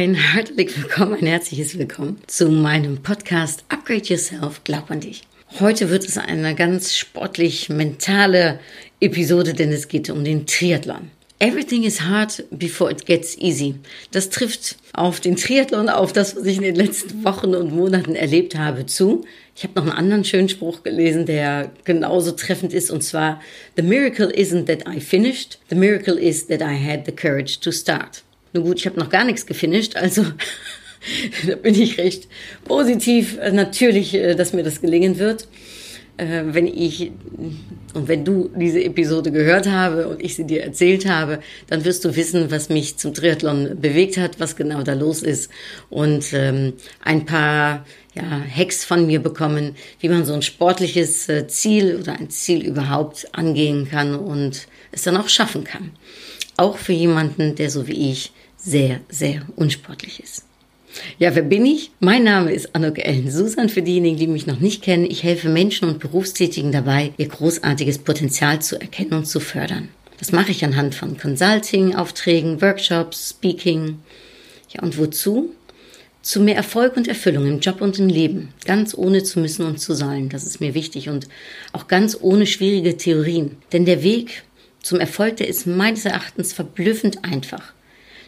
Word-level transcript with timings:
Ein 0.00 0.14
herzlich 0.14 0.74
willkommen, 0.82 1.12
ein 1.20 1.26
herzliches 1.26 1.76
Willkommen 1.76 2.22
zu 2.26 2.48
meinem 2.48 3.02
Podcast 3.02 3.64
Upgrade 3.68 4.04
Yourself, 4.04 4.64
glaub 4.64 4.90
an 4.90 5.00
dich. 5.00 5.24
Heute 5.60 5.90
wird 5.90 6.06
es 6.06 6.16
eine 6.16 6.54
ganz 6.54 6.96
sportlich 6.96 7.68
mentale 7.68 8.60
Episode, 9.00 9.52
denn 9.52 9.70
es 9.70 9.88
geht 9.88 10.08
um 10.08 10.24
den 10.24 10.46
Triathlon. 10.46 11.10
Everything 11.38 11.82
is 11.82 12.00
hard 12.00 12.42
before 12.50 12.90
it 12.90 13.04
gets 13.04 13.36
easy. 13.36 13.74
Das 14.10 14.30
trifft 14.30 14.76
auf 14.94 15.20
den 15.20 15.36
Triathlon, 15.36 15.90
auf 15.90 16.14
das, 16.14 16.34
was 16.34 16.46
ich 16.46 16.56
in 16.56 16.62
den 16.62 16.76
letzten 16.76 17.22
Wochen 17.22 17.54
und 17.54 17.70
Monaten 17.70 18.14
erlebt 18.14 18.56
habe, 18.56 18.86
zu. 18.86 19.26
Ich 19.54 19.64
habe 19.64 19.74
noch 19.74 19.82
einen 19.82 19.98
anderen 19.98 20.24
schönen 20.24 20.48
Spruch 20.48 20.82
gelesen, 20.82 21.26
der 21.26 21.72
genauso 21.84 22.32
treffend 22.32 22.72
ist, 22.72 22.90
und 22.90 23.02
zwar, 23.02 23.42
The 23.76 23.82
miracle 23.82 24.28
isn't 24.28 24.64
that 24.64 24.88
I 24.88 24.98
finished, 24.98 25.58
the 25.68 25.76
miracle 25.76 26.18
is 26.18 26.46
that 26.46 26.62
I 26.62 26.82
had 26.82 27.04
the 27.04 27.12
courage 27.12 27.60
to 27.60 27.70
start. 27.70 28.22
Nun 28.52 28.64
gut, 28.64 28.78
ich 28.78 28.86
habe 28.86 28.98
noch 28.98 29.10
gar 29.10 29.24
nichts 29.24 29.46
gefinisht, 29.46 29.96
also 29.96 30.24
da 31.46 31.56
bin 31.56 31.74
ich 31.74 31.98
recht 31.98 32.28
positiv. 32.64 33.38
Äh, 33.38 33.52
Natürlich, 33.52 34.14
äh, 34.14 34.34
dass 34.34 34.52
mir 34.52 34.62
das 34.62 34.80
gelingen 34.80 35.18
wird. 35.18 35.46
Äh, 36.16 36.42
Wenn 36.46 36.66
ich 36.66 37.12
und 37.92 38.06
wenn 38.06 38.24
du 38.24 38.50
diese 38.54 38.84
Episode 38.84 39.32
gehört 39.32 39.66
habe 39.66 40.06
und 40.06 40.22
ich 40.22 40.36
sie 40.36 40.46
dir 40.46 40.62
erzählt 40.62 41.08
habe, 41.08 41.40
dann 41.68 41.84
wirst 41.84 42.04
du 42.04 42.14
wissen, 42.14 42.52
was 42.52 42.68
mich 42.68 42.98
zum 42.98 43.14
Triathlon 43.14 43.80
bewegt 43.80 44.16
hat, 44.16 44.38
was 44.38 44.54
genau 44.54 44.82
da 44.82 44.92
los 44.92 45.22
ist 45.22 45.50
und 45.88 46.32
ähm, 46.32 46.74
ein 47.02 47.26
paar 47.26 47.84
ja, 48.14 48.22
Hacks 48.22 48.84
von 48.84 49.06
mir 49.06 49.20
bekommen, 49.20 49.74
wie 49.98 50.08
man 50.08 50.24
so 50.24 50.34
ein 50.34 50.42
sportliches 50.42 51.26
Ziel 51.48 51.96
oder 52.00 52.12
ein 52.12 52.30
Ziel 52.30 52.64
überhaupt 52.64 53.26
angehen 53.32 53.88
kann 53.90 54.14
und 54.14 54.68
es 54.92 55.02
dann 55.02 55.16
auch 55.16 55.28
schaffen 55.28 55.64
kann. 55.64 55.90
Auch 56.56 56.76
für 56.76 56.92
jemanden, 56.92 57.56
der 57.56 57.70
so 57.70 57.88
wie 57.88 58.10
ich 58.10 58.32
sehr, 58.62 59.00
sehr 59.08 59.42
unsportlich 59.56 60.20
ist. 60.22 60.44
Ja, 61.18 61.34
wer 61.34 61.42
bin 61.42 61.64
ich? 61.64 61.92
Mein 62.00 62.24
Name 62.24 62.52
ist 62.52 62.74
Anuk 62.74 62.98
Ellen 62.98 63.30
Susan. 63.30 63.68
Für 63.68 63.82
diejenigen, 63.82 64.16
die 64.16 64.26
mich 64.26 64.46
noch 64.46 64.58
nicht 64.58 64.82
kennen, 64.82 65.06
ich 65.08 65.22
helfe 65.22 65.48
Menschen 65.48 65.88
und 65.88 66.00
Berufstätigen 66.00 66.72
dabei, 66.72 67.12
ihr 67.16 67.28
großartiges 67.28 67.98
Potenzial 67.98 68.60
zu 68.60 68.80
erkennen 68.80 69.12
und 69.12 69.26
zu 69.26 69.38
fördern. 69.40 69.88
Das 70.18 70.32
mache 70.32 70.50
ich 70.50 70.64
anhand 70.64 70.94
von 70.94 71.16
Consulting, 71.16 71.94
Aufträgen, 71.94 72.60
Workshops, 72.60 73.30
Speaking. 73.30 73.98
Ja, 74.70 74.82
und 74.82 74.98
wozu? 74.98 75.54
Zu 76.22 76.40
mehr 76.40 76.56
Erfolg 76.56 76.96
und 76.96 77.08
Erfüllung 77.08 77.46
im 77.46 77.60
Job 77.60 77.80
und 77.80 77.98
im 77.98 78.08
Leben. 78.08 78.52
Ganz 78.66 78.94
ohne 78.94 79.22
zu 79.22 79.40
müssen 79.40 79.64
und 79.64 79.78
zu 79.78 79.94
sollen. 79.94 80.28
Das 80.28 80.44
ist 80.44 80.60
mir 80.60 80.74
wichtig. 80.74 81.08
Und 81.08 81.28
auch 81.72 81.88
ganz 81.88 82.18
ohne 82.20 82.46
schwierige 82.46 82.96
Theorien. 82.96 83.56
Denn 83.72 83.86
der 83.86 84.02
Weg 84.02 84.42
zum 84.82 85.00
Erfolg, 85.00 85.36
der 85.36 85.48
ist 85.48 85.66
meines 85.66 86.04
Erachtens 86.04 86.52
verblüffend 86.52 87.24
einfach. 87.24 87.72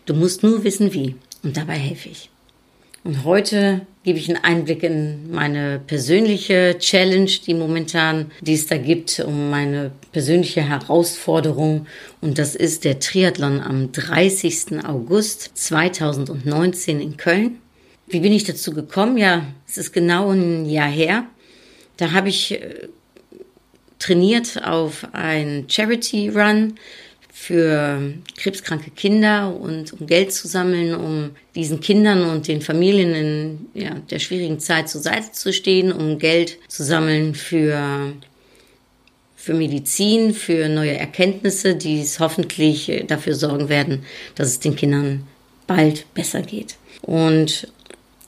Du 0.04 0.14
musst 0.14 0.42
nur 0.42 0.64
wissen, 0.64 0.92
wie. 0.92 1.14
Und 1.42 1.56
dabei 1.56 1.74
helfe 1.74 2.08
ich. 2.08 2.30
Und 3.04 3.24
heute 3.24 3.84
gebe 4.04 4.18
ich 4.18 4.28
einen 4.28 4.44
Einblick 4.44 4.84
in 4.84 5.32
meine 5.32 5.80
persönliche 5.84 6.76
Challenge, 6.78 7.30
die 7.46 7.54
momentan, 7.54 8.30
die 8.40 8.54
es 8.54 8.66
da 8.66 8.78
gibt, 8.78 9.18
um 9.20 9.50
meine 9.50 9.90
persönliche 10.12 10.62
Herausforderung. 10.62 11.86
Und 12.20 12.38
das 12.38 12.54
ist 12.54 12.84
der 12.84 13.00
Triathlon 13.00 13.60
am 13.60 13.90
30. 13.90 14.84
August 14.84 15.50
2019 15.54 17.00
in 17.00 17.16
Köln. 17.16 17.58
Wie 18.06 18.20
bin 18.20 18.32
ich 18.32 18.44
dazu 18.44 18.72
gekommen? 18.72 19.16
Ja, 19.18 19.46
es 19.66 19.78
ist 19.78 19.92
genau 19.92 20.30
ein 20.30 20.66
Jahr 20.66 20.90
her. 20.90 21.24
Da 21.96 22.12
habe 22.12 22.28
ich 22.28 22.52
äh, 22.52 22.88
trainiert 23.98 24.62
auf 24.64 25.06
ein 25.12 25.66
Charity 25.68 26.28
Run 26.28 26.74
für 27.34 28.12
krebskranke 28.36 28.90
Kinder 28.90 29.56
und 29.58 29.94
um 29.94 30.06
Geld 30.06 30.32
zu 30.34 30.46
sammeln, 30.46 30.94
um 30.94 31.30
diesen 31.54 31.80
Kindern 31.80 32.28
und 32.28 32.46
den 32.46 32.60
Familien 32.60 33.14
in 33.14 33.66
ja, 33.72 33.94
der 34.10 34.18
schwierigen 34.18 34.60
Zeit 34.60 34.90
zur 34.90 35.00
Seite 35.00 35.32
zu 35.32 35.50
stehen, 35.52 35.92
um 35.92 36.18
Geld 36.18 36.58
zu 36.68 36.84
sammeln 36.84 37.34
für, 37.34 38.12
für 39.34 39.54
Medizin, 39.54 40.34
für 40.34 40.68
neue 40.68 40.96
Erkenntnisse, 40.96 41.74
die 41.74 42.02
es 42.02 42.20
hoffentlich 42.20 42.90
äh, 42.90 43.04
dafür 43.04 43.34
sorgen 43.34 43.70
werden, 43.70 44.04
dass 44.34 44.48
es 44.48 44.60
den 44.60 44.76
Kindern 44.76 45.26
bald 45.66 46.04
besser 46.12 46.42
geht. 46.42 46.76
Und 47.00 47.66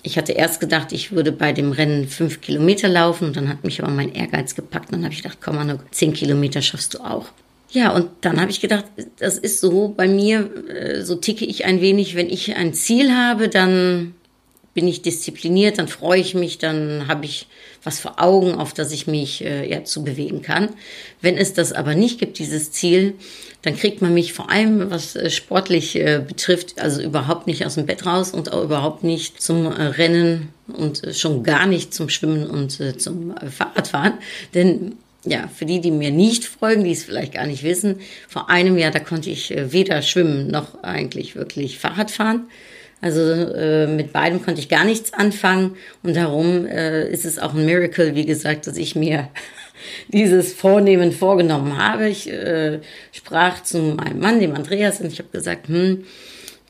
ich 0.03 0.17
hatte 0.17 0.33
erst 0.33 0.61
gedacht, 0.61 0.93
ich 0.93 1.13
würde 1.13 1.31
bei 1.31 1.53
dem 1.53 1.73
Rennen 1.73 2.09
fünf 2.09 2.41
Kilometer 2.41 2.89
laufen 2.89 3.27
und 3.29 3.37
dann 3.37 3.51
hat 3.51 3.65
mich 3.65 3.83
aber 3.83 3.93
mein 3.93 4.15
Ehrgeiz 4.15 4.55
gepackt. 4.55 4.93
Dann 4.93 5.05
habe 5.05 5.13
ich 5.13 5.23
gedacht, 5.23 5.39
komm 5.43 5.57
mal, 5.57 5.79
zehn 5.91 6.15
Kilometer 6.15 6.63
schaffst 6.63 6.95
du 6.95 6.99
auch. 7.01 7.27
Ja, 7.75 7.91
und 7.91 8.09
dann 8.21 8.41
habe 8.41 8.53
ich 8.53 8.61
gedacht, 8.61 8.85
das 9.19 9.37
ist 9.37 9.61
so 9.61 9.89
bei 9.89 10.07
mir, 10.07 10.49
äh, 10.69 11.03
so 11.03 11.17
ticke 11.17 11.45
ich 11.45 11.65
ein 11.65 11.81
wenig, 11.81 12.15
wenn 12.15 12.31
ich 12.31 12.55
ein 12.55 12.73
Ziel 12.73 13.13
habe, 13.13 13.49
dann 13.49 14.15
bin 14.75 14.87
ich 14.87 15.03
diszipliniert, 15.03 15.79
dann 15.79 15.89
freue 15.89 16.21
ich 16.21 16.35
mich, 16.37 16.59
dann 16.59 17.09
habe 17.09 17.25
ich 17.25 17.49
was 17.83 17.99
vor 17.99 18.23
Augen, 18.23 18.55
auf 18.55 18.75
das 18.75 18.93
ich 18.93 19.09
mich 19.09 19.45
äh, 19.45 19.69
ja, 19.69 19.83
zu 19.83 20.05
bewegen 20.05 20.41
kann. 20.41 20.69
Wenn 21.21 21.37
es 21.37 21.53
das 21.53 21.73
aber 21.73 21.97
nicht 21.97 22.21
gibt, 22.21 22.39
dieses 22.39 22.71
Ziel, 22.71 23.15
dann 23.63 23.77
kriegt 23.77 24.01
man 24.01 24.15
mich 24.15 24.35
vor 24.35 24.51
allem, 24.51 24.93
was 24.93 25.17
äh, 25.17 25.29
sportlich 25.29 25.97
äh, 25.97 26.23
betrifft, 26.25 26.81
also 26.81 27.03
überhaupt 27.03 27.49
nicht 27.49 27.67
aus 27.67 27.75
dem 27.75 27.87
Bett 27.87 28.07
raus 28.07 28.31
und 28.31 28.53
auch 28.53 28.63
überhaupt 28.63 29.03
nicht 29.03 29.43
zum 29.43 29.67
äh, 29.67 29.83
Rennen 29.83 30.51
und 30.69 31.03
äh, 31.03 31.13
schon 31.13 31.43
gar 31.43 31.67
nicht 31.67 31.93
zum 31.93 32.09
Schwimmen 32.09 32.49
und 32.49 32.81
zum 33.01 33.35
Fahrradfahren. 33.51 34.15
Denn 34.55 34.95
ja, 35.25 35.49
für 35.49 35.65
die, 35.65 35.81
die 35.81 35.91
mir 35.91 36.11
nicht 36.11 36.45
folgen, 36.45 36.85
die 36.85 36.93
es 36.93 37.05
vielleicht 37.05 37.35
gar 37.35 37.47
nicht 37.47 37.63
wissen, 37.63 38.01
vor 38.29 38.51
einem 38.51 38.77
Jahr, 38.79 38.91
da 38.91 39.01
konnte 39.01 39.31
ich 39.31 39.51
äh, 39.51 39.73
weder 39.73 40.03
schwimmen 40.03 40.49
noch 40.49 40.83
eigentlich 40.83 41.35
wirklich 41.35 41.79
Fahrrad 41.79 42.11
fahren. 42.11 42.49
Also 43.01 43.21
äh, 43.21 43.87
mit 43.87 44.13
beidem 44.13 44.43
konnte 44.43 44.61
ich 44.61 44.69
gar 44.71 44.85
nichts 44.85 45.13
anfangen 45.13 45.77
und 46.03 46.17
darum 46.17 46.67
äh, 46.67 47.07
ist 47.11 47.27
es 47.27 47.39
auch 47.39 47.53
ein 47.53 47.67
Miracle, 47.67 48.15
wie 48.15 48.25
gesagt, 48.25 48.67
dass 48.67 48.79
ich 48.79 48.97
mir 48.97 49.29
dieses 50.09 50.55
Vornehmen 50.55 51.13
vorgenommen 51.13 51.77
habe. 51.77 52.09
Ich 52.09 52.31
äh, 52.31 52.81
sprach 53.13 53.63
zu 53.63 53.79
meinem 53.79 54.21
Mann, 54.21 54.41
dem 54.41 54.55
Andreas, 54.55 55.01
und 55.01 55.13
ich 55.13 55.19
habe 55.19 55.29
gesagt, 55.31 55.69
hm, 55.69 56.05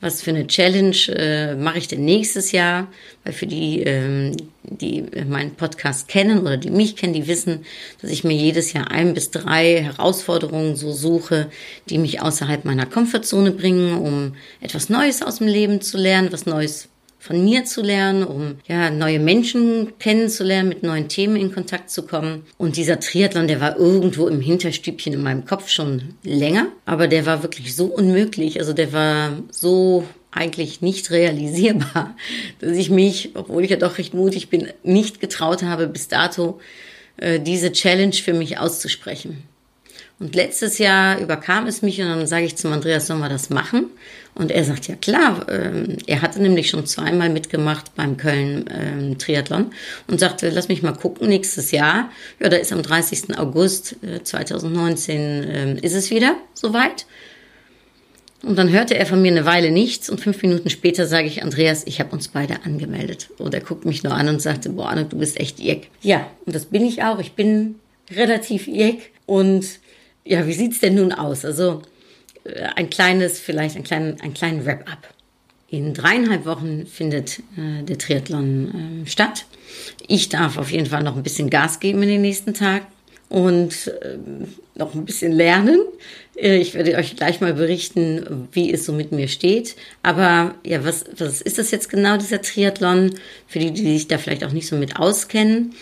was 0.05 0.21
für 0.21 0.29
eine 0.29 0.45
Challenge 0.45 0.95
äh, 1.09 1.55
mache 1.55 1.79
ich 1.79 1.87
denn 1.87 2.05
nächstes 2.05 2.51
Jahr? 2.51 2.87
Weil 3.23 3.33
für 3.33 3.47
die, 3.47 3.81
ähm, 3.81 4.37
die 4.63 5.03
meinen 5.27 5.55
Podcast 5.55 6.07
kennen 6.07 6.41
oder 6.41 6.57
die 6.57 6.69
mich 6.69 6.95
kennen, 6.95 7.13
die 7.13 7.27
wissen, 7.27 7.65
dass 8.01 8.11
ich 8.11 8.23
mir 8.23 8.35
jedes 8.35 8.71
Jahr 8.71 8.91
ein 8.91 9.15
bis 9.15 9.31
drei 9.31 9.81
Herausforderungen 9.81 10.75
so 10.75 10.93
suche, 10.93 11.49
die 11.89 11.97
mich 11.97 12.21
außerhalb 12.21 12.65
meiner 12.65 12.85
Komfortzone 12.85 13.51
bringen, 13.51 13.97
um 13.97 14.35
etwas 14.61 14.89
Neues 14.89 15.23
aus 15.23 15.39
dem 15.39 15.47
Leben 15.47 15.81
zu 15.81 15.97
lernen, 15.97 16.31
was 16.31 16.45
Neues 16.45 16.87
von 17.25 17.43
mir 17.43 17.65
zu 17.65 17.81
lernen, 17.81 18.23
um 18.23 18.57
ja 18.67 18.91
neue 18.91 19.19
Menschen 19.19 19.97
kennenzulernen, 19.97 20.69
mit 20.69 20.83
neuen 20.83 21.07
Themen 21.07 21.35
in 21.37 21.51
Kontakt 21.51 21.89
zu 21.89 22.05
kommen. 22.05 22.43
Und 22.57 22.77
dieser 22.77 22.99
Triathlon, 22.99 23.47
der 23.47 23.59
war 23.59 23.77
irgendwo 23.77 24.27
im 24.27 24.41
Hinterstübchen 24.41 25.13
in 25.13 25.23
meinem 25.23 25.45
Kopf 25.45 25.69
schon 25.69 26.13
länger, 26.23 26.67
aber 26.85 27.07
der 27.07 27.25
war 27.25 27.41
wirklich 27.41 27.75
so 27.75 27.85
unmöglich, 27.85 28.59
also 28.59 28.73
der 28.73 28.93
war 28.93 29.31
so 29.49 30.03
eigentlich 30.29 30.81
nicht 30.81 31.09
realisierbar, 31.09 32.15
dass 32.59 32.77
ich 32.77 32.91
mich, 32.91 33.31
obwohl 33.33 33.63
ich 33.63 33.71
ja 33.71 33.77
doch 33.77 33.97
recht 33.97 34.13
mutig 34.13 34.49
bin, 34.49 34.67
nicht 34.83 35.19
getraut 35.19 35.63
habe, 35.63 35.87
bis 35.87 36.07
dato 36.07 36.59
äh, 37.17 37.39
diese 37.39 37.71
Challenge 37.71 38.13
für 38.13 38.33
mich 38.33 38.59
auszusprechen. 38.59 39.43
Und 40.17 40.33
letztes 40.33 40.77
Jahr 40.77 41.19
überkam 41.19 41.67
es 41.67 41.81
mich 41.81 41.99
und 41.99 42.07
dann 42.07 42.25
sage 42.25 42.45
ich 42.45 42.55
zum 42.55 42.71
Andreas, 42.71 43.07
sollen 43.07 43.19
wir 43.19 43.27
das 43.27 43.49
machen? 43.49 43.87
Und 44.33 44.49
er 44.51 44.63
sagt, 44.63 44.87
ja 44.87 44.95
klar, 44.95 45.45
ähm, 45.49 45.97
er 46.07 46.21
hatte 46.21 46.41
nämlich 46.41 46.69
schon 46.69 46.85
zweimal 46.85 47.29
mitgemacht 47.29 47.95
beim 47.95 48.15
Köln 48.15 48.65
ähm, 48.73 49.17
Triathlon 49.17 49.71
und 50.07 50.19
sagte, 50.19 50.49
lass 50.49 50.69
mich 50.69 50.83
mal 50.83 50.93
gucken, 50.93 51.27
nächstes 51.27 51.71
Jahr, 51.71 52.09
ja, 52.39 52.49
da 52.49 52.57
ist 52.57 52.71
am 52.71 52.81
30. 52.81 53.37
August 53.37 53.97
äh, 54.03 54.23
2019, 54.23 55.45
ähm, 55.49 55.77
ist 55.81 55.95
es 55.95 56.11
wieder 56.11 56.35
soweit. 56.53 57.05
Und 58.41 58.57
dann 58.57 58.69
hörte 58.69 58.95
er 58.95 59.05
von 59.05 59.21
mir 59.21 59.31
eine 59.31 59.45
Weile 59.45 59.71
nichts 59.71 60.09
und 60.09 60.21
fünf 60.21 60.41
Minuten 60.41 60.69
später 60.69 61.07
sage 61.07 61.27
ich, 61.27 61.41
Andreas, 61.41 61.83
ich 61.87 61.99
habe 61.99 62.11
uns 62.11 62.27
beide 62.27 62.63
angemeldet. 62.63 63.29
Und 63.37 63.53
er 63.53 63.61
guckt 63.61 63.85
mich 63.85 64.03
nur 64.03 64.13
an 64.13 64.29
und 64.29 64.41
sagte, 64.41 64.69
boah, 64.69 64.89
Anne, 64.89 65.05
du 65.05 65.17
bist 65.17 65.39
echt 65.39 65.59
jeck. 65.59 65.89
Ja, 66.01 66.29
und 66.45 66.55
das 66.55 66.65
bin 66.65 66.85
ich 66.85 67.03
auch. 67.03 67.19
Ich 67.19 67.33
bin 67.33 67.75
relativ 68.11 68.67
jeck 68.67 69.11
und 69.25 69.65
ja, 70.25 70.45
wie 70.47 70.53
sieht's 70.53 70.79
denn 70.79 70.95
nun 70.95 71.13
aus? 71.13 71.45
Also 71.45 71.83
äh, 72.43 72.63
ein 72.75 72.89
kleines, 72.89 73.39
vielleicht 73.39 73.75
ein 73.75 73.83
kleinen, 73.83 74.19
ein 74.21 74.33
kleinen 74.33 74.65
Wrap-up. 74.65 75.13
In 75.69 75.93
dreieinhalb 75.93 76.45
Wochen 76.45 76.85
findet 76.85 77.39
äh, 77.57 77.83
der 77.83 77.97
Triathlon 77.97 79.03
äh, 79.03 79.09
statt. 79.09 79.45
Ich 80.07 80.29
darf 80.29 80.57
auf 80.57 80.71
jeden 80.71 80.87
Fall 80.87 81.03
noch 81.03 81.15
ein 81.15 81.23
bisschen 81.23 81.49
Gas 81.49 81.79
geben 81.79 82.03
in 82.03 82.09
den 82.09 82.21
nächsten 82.21 82.53
Tagen 82.53 82.85
und 83.29 83.87
äh, 83.87 84.17
noch 84.75 84.93
ein 84.93 85.05
bisschen 85.05 85.31
lernen. 85.31 85.79
Äh, 86.35 86.57
ich 86.57 86.73
werde 86.73 86.95
euch 86.95 87.15
gleich 87.15 87.41
mal 87.41 87.53
berichten, 87.53 88.47
wie 88.51 88.71
es 88.71 88.85
so 88.85 88.93
mit 88.93 89.11
mir 89.11 89.27
steht. 89.27 89.75
Aber 90.03 90.55
ja, 90.63 90.83
was, 90.85 91.05
was 91.17 91.41
ist 91.41 91.57
das 91.57 91.71
jetzt 91.71 91.89
genau, 91.89 92.17
dieser 92.17 92.41
Triathlon? 92.41 93.15
Für 93.47 93.59
die, 93.59 93.71
die 93.71 93.93
sich 93.93 94.07
da 94.07 94.17
vielleicht 94.17 94.43
auch 94.43 94.51
nicht 94.51 94.67
so 94.67 94.75
mit 94.75 94.97
auskennen. 94.97 95.73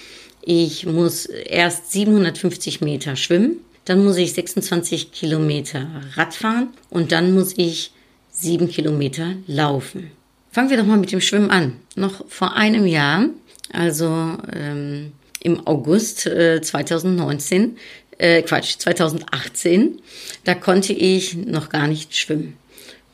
Ich 0.42 0.86
muss 0.86 1.25
erst 1.25 1.92
750 1.92 2.81
Meter 2.81 3.16
schwimmen, 3.16 3.57
dann 3.85 4.03
muss 4.03 4.18
ich 4.18 4.33
26 4.33 5.12
Kilometer 5.12 5.88
Rad 6.15 6.33
fahren 6.33 6.69
und 6.89 7.12
dann 7.12 7.33
muss 7.33 7.53
ich 7.57 7.91
sieben 8.31 8.69
Kilometer 8.69 9.35
laufen. 9.47 10.12
Fangen 10.51 10.69
wir 10.69 10.77
doch 10.77 10.85
mal 10.85 10.97
mit 10.97 11.12
dem 11.12 11.21
Schwimmen 11.21 11.50
an. 11.50 11.77
Noch 11.95 12.27
vor 12.30 12.56
einem 12.56 12.85
Jahr, 12.85 13.30
also 13.71 14.38
ähm, 14.53 15.12
im 15.41 15.65
August 15.68 16.25
äh, 16.27 16.62
2019, 16.62 17.77
äh, 18.18 18.41
Quatsch, 18.44 18.77
2018, 18.77 20.00
da 20.44 20.53
konnte 20.53 20.94
ich 20.94 21.36
noch 21.36 21.69
gar 21.69 21.88
nicht 21.88 22.15
schwimmen. 22.15 22.56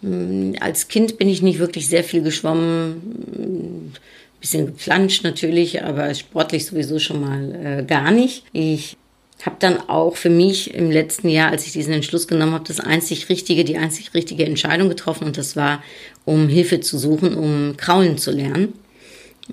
Ähm, 0.04 0.56
als 0.60 0.88
Kind 0.88 1.18
bin 1.18 1.30
ich 1.30 1.42
nicht 1.42 1.60
wirklich 1.60 1.88
sehr 1.88 2.04
viel 2.04 2.22
geschwommen, 2.22 3.94
bisschen 4.40 4.68
geplanscht 4.68 5.24
natürlich, 5.24 5.84
aber 5.84 6.14
sportlich 6.14 6.66
sowieso 6.66 7.00
schon 7.00 7.22
mal 7.22 7.80
äh, 7.80 7.84
gar 7.84 8.12
nicht. 8.12 8.44
Ich 8.54 8.98
habe 9.46 9.56
dann 9.60 9.80
auch 9.90 10.18
für 10.18 10.30
mich 10.30 10.74
im 10.74 10.92
letzten 10.92 11.30
Jahr, 11.30 11.52
als 11.52 11.66
ich 11.66 11.72
diesen 11.72 11.94
Entschluss 11.94 12.28
genommen 12.28 12.54
habe, 12.54 12.66
das 12.68 12.80
einzig 12.80 13.30
richtige, 13.30 13.64
die 13.64 13.78
einzig 13.78 14.14
richtige 14.14 14.46
Entscheidung 14.46 14.90
getroffen 14.90 15.26
und 15.26 15.38
das 15.38 15.56
war, 15.56 15.82
um 16.26 16.50
Hilfe 16.50 16.82
zu 16.82 16.98
suchen, 16.98 17.36
um 17.36 17.78
Kraulen 17.78 18.18
zu 18.18 18.32
lernen. 18.32 18.74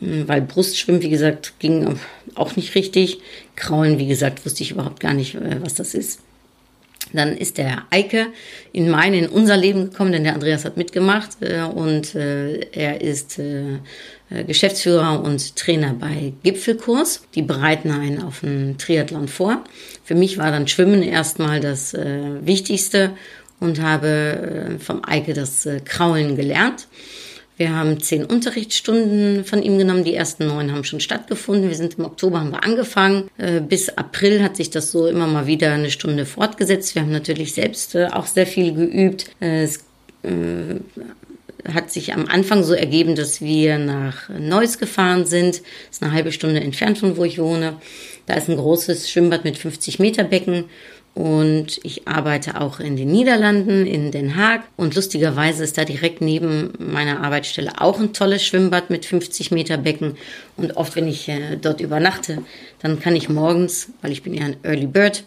Hm, 0.00 0.28
weil 0.28 0.42
Brustschwimmen, 0.42 1.02
wie 1.02 1.10
gesagt, 1.10 1.54
ging 1.58 1.98
auch 2.34 2.56
nicht 2.56 2.74
richtig. 2.74 3.20
Kraulen, 3.54 3.98
wie 3.98 4.08
gesagt, 4.08 4.44
wusste 4.44 4.62
ich 4.62 4.72
überhaupt 4.72 5.00
gar 5.00 5.14
nicht, 5.14 5.34
äh, 5.36 5.62
was 5.62 5.74
das 5.74 5.94
ist. 5.94 6.20
Dann 7.12 7.36
ist 7.36 7.58
der 7.58 7.84
Eike 7.90 8.26
in 8.72 8.90
mein, 8.90 9.14
in 9.14 9.28
unser 9.28 9.56
Leben 9.56 9.90
gekommen, 9.90 10.12
denn 10.12 10.24
der 10.24 10.34
Andreas 10.34 10.64
hat 10.64 10.76
mitgemacht 10.76 11.36
äh, 11.40 11.62
und 11.62 12.14
äh, 12.14 12.58
er 12.72 13.00
ist 13.00 13.38
äh, 13.38 13.78
Geschäftsführer 14.46 15.22
und 15.22 15.56
Trainer 15.56 15.94
bei 15.94 16.32
Gipfelkurs. 16.42 17.22
Die 17.34 17.42
bereiten 17.42 17.90
einen 17.90 18.22
auf 18.22 18.42
einen 18.42 18.76
Triathlon 18.76 19.28
vor. 19.28 19.62
Für 20.04 20.14
mich 20.14 20.38
war 20.38 20.50
dann 20.50 20.66
Schwimmen 20.66 21.02
erstmal 21.02 21.60
das 21.60 21.94
äh, 21.94 22.44
Wichtigste 22.44 23.12
und 23.60 23.80
habe 23.80 24.08
äh, 24.08 24.78
vom 24.78 25.02
Eike 25.04 25.32
das 25.32 25.66
äh, 25.66 25.80
Kraulen 25.84 26.36
gelernt. 26.36 26.88
Wir 27.56 27.74
haben 27.74 28.00
zehn 28.00 28.24
Unterrichtsstunden 28.24 29.44
von 29.44 29.62
ihm 29.62 29.78
genommen. 29.78 30.04
Die 30.04 30.14
ersten 30.14 30.46
neun 30.46 30.72
haben 30.72 30.84
schon 30.84 31.00
stattgefunden. 31.00 31.70
Wir 31.70 31.76
sind 31.76 31.98
im 31.98 32.04
Oktober 32.04 32.40
haben 32.40 32.50
wir 32.50 32.62
angefangen. 32.62 33.30
Äh, 33.38 33.60
bis 33.60 33.88
April 33.88 34.42
hat 34.42 34.56
sich 34.56 34.68
das 34.70 34.92
so 34.92 35.06
immer 35.06 35.26
mal 35.26 35.46
wieder 35.46 35.72
eine 35.72 35.90
Stunde 35.90 36.26
fortgesetzt. 36.26 36.94
Wir 36.94 37.02
haben 37.02 37.12
natürlich 37.12 37.54
selbst 37.54 37.94
äh, 37.94 38.08
auch 38.08 38.26
sehr 38.26 38.46
viel 38.46 38.74
geübt. 38.74 39.30
Äh, 39.40 39.62
es 39.62 39.84
hat 41.72 41.90
sich 41.90 42.12
am 42.14 42.26
Anfang 42.26 42.62
so 42.62 42.74
ergeben, 42.74 43.14
dass 43.14 43.40
wir 43.40 43.78
nach 43.78 44.28
Neuss 44.28 44.78
gefahren 44.78 45.26
sind. 45.26 45.56
Das 45.56 45.96
ist 45.96 46.02
eine 46.02 46.12
halbe 46.12 46.32
Stunde 46.32 46.60
entfernt 46.60 46.98
von 46.98 47.16
wo 47.16 47.24
ich 47.24 47.38
wohne. 47.38 47.76
Da 48.26 48.34
ist 48.34 48.48
ein 48.48 48.56
großes 48.56 49.10
Schwimmbad 49.10 49.44
mit 49.44 49.58
50 49.58 49.98
Meter 49.98 50.24
Becken 50.24 50.64
und 51.16 51.80
ich 51.82 52.06
arbeite 52.06 52.60
auch 52.60 52.78
in 52.78 52.94
den 52.98 53.10
Niederlanden, 53.10 53.86
in 53.86 54.10
Den 54.10 54.36
Haag. 54.36 54.64
Und 54.76 54.94
lustigerweise 54.94 55.64
ist 55.64 55.78
da 55.78 55.86
direkt 55.86 56.20
neben 56.20 56.74
meiner 56.78 57.24
Arbeitsstelle 57.24 57.80
auch 57.80 57.98
ein 57.98 58.12
tolles 58.12 58.44
Schwimmbad 58.44 58.90
mit 58.90 59.06
50 59.06 59.50
Meter 59.50 59.78
Becken. 59.78 60.18
Und 60.58 60.76
oft, 60.76 60.94
wenn 60.94 61.08
ich 61.08 61.26
äh, 61.30 61.56
dort 61.56 61.80
übernachte, 61.80 62.42
dann 62.80 63.00
kann 63.00 63.16
ich 63.16 63.30
morgens, 63.30 63.88
weil 64.02 64.12
ich 64.12 64.22
bin 64.22 64.34
ja 64.34 64.44
ein 64.44 64.56
Early 64.62 64.86
Bird, 64.86 65.24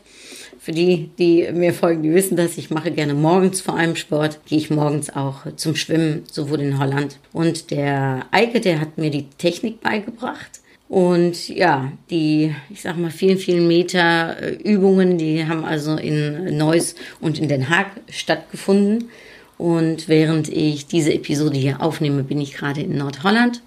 für 0.60 0.74
die, 0.74 1.10
die 1.18 1.50
mir 1.54 1.74
folgen, 1.74 2.04
die 2.04 2.14
wissen 2.14 2.36
das, 2.36 2.58
ich 2.58 2.70
mache 2.70 2.92
gerne 2.92 3.14
morgens 3.14 3.62
vor 3.62 3.78
allem 3.78 3.96
Sport, 3.96 4.42
gehe 4.46 4.58
ich 4.58 4.70
morgens 4.70 5.10
auch 5.10 5.46
zum 5.56 5.76
Schwimmen, 5.76 6.24
sowohl 6.30 6.60
in 6.60 6.80
Holland. 6.80 7.18
Und 7.32 7.72
der 7.72 8.26
Eike, 8.32 8.60
der 8.60 8.82
hat 8.82 8.98
mir 8.98 9.10
die 9.10 9.26
Technik 9.38 9.80
beigebracht. 9.80 10.60
Und 10.90 11.48
ja, 11.50 11.92
die, 12.10 12.54
ich 12.70 12.82
sag 12.82 12.98
mal, 12.98 13.12
vielen, 13.12 13.38
vielen 13.38 13.68
Meter 13.68 14.42
äh, 14.42 14.56
Übungen, 14.56 15.18
die 15.18 15.46
haben 15.46 15.64
also 15.64 15.96
in 15.96 16.58
Neuss 16.58 16.96
und 17.22 17.40
in 17.40 17.48
Den 17.48 17.70
Haag 17.70 17.92
stattgefunden. 18.10 19.10
Und 19.58 20.10
während 20.10 20.50
ich 20.50 20.88
diese 20.88 21.14
Episode 21.14 21.58
hier 21.58 21.82
aufnehme, 21.82 22.24
bin 22.24 22.42
ich 22.42 22.54
gerade 22.54 22.82
in 22.82 22.98
Nordholland. 22.98 23.62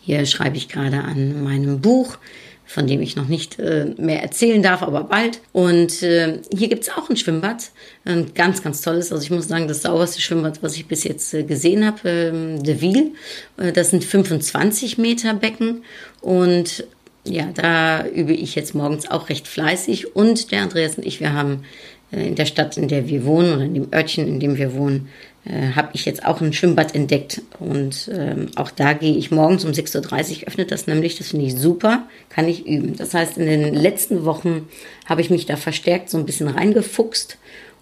Hier 0.00 0.26
schreibe 0.26 0.56
ich 0.56 0.68
gerade 0.68 1.02
an 1.02 1.44
meinem 1.44 1.80
Buch 1.80 2.16
von 2.72 2.86
dem 2.86 3.02
ich 3.02 3.16
noch 3.16 3.28
nicht 3.28 3.58
äh, 3.58 3.94
mehr 3.98 4.22
erzählen 4.22 4.62
darf, 4.62 4.82
aber 4.82 5.04
bald. 5.04 5.40
Und 5.52 6.02
äh, 6.02 6.38
hier 6.56 6.68
gibt 6.68 6.84
es 6.84 6.90
auch 6.90 7.10
ein 7.10 7.16
Schwimmbad, 7.16 7.70
ein 8.06 8.32
ganz, 8.34 8.62
ganz 8.62 8.80
tolles. 8.80 9.12
Also 9.12 9.22
ich 9.22 9.30
muss 9.30 9.48
sagen, 9.48 9.68
das 9.68 9.82
sauberste 9.82 10.22
Schwimmbad, 10.22 10.62
was 10.62 10.76
ich 10.76 10.86
bis 10.86 11.04
jetzt 11.04 11.34
äh, 11.34 11.42
gesehen 11.42 11.84
habe, 11.84 12.08
äh, 12.08 12.62
De 12.62 12.80
Ville. 12.80 13.10
Äh, 13.58 13.72
das 13.72 13.90
sind 13.90 14.04
25 14.04 14.96
Meter 14.96 15.34
Becken 15.34 15.84
und 16.22 16.84
ja, 17.24 17.50
da 17.54 18.06
übe 18.06 18.32
ich 18.32 18.54
jetzt 18.54 18.74
morgens 18.74 19.08
auch 19.08 19.28
recht 19.28 19.46
fleißig. 19.46 20.16
Und 20.16 20.50
der 20.50 20.62
Andreas 20.62 20.96
und 20.96 21.04
ich, 21.04 21.20
wir 21.20 21.34
haben 21.34 21.64
äh, 22.10 22.26
in 22.26 22.36
der 22.36 22.46
Stadt, 22.46 22.78
in 22.78 22.88
der 22.88 23.06
wir 23.06 23.26
wohnen 23.26 23.52
oder 23.52 23.64
in 23.64 23.74
dem 23.74 23.92
Örtchen, 23.92 24.26
in 24.26 24.40
dem 24.40 24.56
wir 24.56 24.74
wohnen, 24.74 25.08
äh, 25.44 25.72
habe 25.74 25.90
ich 25.94 26.04
jetzt 26.04 26.24
auch 26.24 26.40
ein 26.40 26.52
Schwimmbad 26.52 26.94
entdeckt. 26.94 27.42
Und 27.58 28.10
ähm, 28.12 28.48
auch 28.56 28.70
da 28.70 28.92
gehe 28.92 29.16
ich 29.16 29.30
morgens 29.30 29.64
um 29.64 29.72
6.30 29.72 30.42
Uhr, 30.42 30.48
öffnet 30.48 30.70
das 30.70 30.86
nämlich, 30.86 31.18
das 31.18 31.28
finde 31.28 31.46
ich 31.46 31.56
super, 31.56 32.06
kann 32.28 32.48
ich 32.48 32.66
üben. 32.66 32.96
Das 32.96 33.14
heißt, 33.14 33.38
in 33.38 33.46
den 33.46 33.74
letzten 33.74 34.24
Wochen 34.24 34.68
habe 35.06 35.20
ich 35.20 35.30
mich 35.30 35.46
da 35.46 35.56
verstärkt 35.56 36.10
so 36.10 36.18
ein 36.18 36.26
bisschen 36.26 36.48
reingefuchst. 36.48 37.38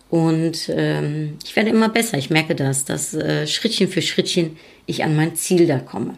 Und 0.09 0.71
ähm, 0.75 1.37
ich 1.45 1.55
werde 1.55 1.71
immer 1.71 1.89
besser. 1.89 2.19
Ich 2.19 2.31
merke 2.31 2.55
das, 2.55 2.85
dass 2.85 3.15
äh, 3.15 3.47
Schrittchen 3.47 3.89
für 3.89 4.03
Schrittchen 4.03 4.57
ich 4.87 5.05
an 5.05 5.15
mein 5.15 5.37
Ziel 5.37 5.67
da 5.67 5.79
komme. 5.79 6.15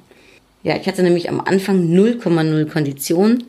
Ja, 0.62 0.76
ich 0.76 0.86
hatte 0.86 1.02
nämlich 1.02 1.28
am 1.28 1.40
Anfang 1.40 1.92
0,0 1.92 2.66
Kondition 2.70 3.44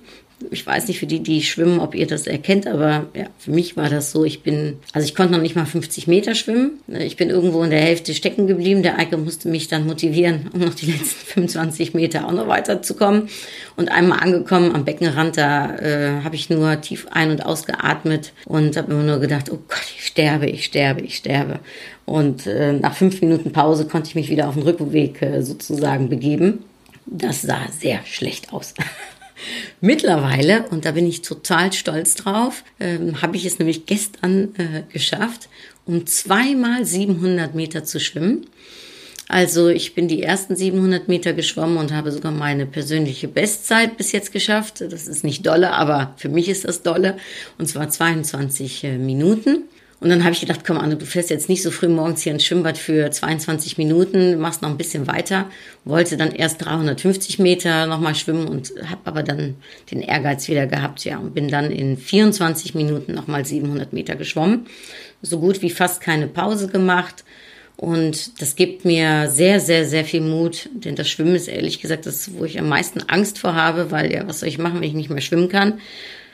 ich 0.51 0.65
weiß 0.65 0.87
nicht 0.87 0.99
für 0.99 1.05
die, 1.05 1.21
die 1.21 1.41
schwimmen, 1.41 1.79
ob 1.79 1.95
ihr 1.95 2.07
das 2.07 2.27
erkennt, 2.27 2.67
aber 2.67 3.07
ja, 3.13 3.25
für 3.37 3.51
mich 3.51 3.75
war 3.77 3.89
das 3.89 4.11
so. 4.11 4.23
Ich 4.25 4.43
bin, 4.43 4.77
also 4.93 5.05
ich 5.05 5.15
konnte 5.15 5.33
noch 5.33 5.41
nicht 5.41 5.55
mal 5.55 5.65
50 5.65 6.07
Meter 6.07 6.35
schwimmen. 6.35 6.79
Ich 6.87 7.15
bin 7.15 7.29
irgendwo 7.29 7.63
in 7.63 7.69
der 7.69 7.81
Hälfte 7.81 8.13
stecken 8.13 8.47
geblieben. 8.47 8.83
Der 8.83 8.99
Eike 8.99 9.17
musste 9.17 9.49
mich 9.49 9.67
dann 9.67 9.85
motivieren, 9.85 10.49
um 10.53 10.61
noch 10.61 10.73
die 10.73 10.91
letzten 10.91 11.25
25 11.25 11.93
Meter 11.93 12.27
auch 12.27 12.31
noch 12.31 12.47
weiterzukommen. 12.47 13.29
Und 13.75 13.91
einmal 13.91 14.19
angekommen 14.19 14.73
am 14.73 14.85
Beckenrand, 14.85 15.37
da 15.37 15.75
äh, 15.77 16.21
habe 16.23 16.35
ich 16.35 16.49
nur 16.49 16.79
tief 16.81 17.07
ein- 17.11 17.31
und 17.31 17.45
ausgeatmet 17.45 18.33
und 18.45 18.77
habe 18.77 18.91
immer 18.91 19.03
nur 19.03 19.19
gedacht, 19.19 19.51
oh 19.51 19.59
Gott, 19.67 19.93
ich 19.97 20.05
sterbe, 20.05 20.47
ich 20.47 20.65
sterbe, 20.65 21.01
ich 21.01 21.15
sterbe. 21.15 21.59
Und 22.05 22.47
äh, 22.47 22.73
nach 22.73 22.95
fünf 22.95 23.21
Minuten 23.21 23.51
Pause 23.51 23.85
konnte 23.85 24.09
ich 24.09 24.15
mich 24.15 24.29
wieder 24.29 24.49
auf 24.49 24.55
den 24.55 24.63
Rückweg 24.63 25.21
äh, 25.21 25.41
sozusagen 25.41 26.09
begeben. 26.09 26.65
Das 27.05 27.41
sah 27.41 27.67
sehr 27.77 27.99
schlecht 28.05 28.53
aus. 28.53 28.73
Mittlerweile, 29.81 30.65
und 30.69 30.85
da 30.85 30.91
bin 30.91 31.07
ich 31.07 31.21
total 31.21 31.73
stolz 31.73 32.15
drauf, 32.15 32.63
ähm, 32.79 33.21
habe 33.21 33.37
ich 33.37 33.45
es 33.45 33.59
nämlich 33.59 33.85
gestern 33.85 34.55
äh, 34.55 34.83
geschafft, 34.91 35.49
um 35.85 36.05
zweimal 36.05 36.85
700 36.85 37.55
Meter 37.55 37.83
zu 37.83 37.99
schwimmen. 37.99 38.47
Also 39.27 39.69
ich 39.69 39.95
bin 39.95 40.07
die 40.07 40.21
ersten 40.21 40.55
700 40.55 41.07
Meter 41.07 41.33
geschwommen 41.33 41.77
und 41.77 41.93
habe 41.93 42.11
sogar 42.11 42.31
meine 42.31 42.65
persönliche 42.65 43.27
Bestzeit 43.27 43.97
bis 43.97 44.11
jetzt 44.11 44.31
geschafft. 44.31 44.81
Das 44.81 45.07
ist 45.07 45.23
nicht 45.23 45.45
dolle, 45.45 45.71
aber 45.71 46.13
für 46.17 46.29
mich 46.29 46.49
ist 46.49 46.65
das 46.65 46.83
dolle. 46.83 47.17
Und 47.57 47.67
zwar 47.67 47.89
22 47.89 48.83
äh, 48.83 48.97
Minuten. 48.97 49.63
Und 50.03 50.09
dann 50.09 50.25
habe 50.25 50.33
ich 50.33 50.41
gedacht, 50.41 50.65
komm 50.67 50.77
Anne, 50.77 50.97
du 50.97 51.05
fährst 51.05 51.29
jetzt 51.29 51.47
nicht 51.47 51.63
so 51.63 51.71
früh 51.71 51.87
morgens 51.87 52.23
hier 52.23 52.33
ins 52.33 52.43
Schwimmbad 52.43 52.77
für 52.77 53.09
22 53.09 53.77
Minuten, 53.77 54.37
machst 54.37 54.61
noch 54.61 54.69
ein 54.69 54.75
bisschen 54.75 55.07
weiter. 55.07 55.49
Wollte 55.85 56.17
dann 56.17 56.31
erst 56.31 56.65
350 56.65 57.39
Meter 57.39 57.85
nochmal 57.85 58.13
schwimmen 58.13 58.49
und 58.49 58.73
habe 58.85 58.99
aber 59.05 59.23
dann 59.23 59.55
den 59.91 60.01
Ehrgeiz 60.01 60.49
wieder 60.49 60.67
gehabt, 60.67 61.05
ja, 61.05 61.19
und 61.19 61.33
bin 61.33 61.47
dann 61.47 61.71
in 61.71 61.97
24 61.97 62.75
Minuten 62.75 63.13
nochmal 63.13 63.45
700 63.45 63.93
Meter 63.93 64.17
geschwommen. 64.17 64.65
So 65.21 65.39
gut 65.39 65.61
wie 65.61 65.69
fast 65.69 66.01
keine 66.01 66.27
Pause 66.27 66.67
gemacht. 66.67 67.23
Und 67.77 68.41
das 68.41 68.57
gibt 68.57 68.83
mir 68.83 69.29
sehr, 69.29 69.61
sehr, 69.61 69.85
sehr 69.85 70.03
viel 70.03 70.21
Mut, 70.21 70.69
denn 70.73 70.95
das 70.95 71.09
Schwimmen 71.09 71.35
ist 71.35 71.47
ehrlich 71.47 71.79
gesagt 71.79 72.07
das, 72.07 72.33
wo 72.33 72.43
ich 72.43 72.59
am 72.59 72.67
meisten 72.67 73.01
Angst 73.07 73.39
vor 73.39 73.55
habe, 73.55 73.89
weil 73.89 74.11
ja, 74.11 74.27
was 74.27 74.41
soll 74.41 74.49
ich 74.49 74.57
machen, 74.57 74.81
wenn 74.81 74.89
ich 74.89 74.93
nicht 74.95 75.09
mehr 75.09 75.21
schwimmen 75.21 75.47
kann? 75.47 75.79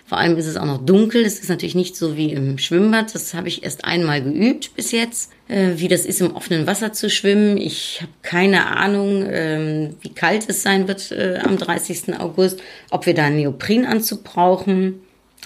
Vor 0.09 0.17
allem 0.17 0.37
ist 0.37 0.47
es 0.47 0.57
auch 0.57 0.65
noch 0.65 0.83
dunkel. 0.83 1.23
Es 1.23 1.39
ist 1.39 1.49
natürlich 1.49 1.75
nicht 1.75 1.95
so 1.95 2.17
wie 2.17 2.33
im 2.33 2.57
Schwimmbad. 2.57 3.13
Das 3.13 3.35
habe 3.35 3.47
ich 3.47 3.61
erst 3.61 3.85
einmal 3.85 4.23
geübt 4.23 4.75
bis 4.75 4.91
jetzt, 4.91 5.31
äh, 5.47 5.73
wie 5.75 5.87
das 5.87 6.03
ist, 6.03 6.19
im 6.19 6.35
offenen 6.35 6.65
Wasser 6.65 6.91
zu 6.93 7.11
schwimmen. 7.11 7.57
Ich 7.57 7.99
habe 8.01 8.11
keine 8.23 8.75
Ahnung, 8.75 9.27
ähm, 9.29 9.95
wie 10.01 10.09
kalt 10.09 10.49
es 10.49 10.63
sein 10.63 10.87
wird 10.87 11.11
äh, 11.11 11.37
am 11.43 11.57
30. 11.57 12.19
August, 12.19 12.59
ob 12.89 13.05
wir 13.05 13.13
da 13.13 13.25
einen 13.25 13.35
Neoprenanzug 13.35 14.23
brauchen. 14.23 14.95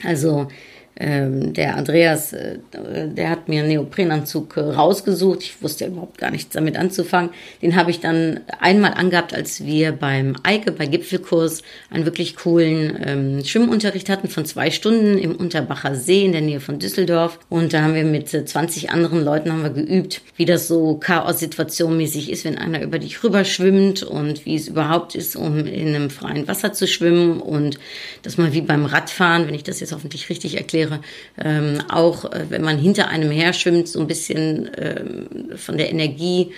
Also 0.01 0.47
ähm, 1.03 1.53
der 1.53 1.75
Andreas, 1.75 2.31
äh, 2.31 2.59
der 2.71 3.29
hat 3.29 3.49
mir 3.49 3.59
einen 3.59 3.69
Neoprenanzug 3.69 4.55
äh, 4.55 4.61
rausgesucht. 4.61 5.43
Ich 5.43 5.61
wusste 5.61 5.83
ja 5.83 5.89
überhaupt 5.89 6.17
gar 6.17 6.31
nichts 6.31 6.53
damit 6.53 6.77
anzufangen. 6.77 7.31
Den 7.61 7.75
habe 7.75 7.91
ich 7.91 7.99
dann 7.99 8.39
einmal 8.59 8.93
angehabt, 8.93 9.33
als 9.33 9.65
wir 9.65 9.91
beim 9.91 10.37
Eike, 10.43 10.71
bei 10.71 10.85
Gipfelkurs, 10.85 11.61
einen 11.89 12.05
wirklich 12.05 12.37
coolen 12.37 12.97
ähm, 13.05 13.43
Schwimmunterricht 13.43 14.07
hatten 14.07 14.29
von 14.29 14.45
zwei 14.45 14.71
Stunden 14.71 15.17
im 15.17 15.35
Unterbacher 15.35 15.95
See 15.95 16.23
in 16.23 16.31
der 16.31 16.41
Nähe 16.41 16.61
von 16.61 16.79
Düsseldorf. 16.79 17.37
Und 17.49 17.73
da 17.73 17.81
haben 17.81 17.95
wir 17.95 18.05
mit 18.05 18.33
äh, 18.33 18.45
20 18.45 18.91
anderen 18.91 19.25
Leuten 19.25 19.51
haben 19.51 19.63
wir 19.63 19.71
geübt, 19.71 20.21
wie 20.37 20.45
das 20.45 20.69
so 20.69 20.95
Chaos-Situation 20.95 21.97
mäßig 21.97 22.31
ist, 22.31 22.45
wenn 22.45 22.57
einer 22.57 22.81
über 22.81 22.97
dich 22.97 23.21
rüberschwimmt 23.25 24.03
und 24.03 24.45
wie 24.45 24.55
es 24.55 24.69
überhaupt 24.69 25.15
ist, 25.15 25.35
um 25.35 25.65
in 25.65 25.89
einem 25.89 26.09
freien 26.09 26.47
Wasser 26.47 26.71
zu 26.71 26.87
schwimmen 26.87 27.41
und 27.41 27.77
dass 28.21 28.37
man 28.37 28.53
wie 28.53 28.61
beim 28.61 28.85
Radfahren, 28.85 29.47
wenn 29.47 29.53
ich 29.53 29.63
das 29.63 29.81
jetzt 29.81 29.91
hoffentlich 29.91 30.29
richtig 30.29 30.55
erkläre, 30.55 30.92
ähm, 31.43 31.81
auch 31.89 32.25
äh, 32.31 32.45
wenn 32.49 32.63
man 32.63 32.77
hinter 32.77 33.07
einem 33.07 33.31
her 33.31 33.53
schwimmt, 33.53 33.87
so 33.87 33.99
ein 33.99 34.07
bisschen 34.07 34.69
ähm, 34.77 35.57
von 35.57 35.77
der 35.77 35.89
Energie 35.89 36.51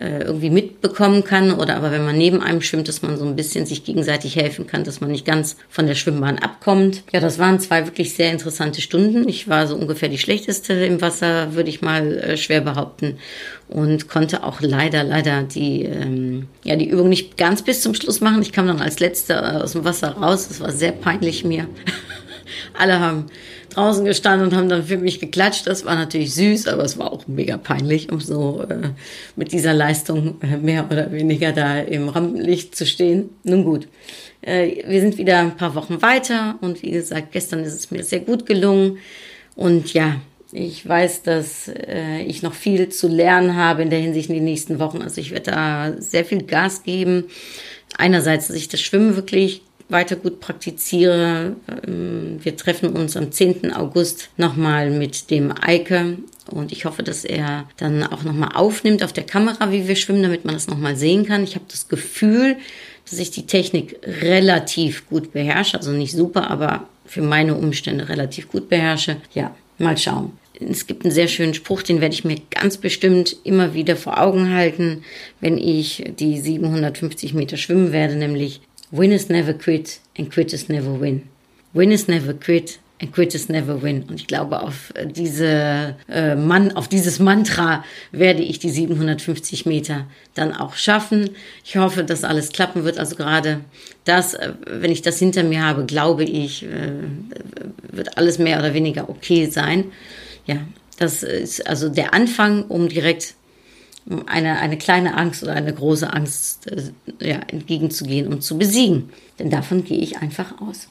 äh, 0.00 0.20
irgendwie 0.20 0.50
mitbekommen 0.50 1.24
kann 1.24 1.52
oder 1.52 1.74
aber 1.74 1.90
wenn 1.90 2.04
man 2.04 2.16
neben 2.16 2.40
einem 2.40 2.62
schwimmt, 2.62 2.86
dass 2.86 3.02
man 3.02 3.16
so 3.16 3.24
ein 3.24 3.34
bisschen 3.34 3.66
sich 3.66 3.82
gegenseitig 3.82 4.36
helfen 4.36 4.66
kann, 4.66 4.84
dass 4.84 5.00
man 5.00 5.10
nicht 5.10 5.24
ganz 5.24 5.56
von 5.68 5.88
der 5.88 5.96
Schwimmbahn 5.96 6.38
abkommt. 6.38 7.02
Ja, 7.12 7.18
das 7.18 7.38
waren 7.38 7.58
zwei 7.58 7.84
wirklich 7.84 8.14
sehr 8.14 8.30
interessante 8.30 8.80
Stunden. 8.80 9.28
Ich 9.28 9.48
war 9.48 9.66
so 9.66 9.74
ungefähr 9.74 10.08
die 10.08 10.18
schlechteste 10.18 10.72
im 10.72 11.00
Wasser, 11.00 11.54
würde 11.54 11.70
ich 11.70 11.82
mal 11.82 12.16
äh, 12.18 12.36
schwer 12.36 12.60
behaupten 12.60 13.18
und 13.66 14.08
konnte 14.08 14.44
auch 14.44 14.60
leider, 14.60 15.02
leider 15.02 15.42
die, 15.42 15.82
ähm, 15.82 16.46
ja, 16.62 16.76
die 16.76 16.88
Übung 16.88 17.08
nicht 17.08 17.36
ganz 17.36 17.62
bis 17.62 17.82
zum 17.82 17.94
Schluss 17.94 18.20
machen. 18.20 18.40
Ich 18.42 18.52
kam 18.52 18.68
dann 18.68 18.80
als 18.80 19.00
Letzter 19.00 19.64
aus 19.64 19.72
dem 19.72 19.84
Wasser 19.84 20.10
raus. 20.10 20.46
Das 20.46 20.60
war 20.60 20.70
sehr 20.70 20.92
peinlich 20.92 21.44
mir. 21.44 21.66
Alle 22.78 23.00
haben 23.00 23.26
draußen 23.78 24.04
gestanden 24.04 24.48
und 24.48 24.56
haben 24.56 24.68
dann 24.68 24.84
für 24.84 24.98
mich 24.98 25.20
geklatscht. 25.20 25.66
Das 25.66 25.84
war 25.84 25.94
natürlich 25.94 26.34
süß, 26.34 26.66
aber 26.66 26.82
es 26.82 26.98
war 26.98 27.12
auch 27.12 27.26
mega 27.28 27.56
peinlich, 27.56 28.10
um 28.10 28.20
so 28.20 28.62
äh, 28.68 28.90
mit 29.36 29.52
dieser 29.52 29.72
Leistung 29.72 30.40
äh, 30.42 30.56
mehr 30.56 30.86
oder 30.90 31.12
weniger 31.12 31.52
da 31.52 31.78
im 31.78 32.08
Rampenlicht 32.08 32.74
zu 32.74 32.84
stehen. 32.84 33.30
Nun 33.44 33.64
gut, 33.64 33.88
äh, 34.42 34.82
wir 34.86 35.00
sind 35.00 35.16
wieder 35.16 35.38
ein 35.38 35.56
paar 35.56 35.74
Wochen 35.74 36.02
weiter 36.02 36.56
und 36.60 36.82
wie 36.82 36.90
gesagt, 36.90 37.32
gestern 37.32 37.60
ist 37.60 37.74
es 37.74 37.90
mir 37.90 38.02
sehr 38.02 38.20
gut 38.20 38.46
gelungen. 38.46 38.98
Und 39.54 39.92
ja, 39.94 40.20
ich 40.52 40.88
weiß, 40.88 41.22
dass 41.22 41.68
äh, 41.68 42.22
ich 42.22 42.42
noch 42.42 42.54
viel 42.54 42.88
zu 42.88 43.06
lernen 43.06 43.54
habe 43.54 43.82
in 43.82 43.90
der 43.90 44.00
Hinsicht 44.00 44.28
in 44.28 44.36
den 44.36 44.44
nächsten 44.44 44.78
Wochen. 44.78 45.02
Also 45.02 45.20
ich 45.20 45.30
werde 45.30 45.52
da 45.52 45.92
sehr 45.98 46.24
viel 46.24 46.42
Gas 46.42 46.82
geben. 46.82 47.24
Einerseits, 47.96 48.48
dass 48.48 48.56
ich 48.56 48.68
das 48.68 48.80
Schwimmen 48.80 49.14
wirklich 49.14 49.62
weiter 49.88 50.16
gut 50.16 50.40
praktiziere. 50.40 51.56
Ähm, 51.86 52.40
Wir 52.42 52.56
treffen 52.56 52.90
uns 52.90 53.16
am 53.16 53.32
10. 53.32 53.72
August 53.72 54.30
nochmal 54.36 54.90
mit 54.90 55.30
dem 55.30 55.52
Eike 55.60 56.18
und 56.50 56.72
ich 56.72 56.84
hoffe, 56.84 57.02
dass 57.02 57.24
er 57.24 57.66
dann 57.76 58.02
auch 58.02 58.22
nochmal 58.22 58.50
aufnimmt 58.54 59.02
auf 59.02 59.12
der 59.12 59.24
Kamera, 59.24 59.70
wie 59.70 59.88
wir 59.88 59.96
schwimmen, 59.96 60.22
damit 60.22 60.44
man 60.44 60.54
das 60.54 60.68
nochmal 60.68 60.96
sehen 60.96 61.26
kann. 61.26 61.44
Ich 61.44 61.54
habe 61.54 61.64
das 61.68 61.88
Gefühl, 61.88 62.56
dass 63.08 63.18
ich 63.18 63.30
die 63.30 63.46
Technik 63.46 63.98
relativ 64.22 65.08
gut 65.08 65.32
beherrsche. 65.32 65.76
Also 65.76 65.92
nicht 65.92 66.12
super, 66.12 66.50
aber 66.50 66.88
für 67.06 67.22
meine 67.22 67.54
Umstände 67.54 68.08
relativ 68.08 68.48
gut 68.48 68.68
beherrsche. 68.68 69.16
Ja, 69.34 69.54
mal 69.78 69.96
schauen. 69.96 70.32
Es 70.60 70.86
gibt 70.86 71.04
einen 71.04 71.14
sehr 71.14 71.28
schönen 71.28 71.54
Spruch, 71.54 71.82
den 71.82 72.00
werde 72.00 72.14
ich 72.14 72.24
mir 72.24 72.38
ganz 72.50 72.78
bestimmt 72.78 73.36
immer 73.44 73.74
wieder 73.74 73.96
vor 73.96 74.20
Augen 74.20 74.52
halten, 74.52 75.04
wenn 75.40 75.56
ich 75.56 76.04
die 76.18 76.40
750 76.40 77.32
Meter 77.32 77.56
schwimmen 77.56 77.92
werde, 77.92 78.16
nämlich 78.16 78.60
Winners 78.90 79.28
never 79.28 79.52
quit 79.52 80.00
and 80.16 80.30
quitters 80.32 80.68
never 80.68 80.98
win. 80.98 81.28
Winners 81.74 82.08
never 82.08 82.32
quit 82.32 82.78
and 83.00 83.12
quitters 83.12 83.48
never 83.48 83.82
win. 83.82 84.04
Und 84.08 84.20
ich 84.20 84.26
glaube, 84.26 84.60
auf 84.62 84.92
äh, 84.94 85.06
diese 85.06 85.96
äh, 86.08 86.34
Mann, 86.34 86.72
auf 86.72 86.88
dieses 86.88 87.18
Mantra 87.18 87.84
werde 88.12 88.42
ich 88.42 88.58
die 88.58 88.70
750 88.70 89.66
Meter 89.66 90.06
dann 90.34 90.54
auch 90.54 90.74
schaffen. 90.74 91.30
Ich 91.64 91.76
hoffe, 91.76 92.04
dass 92.04 92.24
alles 92.24 92.50
klappen 92.50 92.84
wird. 92.84 92.98
Also 92.98 93.16
gerade 93.16 93.60
das, 94.04 94.34
äh, 94.34 94.52
wenn 94.66 94.90
ich 94.90 95.02
das 95.02 95.18
hinter 95.18 95.44
mir 95.44 95.62
habe, 95.62 95.84
glaube 95.84 96.24
ich, 96.24 96.64
äh, 96.64 96.92
wird 97.92 98.16
alles 98.16 98.38
mehr 98.38 98.58
oder 98.58 98.74
weniger 98.74 99.08
okay 99.08 99.46
sein. 99.46 99.84
Ja, 100.46 100.56
das 100.98 101.22
ist 101.22 101.66
also 101.68 101.88
der 101.88 102.14
Anfang, 102.14 102.64
um 102.64 102.88
direkt 102.88 103.34
eine, 104.26 104.58
eine 104.58 104.78
kleine 104.78 105.16
Angst 105.16 105.42
oder 105.42 105.52
eine 105.52 105.72
große 105.72 106.12
Angst 106.12 106.70
äh, 106.70 107.28
ja, 107.28 107.40
entgegenzugehen 107.48 108.28
und 108.28 108.42
zu 108.42 108.58
besiegen. 108.58 109.10
Denn 109.38 109.50
davon 109.50 109.84
gehe 109.84 109.98
ich 109.98 110.18
einfach 110.18 110.60
aus. 110.60 110.88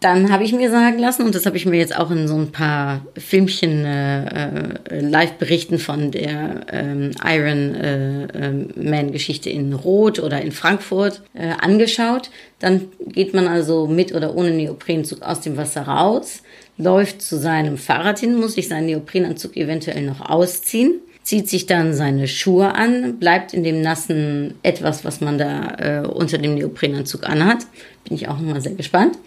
Dann 0.00 0.30
habe 0.30 0.44
ich 0.44 0.52
mir 0.52 0.70
sagen 0.70 1.00
lassen, 1.00 1.24
und 1.24 1.34
das 1.34 1.44
habe 1.44 1.56
ich 1.56 1.66
mir 1.66 1.76
jetzt 1.76 1.96
auch 1.96 2.12
in 2.12 2.28
so 2.28 2.36
ein 2.36 2.52
paar 2.52 3.04
Filmchen, 3.16 3.84
äh, 3.84 4.26
äh, 4.26 5.00
Live-Berichten 5.00 5.80
von 5.80 6.12
der 6.12 6.66
ähm, 6.70 7.10
Iron 7.24 7.74
äh, 7.74 8.24
äh, 8.26 8.52
Man-Geschichte 8.76 9.50
in 9.50 9.72
Rot 9.72 10.20
oder 10.20 10.40
in 10.40 10.52
Frankfurt 10.52 11.22
äh, 11.34 11.48
angeschaut. 11.60 12.30
Dann 12.60 12.82
geht 13.08 13.34
man 13.34 13.48
also 13.48 13.88
mit 13.88 14.14
oder 14.14 14.36
ohne 14.36 14.52
Neoprenanzug 14.52 15.22
aus 15.22 15.40
dem 15.40 15.56
Wasser 15.56 15.82
raus, 15.82 16.44
läuft 16.76 17.20
zu 17.20 17.36
seinem 17.36 17.76
Fahrrad 17.76 18.20
hin, 18.20 18.38
muss 18.38 18.54
sich 18.54 18.68
seinen 18.68 18.86
Neoprenanzug 18.86 19.56
eventuell 19.56 20.02
noch 20.02 20.20
ausziehen 20.20 21.00
zieht 21.28 21.50
sich 21.50 21.66
dann 21.66 21.92
seine 21.92 22.26
Schuhe 22.26 22.74
an, 22.74 23.18
bleibt 23.18 23.52
in 23.52 23.62
dem 23.62 23.82
nassen 23.82 24.54
etwas, 24.62 25.04
was 25.04 25.20
man 25.20 25.36
da 25.36 25.74
äh, 25.78 26.06
unter 26.08 26.38
dem 26.38 26.54
Neoprenanzug 26.54 27.28
anhat. 27.28 27.66
Bin 28.04 28.16
ich 28.16 28.28
auch 28.28 28.38
nochmal 28.38 28.62
sehr 28.62 28.72
gespannt. 28.72 29.18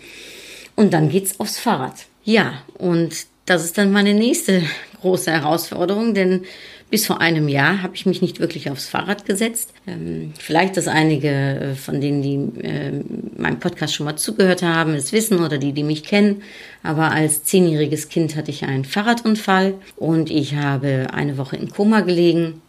Und 0.75 0.93
dann 0.93 1.09
geht's 1.09 1.39
aufs 1.39 1.59
Fahrrad. 1.59 1.93
Ja, 2.23 2.53
und 2.79 3.27
das 3.45 3.63
ist 3.63 3.77
dann 3.77 3.91
meine 3.91 4.15
nächste 4.15 4.63
große 5.01 5.29
Herausforderung, 5.29 6.15
denn 6.15 6.45
bis 6.91 7.07
vor 7.07 7.21
einem 7.21 7.47
Jahr 7.47 7.81
habe 7.81 7.95
ich 7.95 8.05
mich 8.05 8.21
nicht 8.21 8.39
wirklich 8.39 8.69
aufs 8.69 8.87
Fahrrad 8.87 9.25
gesetzt. 9.25 9.73
Ähm, 9.87 10.33
vielleicht, 10.37 10.75
dass 10.75 10.89
einige 10.89 11.29
äh, 11.29 11.75
von 11.75 12.01
denen, 12.01 12.21
die 12.21 12.61
äh, 12.61 13.01
meinem 13.37 13.59
Podcast 13.59 13.95
schon 13.95 14.05
mal 14.05 14.17
zugehört 14.17 14.61
haben, 14.61 14.93
es 14.93 15.13
wissen 15.13 15.39
oder 15.39 15.57
die, 15.57 15.71
die 15.71 15.83
mich 15.83 16.03
kennen. 16.03 16.43
Aber 16.83 17.11
als 17.11 17.45
zehnjähriges 17.45 18.09
Kind 18.09 18.35
hatte 18.35 18.51
ich 18.51 18.65
einen 18.65 18.83
Fahrradunfall 18.83 19.75
und 19.95 20.29
ich 20.29 20.55
habe 20.55 21.07
eine 21.13 21.37
Woche 21.37 21.55
in 21.55 21.69
Koma 21.69 22.01
gelegen. 22.01 22.61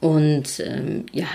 Und 0.00 0.60
ähm, 0.60 1.06
ja, 1.12 1.26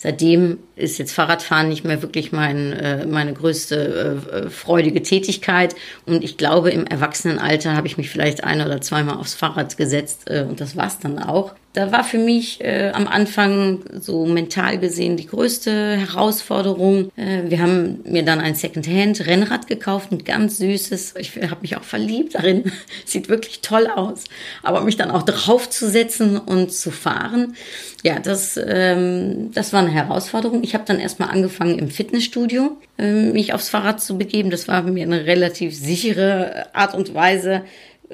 seitdem 0.00 0.60
ist 0.76 0.96
jetzt 0.96 1.12
Fahrradfahren 1.12 1.68
nicht 1.68 1.84
mehr 1.84 2.00
wirklich 2.00 2.32
mein, 2.32 2.72
äh, 2.72 3.06
meine 3.06 3.34
größte 3.34 4.18
äh, 4.32 4.48
freudige 4.48 5.02
Tätigkeit. 5.02 5.74
Und 6.06 6.24
ich 6.24 6.38
glaube, 6.38 6.70
im 6.70 6.86
Erwachsenenalter 6.86 7.76
habe 7.76 7.86
ich 7.86 7.98
mich 7.98 8.08
vielleicht 8.08 8.42
ein 8.42 8.62
oder 8.62 8.80
zweimal 8.80 9.18
aufs 9.18 9.34
Fahrrad 9.34 9.76
gesetzt 9.76 10.22
äh, 10.30 10.46
und 10.48 10.58
das 10.62 10.74
war's 10.74 11.00
dann 11.00 11.18
auch. 11.18 11.54
Da 11.72 11.92
war 11.92 12.02
für 12.02 12.18
mich 12.18 12.60
äh, 12.62 12.90
am 12.92 13.06
Anfang 13.06 13.84
so 14.00 14.26
mental 14.26 14.78
gesehen 14.78 15.16
die 15.16 15.28
größte 15.28 15.96
Herausforderung. 15.96 17.12
Äh, 17.14 17.48
wir 17.48 17.60
haben 17.60 18.00
mir 18.04 18.24
dann 18.24 18.40
ein 18.40 18.56
Secondhand-Rennrad 18.56 19.68
gekauft, 19.68 20.10
ein 20.10 20.24
ganz 20.24 20.58
süßes. 20.58 21.14
Ich 21.18 21.36
habe 21.36 21.60
mich 21.62 21.76
auch 21.76 21.84
verliebt 21.84 22.34
darin. 22.34 22.72
Sieht 23.04 23.28
wirklich 23.28 23.60
toll 23.60 23.86
aus. 23.86 24.24
Aber 24.64 24.80
mich 24.80 24.96
dann 24.96 25.12
auch 25.12 25.22
draufzusetzen 25.22 26.38
und 26.38 26.72
zu 26.72 26.90
fahren, 26.90 27.54
ja, 28.02 28.18
das, 28.18 28.58
ähm, 28.60 29.52
das 29.52 29.72
war 29.72 29.80
eine 29.80 29.90
Herausforderung. 29.90 30.64
Ich 30.64 30.74
habe 30.74 30.84
dann 30.86 30.98
erstmal 30.98 31.30
angefangen 31.30 31.78
im 31.78 31.88
Fitnessstudio, 31.88 32.78
ähm, 32.98 33.32
mich 33.32 33.54
aufs 33.54 33.68
Fahrrad 33.68 34.00
zu 34.00 34.18
begeben. 34.18 34.50
Das 34.50 34.66
war 34.66 34.82
mir 34.82 35.04
eine 35.04 35.24
relativ 35.26 35.76
sichere 35.76 36.74
Art 36.74 36.94
und 36.94 37.14
Weise 37.14 37.62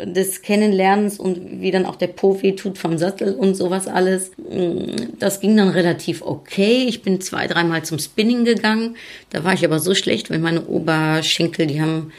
des 0.05 0.43
Kennenlernens 0.43 1.19
und 1.19 1.61
wie 1.61 1.71
dann 1.71 1.87
auch 1.87 1.97
der 1.97 2.09
Po 2.09 2.39
tut 2.57 2.77
vom 2.77 2.99
Sattel 2.99 3.35
und 3.35 3.55
sowas 3.55 3.89
alles. 3.89 4.31
Das 5.19 5.41
ging 5.41 5.57
dann 5.57 5.71
relativ 5.71 6.23
okay. 6.23 6.85
Ich 6.87 7.03
bin 7.03 7.21
zwei, 7.21 7.47
dreimal 7.47 7.83
zum 7.85 7.99
Spinning 7.99 8.45
gegangen. 8.45 8.97
Da 9.31 9.43
war 9.43 9.55
ich 9.55 9.65
aber 9.65 9.79
so 9.79 9.95
schlecht, 9.95 10.31
weil 10.31 10.39
meine 10.39 10.67
Oberschenkel, 10.67 11.67
die 11.67 11.81
haben 11.81 12.13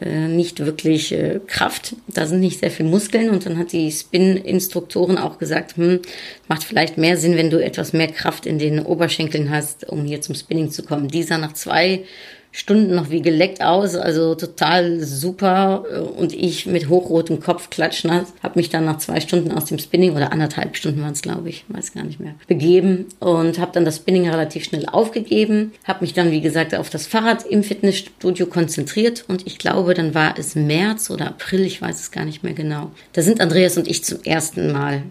äh, 0.00 0.28
nicht 0.28 0.60
wirklich 0.60 1.12
äh, 1.12 1.40
Kraft. 1.46 1.96
Da 2.06 2.26
sind 2.26 2.40
nicht 2.40 2.60
sehr 2.60 2.70
viel 2.70 2.86
Muskeln. 2.86 3.30
Und 3.30 3.46
dann 3.46 3.56
hat 3.56 3.72
die 3.72 3.90
Spin-Instruktorin 3.90 5.16
auch 5.16 5.38
gesagt, 5.38 5.76
hm, 5.76 6.00
macht 6.48 6.64
vielleicht 6.64 6.98
mehr 6.98 7.16
Sinn, 7.16 7.36
wenn 7.36 7.50
du 7.50 7.62
etwas 7.62 7.94
mehr 7.94 8.08
Kraft 8.08 8.44
in 8.44 8.58
den 8.58 8.78
Oberschenkeln 8.80 9.50
hast, 9.50 9.88
um 9.88 10.04
hier 10.04 10.20
zum 10.20 10.34
Spinning 10.34 10.70
zu 10.70 10.82
kommen. 10.82 11.08
Dieser 11.08 11.38
nach 11.38 11.54
zwei 11.54 12.04
Stunden 12.54 12.94
noch 12.94 13.08
wie 13.08 13.22
geleckt 13.22 13.62
aus, 13.62 13.96
also 13.96 14.34
total 14.34 15.00
super. 15.00 15.84
Und 16.16 16.34
ich 16.34 16.66
mit 16.66 16.90
hochrotem 16.90 17.40
Kopf 17.40 17.70
klatschnass, 17.70 18.34
habe 18.42 18.58
mich 18.58 18.68
dann 18.68 18.84
nach 18.84 18.98
zwei 18.98 19.20
Stunden 19.20 19.50
aus 19.50 19.64
dem 19.64 19.78
Spinning 19.78 20.14
oder 20.14 20.32
anderthalb 20.32 20.76
Stunden 20.76 21.00
waren 21.00 21.14
es, 21.14 21.22
glaube 21.22 21.48
ich, 21.48 21.64
weiß 21.68 21.94
gar 21.94 22.04
nicht 22.04 22.20
mehr, 22.20 22.34
begeben 22.46 23.06
und 23.20 23.58
habe 23.58 23.72
dann 23.72 23.86
das 23.86 23.96
Spinning 23.96 24.28
relativ 24.28 24.64
schnell 24.64 24.86
aufgegeben, 24.86 25.72
habe 25.84 26.02
mich 26.02 26.12
dann, 26.12 26.30
wie 26.30 26.42
gesagt, 26.42 26.74
auf 26.74 26.90
das 26.90 27.06
Fahrrad 27.06 27.46
im 27.46 27.62
Fitnessstudio 27.62 28.46
konzentriert 28.46 29.24
und 29.28 29.46
ich 29.46 29.58
glaube, 29.58 29.94
dann 29.94 30.14
war 30.14 30.38
es 30.38 30.54
März 30.54 31.08
oder 31.08 31.28
April, 31.28 31.62
ich 31.62 31.80
weiß 31.80 31.98
es 32.00 32.10
gar 32.10 32.26
nicht 32.26 32.42
mehr 32.42 32.52
genau. 32.52 32.90
Da 33.14 33.22
sind 33.22 33.40
Andreas 33.40 33.78
und 33.78 33.88
ich 33.88 34.04
zum 34.04 34.22
ersten 34.24 34.72
Mal 34.72 35.04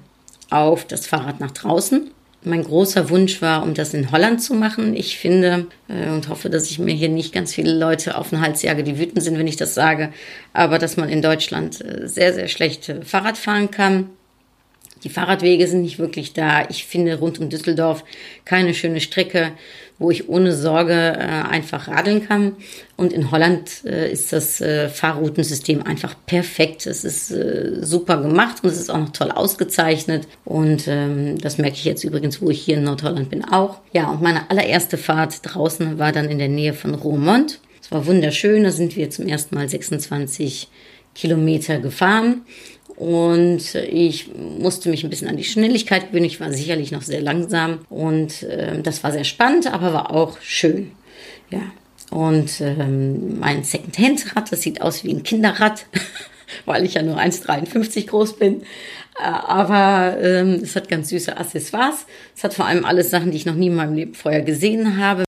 auf 0.52 0.86
das 0.86 1.08
Fahrrad 1.08 1.40
nach 1.40 1.52
draußen 1.52 2.12
Mein 2.44 2.64
großer 2.64 3.10
Wunsch 3.10 3.42
war, 3.42 3.62
um 3.62 3.76
das 3.76 3.94
in 3.94 4.12
Holland 4.12 4.42
zu 4.42 4.56
machen. 4.56 4.96
Ich 4.96 5.18
finde 5.20 5.68
äh, 5.88 6.10
und 6.10 6.28
hoffe, 6.28 6.50
dass 6.50 6.72
ich 6.72 6.80
mir 6.80 6.94
hier 6.94 7.10
nicht 7.10 7.34
ganz 7.34 7.54
viele 7.54 7.74
Leute 7.74 8.18
auf 8.18 8.30
den 8.30 8.42
Hals 8.42 8.64
jage, 8.64 8.84
die 8.84 8.98
wütend 8.98 9.22
sind, 9.22 9.38
wenn 9.38 9.48
ich 9.48 9.58
das 9.58 9.76
sage, 9.76 10.12
aber 10.54 10.80
dass 10.80 10.98
man 10.98 11.10
in 11.10 11.22
Deutschland 11.22 11.82
äh, 11.82 12.08
sehr, 12.08 12.34
sehr 12.34 12.48
schlecht 12.48 12.92
Fahrrad 13.04 13.38
fahren 13.38 13.70
kann. 13.70 14.10
Die 15.04 15.10
Fahrradwege 15.10 15.68
sind 15.68 15.82
nicht 15.82 16.00
wirklich 16.00 16.34
da. 16.34 16.68
Ich 16.70 16.86
finde 16.86 17.18
rund 17.18 17.40
um 17.40 17.50
Düsseldorf 17.50 18.04
keine 18.46 18.74
schöne 18.74 19.02
Strecke, 19.02 19.52
wo 19.98 20.12
ich 20.12 20.30
ohne 20.30 20.54
Sorge 20.54 20.94
äh, 20.94 21.18
einfach 21.18 21.88
radeln 21.88 22.28
kann. 22.28 22.56
Und 22.98 23.14
in 23.14 23.32
Holland 23.32 23.84
äh, 23.86 24.12
ist 24.12 24.32
das 24.34 24.62
äh, 24.62 24.90
Fahrroutensystem 24.90 25.84
einfach 25.84 26.16
perfekt. 26.26 26.86
Es 26.86 27.04
ist 27.04 27.32
äh, 27.32 27.78
super 27.82 28.22
gemacht 28.22 28.64
und 28.64 28.70
es 28.70 28.80
ist 28.80 28.90
auch 28.90 29.00
noch 29.00 29.12
toll 29.12 29.32
ausgezeichnet. 29.32 30.28
Und 30.46 30.88
ähm, 30.88 31.38
das 31.40 31.58
merke 31.58 31.76
ich 31.76 31.86
jetzt 31.86 32.04
übrigens, 32.04 32.42
wo 32.42 32.50
ich 32.50 32.62
hier 32.62 32.78
in 32.78 32.84
Nordholland 32.84 33.30
bin, 33.30 33.44
auch. 33.44 33.80
Ja, 33.94 34.10
und 34.12 34.22
meine 34.22 34.50
allererste 34.50 34.98
Fahrt 34.98 35.40
draußen 35.44 35.98
war 35.98 36.12
dann 36.12 36.30
in 36.30 36.40
der 36.40 36.50
Nähe 36.50 36.74
von 36.74 36.94
Roermond. 36.94 37.60
Es 37.82 37.92
war 37.92 38.06
wunderschön. 38.06 38.64
Da 38.64 38.72
sind 38.72 38.96
wir 38.96 39.10
zum 39.10 39.28
ersten 39.28 39.56
Mal 39.56 39.68
26 39.68 40.68
Kilometer 41.14 41.80
gefahren. 41.80 42.42
Und 43.02 43.74
ich 43.74 44.30
musste 44.36 44.90
mich 44.90 45.04
ein 45.04 45.10
bisschen 45.10 45.28
an 45.28 45.36
die 45.36 45.44
Schnelligkeit 45.44 46.10
gewöhnen. 46.10 46.26
Ich 46.26 46.40
war 46.40 46.54
sicherlich 46.54 46.92
noch 46.92 47.02
sehr 47.02 47.20
langsam 47.20 47.80
und 47.90 48.44
äh, 48.44 48.80
das 48.80 49.04
war 49.04 49.12
sehr 49.12 49.24
spannend, 49.24 49.74
aber 49.74 49.92
war 49.92 50.14
auch 50.14 50.40
schön. 50.40 50.92
Ja. 51.50 51.64
Und 52.12 52.62
ähm, 52.62 53.40
mein 53.40 53.64
Second-Hand-Rad, 53.64 54.52
das 54.52 54.62
sieht 54.62 54.84
aus 54.84 55.04
wie 55.04 55.12
ein 55.12 55.24
Kinderrad, 55.24 55.88
weil 56.66 56.86
ich 56.86 56.94
ja 56.94 57.02
nur 57.02 57.18
1,53 57.18 58.06
groß 58.06 58.38
bin. 58.38 58.62
Äh, 59.20 59.24
aber 59.24 60.18
ähm, 60.22 60.60
es 60.62 60.76
hat 60.76 60.88
ganz 60.88 61.10
süße 61.10 61.36
Accessoires. 61.36 62.06
Es 62.38 62.44
hat 62.44 62.54
vor 62.54 62.68
allem 62.68 62.86
alles 62.86 63.10
Sachen, 63.10 63.32
die 63.32 63.38
ich 63.38 63.48
noch 63.48 63.56
nie 63.56 63.68
in 63.68 63.76
meinem 63.76 63.96
Leben 63.96 64.14
vorher 64.14 64.44
gesehen 64.44 64.98
habe 64.98 65.24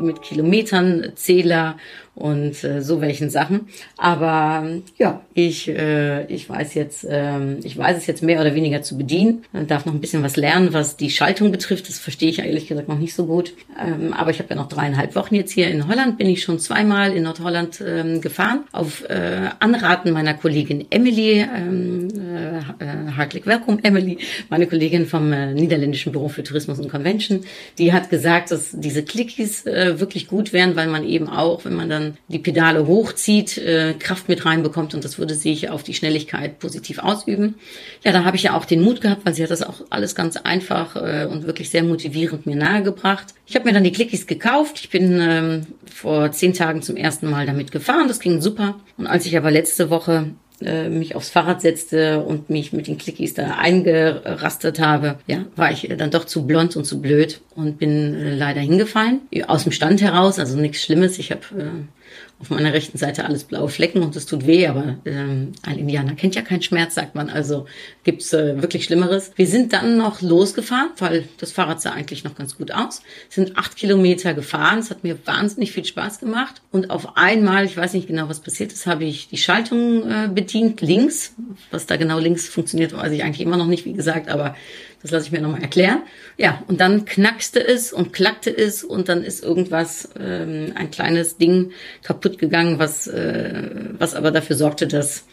mit 0.00 0.22
Kilometern, 0.22 1.12
Zähler 1.14 1.76
und 2.14 2.64
äh, 2.64 2.82
so 2.82 3.00
welchen 3.00 3.30
Sachen. 3.30 3.68
Aber 3.96 4.68
ja, 4.98 5.22
ich, 5.32 5.68
äh, 5.68 6.26
ich 6.26 6.48
weiß 6.48 6.74
jetzt, 6.74 7.04
äh, 7.04 7.54
ich 7.62 7.76
weiß 7.76 7.96
es 7.96 8.06
jetzt 8.06 8.22
mehr 8.22 8.40
oder 8.40 8.54
weniger 8.54 8.82
zu 8.82 8.98
bedienen. 8.98 9.44
Darf 9.68 9.86
noch 9.86 9.94
ein 9.94 10.00
bisschen 10.00 10.22
was 10.22 10.36
lernen, 10.36 10.72
was 10.72 10.96
die 10.96 11.10
Schaltung 11.10 11.50
betrifft. 11.50 11.88
Das 11.88 11.98
verstehe 11.98 12.28
ich 12.28 12.40
ehrlich 12.40 12.66
gesagt 12.66 12.88
noch 12.88 12.98
nicht 12.98 13.14
so 13.14 13.26
gut. 13.26 13.54
Ähm, 13.80 14.12
aber 14.12 14.30
ich 14.30 14.38
habe 14.38 14.50
ja 14.50 14.56
noch 14.56 14.68
dreieinhalb 14.68 15.14
Wochen 15.14 15.34
jetzt 15.34 15.52
hier 15.52 15.68
in 15.68 15.88
Holland. 15.88 16.18
Bin 16.18 16.28
ich 16.28 16.42
schon 16.42 16.58
zweimal 16.58 17.12
in 17.12 17.22
Nordholland 17.22 17.82
ähm, 17.86 18.20
gefahren. 18.20 18.64
Auf 18.72 19.08
äh, 19.08 19.48
Anraten 19.58 20.12
meiner 20.12 20.34
Kollegin 20.34 20.86
Emily, 20.90 21.40
ähm, 21.40 22.08
äh, 22.10 23.12
hartlich 23.16 23.46
willkommen 23.46 23.82
Emily, 23.82 24.18
meine 24.50 24.66
Kollegin 24.66 25.06
vom 25.06 25.32
äh, 25.32 25.54
niederländischen 25.54 26.12
Büro 26.12 26.28
für 26.28 26.42
Tourismus 26.42 26.78
und 26.78 26.90
Convention. 26.90 27.44
Die 27.78 27.92
hat 27.92 28.10
gesagt, 28.10 28.50
dass 28.50 28.70
diese 28.72 29.02
Clickies 29.02 29.64
äh, 29.64 29.89
wirklich 29.98 30.28
gut 30.28 30.52
wären, 30.52 30.76
weil 30.76 30.86
man 30.86 31.04
eben 31.04 31.28
auch, 31.28 31.64
wenn 31.64 31.74
man 31.74 31.88
dann 31.88 32.16
die 32.28 32.38
Pedale 32.38 32.86
hochzieht, 32.86 33.58
äh, 33.58 33.94
Kraft 33.98 34.28
mit 34.28 34.44
reinbekommt 34.44 34.94
und 34.94 35.04
das 35.04 35.18
würde 35.18 35.34
sich 35.34 35.70
auf 35.70 35.82
die 35.82 35.94
Schnelligkeit 35.94 36.58
positiv 36.60 36.98
ausüben. 37.00 37.56
Ja, 38.04 38.12
da 38.12 38.24
habe 38.24 38.36
ich 38.36 38.44
ja 38.44 38.56
auch 38.56 38.64
den 38.64 38.82
Mut 38.82 39.00
gehabt, 39.00 39.24
weil 39.24 39.34
sie 39.34 39.42
hat 39.42 39.50
das 39.50 39.62
auch 39.62 39.82
alles 39.90 40.14
ganz 40.14 40.36
einfach 40.36 40.94
äh, 40.96 41.26
und 41.26 41.46
wirklich 41.46 41.70
sehr 41.70 41.82
motivierend 41.82 42.46
mir 42.46 42.56
nahegebracht. 42.56 43.34
Ich 43.46 43.56
habe 43.56 43.64
mir 43.64 43.72
dann 43.72 43.84
die 43.84 43.92
Clickies 43.92 44.26
gekauft. 44.26 44.78
Ich 44.80 44.90
bin 44.90 45.18
ähm, 45.20 45.66
vor 45.92 46.30
zehn 46.30 46.54
Tagen 46.54 46.82
zum 46.82 46.96
ersten 46.96 47.28
Mal 47.28 47.46
damit 47.46 47.72
gefahren. 47.72 48.06
Das 48.06 48.20
ging 48.20 48.40
super. 48.40 48.78
Und 48.96 49.06
als 49.06 49.26
ich 49.26 49.36
aber 49.36 49.50
letzte 49.50 49.90
Woche 49.90 50.30
äh, 50.62 50.88
mich 50.88 51.14
aufs 51.14 51.30
Fahrrad 51.30 51.60
setzte 51.60 52.22
und 52.22 52.50
mich 52.50 52.72
mit 52.72 52.86
den 52.86 52.98
Clickies 52.98 53.34
da 53.34 53.56
eingerastet 53.58 54.80
habe, 54.80 55.18
ja, 55.26 55.44
war 55.56 55.70
ich 55.72 55.90
dann 55.96 56.10
doch 56.10 56.24
zu 56.24 56.46
blond 56.46 56.76
und 56.76 56.84
zu 56.84 57.00
blöd 57.00 57.40
und 57.54 57.78
bin 57.78 58.14
äh, 58.14 58.34
leider 58.34 58.60
hingefallen. 58.60 59.20
Aus 59.46 59.64
dem 59.64 59.72
Stand 59.72 60.02
heraus, 60.02 60.38
also 60.38 60.58
nichts 60.58 60.82
Schlimmes. 60.82 61.18
Ich 61.18 61.30
habe 61.30 61.42
äh, 61.56 61.99
auf 62.40 62.48
meiner 62.48 62.72
rechten 62.72 62.96
Seite 62.96 63.26
alles 63.26 63.44
blaue 63.44 63.68
Flecken 63.68 64.02
und 64.02 64.16
es 64.16 64.24
tut 64.24 64.46
weh, 64.46 64.66
aber 64.66 64.96
ähm, 65.04 65.52
ein 65.62 65.78
Indianer 65.78 66.14
kennt 66.14 66.34
ja 66.34 66.42
keinen 66.42 66.62
Schmerz, 66.62 66.94
sagt 66.94 67.14
man. 67.14 67.28
Also 67.28 67.66
gibt's 68.02 68.32
äh, 68.32 68.62
wirklich 68.62 68.84
Schlimmeres. 68.84 69.32
Wir 69.36 69.46
sind 69.46 69.74
dann 69.74 69.98
noch 69.98 70.22
losgefahren, 70.22 70.88
weil 70.98 71.28
das 71.36 71.52
Fahrrad 71.52 71.82
sah 71.82 71.92
eigentlich 71.92 72.24
noch 72.24 72.34
ganz 72.34 72.56
gut 72.56 72.72
aus. 72.72 73.02
Sind 73.28 73.58
acht 73.58 73.76
Kilometer 73.76 74.32
gefahren. 74.32 74.78
Es 74.78 74.90
hat 74.90 75.04
mir 75.04 75.18
wahnsinnig 75.26 75.72
viel 75.72 75.84
Spaß 75.84 76.18
gemacht. 76.18 76.62
Und 76.72 76.90
auf 76.90 77.18
einmal, 77.18 77.66
ich 77.66 77.76
weiß 77.76 77.92
nicht 77.92 78.08
genau, 78.08 78.30
was 78.30 78.40
passiert 78.40 78.72
ist, 78.72 78.86
habe 78.86 79.04
ich 79.04 79.28
die 79.28 79.36
Schaltung 79.36 80.10
äh, 80.10 80.28
bedient, 80.32 80.80
links. 80.80 81.34
Was 81.70 81.84
da 81.84 81.96
genau 81.96 82.18
links 82.18 82.48
funktioniert, 82.48 82.94
weiß 82.94 83.12
ich 83.12 83.22
eigentlich 83.22 83.42
immer 83.42 83.58
noch 83.58 83.66
nicht, 83.66 83.84
wie 83.84 83.92
gesagt, 83.92 84.30
aber 84.30 84.54
das 85.02 85.10
lasse 85.10 85.26
ich 85.26 85.32
mir 85.32 85.40
nochmal 85.40 85.62
erklären. 85.62 86.02
Ja, 86.36 86.62
und 86.68 86.80
dann 86.80 87.04
knackste 87.04 87.66
es 87.66 87.92
und 87.92 88.12
klackte 88.12 88.54
es 88.54 88.84
und 88.84 89.08
dann 89.08 89.22
ist 89.24 89.42
irgendwas, 89.42 90.10
ähm, 90.18 90.72
ein 90.74 90.90
kleines 90.90 91.38
Ding 91.38 91.72
kaputt 92.02 92.38
gegangen, 92.38 92.78
was, 92.78 93.06
äh, 93.06 93.62
was 93.98 94.14
aber 94.14 94.30
dafür 94.30 94.56
sorgte, 94.56 94.86
dass 94.86 95.24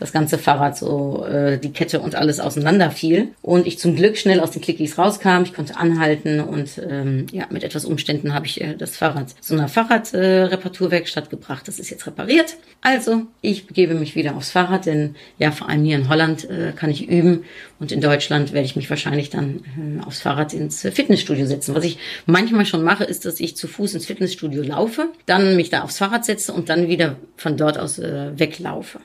das 0.00 0.12
ganze 0.12 0.38
Fahrrad 0.38 0.78
so 0.78 1.26
äh, 1.26 1.58
die 1.58 1.72
Kette 1.72 2.00
und 2.00 2.14
alles 2.14 2.40
auseinanderfiel 2.40 3.28
und 3.42 3.66
ich 3.66 3.78
zum 3.78 3.94
Glück 3.94 4.16
schnell 4.16 4.40
aus 4.40 4.50
den 4.50 4.62
Clickies 4.62 4.96
rauskam. 4.96 5.42
Ich 5.44 5.52
konnte 5.52 5.76
anhalten 5.76 6.40
und 6.40 6.80
ähm, 6.88 7.26
ja, 7.32 7.46
mit 7.50 7.64
etwas 7.64 7.84
Umständen 7.84 8.32
habe 8.32 8.46
ich 8.46 8.62
äh, 8.62 8.74
das 8.74 8.96
Fahrrad 8.96 9.34
zu 9.40 9.54
einer 9.54 9.68
Fahrradreparaturwerkstatt 9.68 11.26
äh, 11.26 11.30
gebracht. 11.30 11.68
Das 11.68 11.78
ist 11.78 11.90
jetzt 11.90 12.06
repariert. 12.06 12.56
Also 12.80 13.26
ich 13.42 13.66
begebe 13.66 13.94
mich 13.94 14.16
wieder 14.16 14.36
aufs 14.36 14.50
Fahrrad, 14.50 14.86
denn 14.86 15.16
ja, 15.38 15.52
vor 15.52 15.68
allem 15.68 15.84
hier 15.84 15.96
in 15.96 16.08
Holland 16.08 16.48
äh, 16.48 16.72
kann 16.74 16.90
ich 16.90 17.06
üben 17.06 17.44
und 17.78 17.92
in 17.92 18.00
Deutschland 18.00 18.54
werde 18.54 18.64
ich 18.64 18.76
mich 18.76 18.88
wahrscheinlich 18.88 19.28
dann 19.28 20.00
äh, 20.00 20.06
aufs 20.06 20.20
Fahrrad 20.22 20.54
ins 20.54 20.80
Fitnessstudio 20.80 21.44
setzen. 21.44 21.74
Was 21.74 21.84
ich 21.84 21.98
manchmal 22.24 22.64
schon 22.64 22.82
mache, 22.82 23.04
ist, 23.04 23.26
dass 23.26 23.38
ich 23.38 23.54
zu 23.54 23.68
Fuß 23.68 23.92
ins 23.92 24.06
Fitnessstudio 24.06 24.62
laufe, 24.62 25.10
dann 25.26 25.56
mich 25.56 25.68
da 25.68 25.82
aufs 25.82 25.98
Fahrrad 25.98 26.24
setze 26.24 26.54
und 26.54 26.70
dann 26.70 26.88
wieder 26.88 27.16
von 27.36 27.58
dort 27.58 27.78
aus 27.78 27.98
äh, 27.98 28.30
weglaufe 28.38 28.98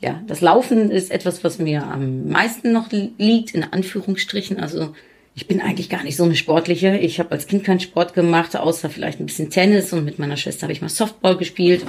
ja, 0.00 0.22
das 0.26 0.40
Laufen 0.40 0.90
ist 0.90 1.10
etwas, 1.10 1.44
was 1.44 1.58
mir 1.58 1.84
am 1.84 2.28
meisten 2.28 2.72
noch 2.72 2.88
liegt, 2.90 3.54
in 3.54 3.64
Anführungsstrichen. 3.64 4.58
Also 4.58 4.94
ich 5.34 5.46
bin 5.46 5.60
eigentlich 5.60 5.90
gar 5.90 6.02
nicht 6.02 6.16
so 6.16 6.24
eine 6.24 6.36
sportliche. 6.36 6.96
Ich 6.98 7.18
habe 7.18 7.32
als 7.32 7.46
Kind 7.46 7.64
keinen 7.64 7.80
Sport 7.80 8.14
gemacht, 8.14 8.56
außer 8.56 8.90
vielleicht 8.90 9.20
ein 9.20 9.26
bisschen 9.26 9.50
Tennis 9.50 9.92
und 9.92 10.04
mit 10.04 10.18
meiner 10.18 10.36
Schwester 10.36 10.62
habe 10.62 10.72
ich 10.72 10.80
mal 10.80 10.88
Softball 10.88 11.36
gespielt. 11.36 11.84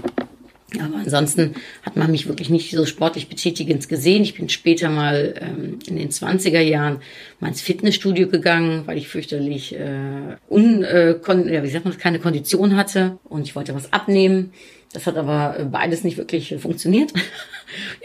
Aber 0.80 0.98
ansonsten 0.98 1.56
hat 1.84 1.98
man 1.98 2.12
mich 2.12 2.28
wirklich 2.28 2.50
nicht 2.50 2.72
so 2.72 2.86
sportlich 2.86 3.28
betätigend 3.28 3.90
gesehen. 3.90 4.24
Ich 4.24 4.36
bin 4.36 4.48
später 4.48 4.90
mal 4.90 5.34
ähm, 5.42 5.80
in 5.86 5.98
den 5.98 6.10
20er 6.10 6.62
Jahren 6.62 7.00
mal 7.42 7.50
ins 7.50 7.62
Fitnessstudio 7.62 8.30
gegangen, 8.30 8.84
weil 8.86 8.98
ich 8.98 9.10
fürchterlich 9.10 9.76
äh, 9.76 10.38
un, 10.50 10.84
äh, 10.84 11.16
kon 11.22 11.50
ja, 11.52 11.64
wie 11.64 11.70
sagt 11.70 11.86
man, 11.86 11.98
keine 11.98 12.20
Kondition 12.20 12.78
hatte 12.78 13.18
und 13.26 13.44
ich 13.44 13.56
wollte 13.56 13.76
was 13.76 13.92
abnehmen. 13.92 14.54
Das 14.94 15.08
hat 15.08 15.18
aber 15.18 15.68
beides 15.72 16.04
nicht 16.04 16.18
wirklich 16.18 16.56
funktioniert. 16.60 17.12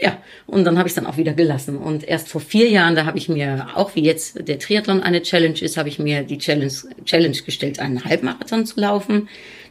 ja, 0.01 0.17
und 0.45 0.63
dann 0.65 0.77
habe 0.77 0.87
ich 0.87 0.91
es 0.91 0.95
dann 0.95 1.05
auch 1.05 1.17
wieder 1.17 1.33
gelassen. 1.33 1.77
Und 1.77 2.03
erst 2.03 2.29
vor 2.29 2.41
vier 2.41 2.69
Jahren, 2.69 2.95
da 2.95 3.05
habe 3.05 3.17
ich 3.17 3.29
mir, 3.29 3.67
auch 3.75 3.95
wie 3.95 4.03
jetzt 4.03 4.47
der 4.47 4.59
Triathlon 4.59 5.03
eine 5.03 5.21
Challenge 5.21 5.59
ist, 5.59 5.77
habe 5.77 5.89
ich 5.89 5.99
mir 5.99 6.23
die 6.23 6.37
Challenge, 6.37 6.71
Challenge 7.05 7.37
gestellt, 7.37 7.79
einen 7.79 8.03
Halbmarathon 8.03 8.65
zu 8.65 8.79
laufen. 8.79 9.27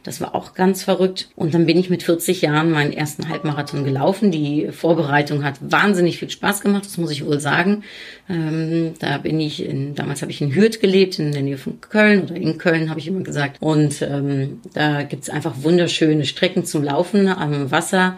Das 0.07 0.21
war 0.21 0.35
auch 0.35 0.53
ganz 0.53 0.83
verrückt. 0.83 1.27
Und 1.35 1.53
dann 1.53 1.65
bin 1.65 1.77
ich 1.77 1.89
mit 1.89 2.01
40 2.01 2.41
Jahren 2.41 2.71
meinen 2.71 2.93
ersten 2.93 3.27
Halbmarathon 3.27 3.83
gelaufen. 3.83 4.31
Die 4.31 4.69
Vorbereitung 4.71 5.43
hat 5.43 5.55
wahnsinnig 5.59 6.17
viel 6.17 6.29
Spaß 6.29 6.61
gemacht, 6.61 6.85
das 6.85 6.97
muss 6.97 7.11
ich 7.11 7.25
wohl 7.25 7.41
sagen. 7.41 7.83
Ähm, 8.29 8.93
da 8.99 9.17
bin 9.17 9.37
ich, 9.41 9.65
in, 9.65 9.95
damals 9.95 10.21
habe 10.21 10.31
ich 10.31 10.41
in 10.41 10.55
Hürth 10.55 10.79
gelebt, 10.79 11.19
in 11.19 11.33
der 11.33 11.41
Nähe 11.41 11.57
von 11.57 11.81
Köln 11.81 12.21
oder 12.23 12.35
in 12.35 12.57
Köln, 12.57 12.89
habe 12.89 13.01
ich 13.01 13.07
immer 13.07 13.19
gesagt. 13.19 13.57
Und 13.59 14.01
ähm, 14.01 14.61
da 14.73 15.03
gibt's 15.03 15.29
einfach 15.29 15.55
wunderschöne 15.63 16.23
Strecken 16.23 16.63
zum 16.63 16.85
Laufen 16.85 17.27
am 17.27 17.69
Wasser. 17.71 18.17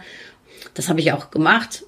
Das 0.73 0.89
habe 0.89 0.99
ich 0.99 1.12
auch 1.12 1.32
gemacht. 1.32 1.84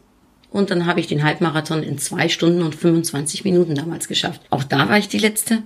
Und 0.50 0.70
dann 0.70 0.86
habe 0.86 1.00
ich 1.00 1.08
den 1.08 1.24
Halbmarathon 1.24 1.82
in 1.82 1.98
zwei 1.98 2.28
Stunden 2.28 2.62
und 2.62 2.76
25 2.76 3.46
Minuten 3.46 3.74
damals 3.74 4.10
geschafft. 4.10 4.42
Auch 4.50 4.66
da 4.66 4.90
war 4.90 4.98
ich 4.98 5.08
die 5.08 5.18
Letzte. 5.18 5.64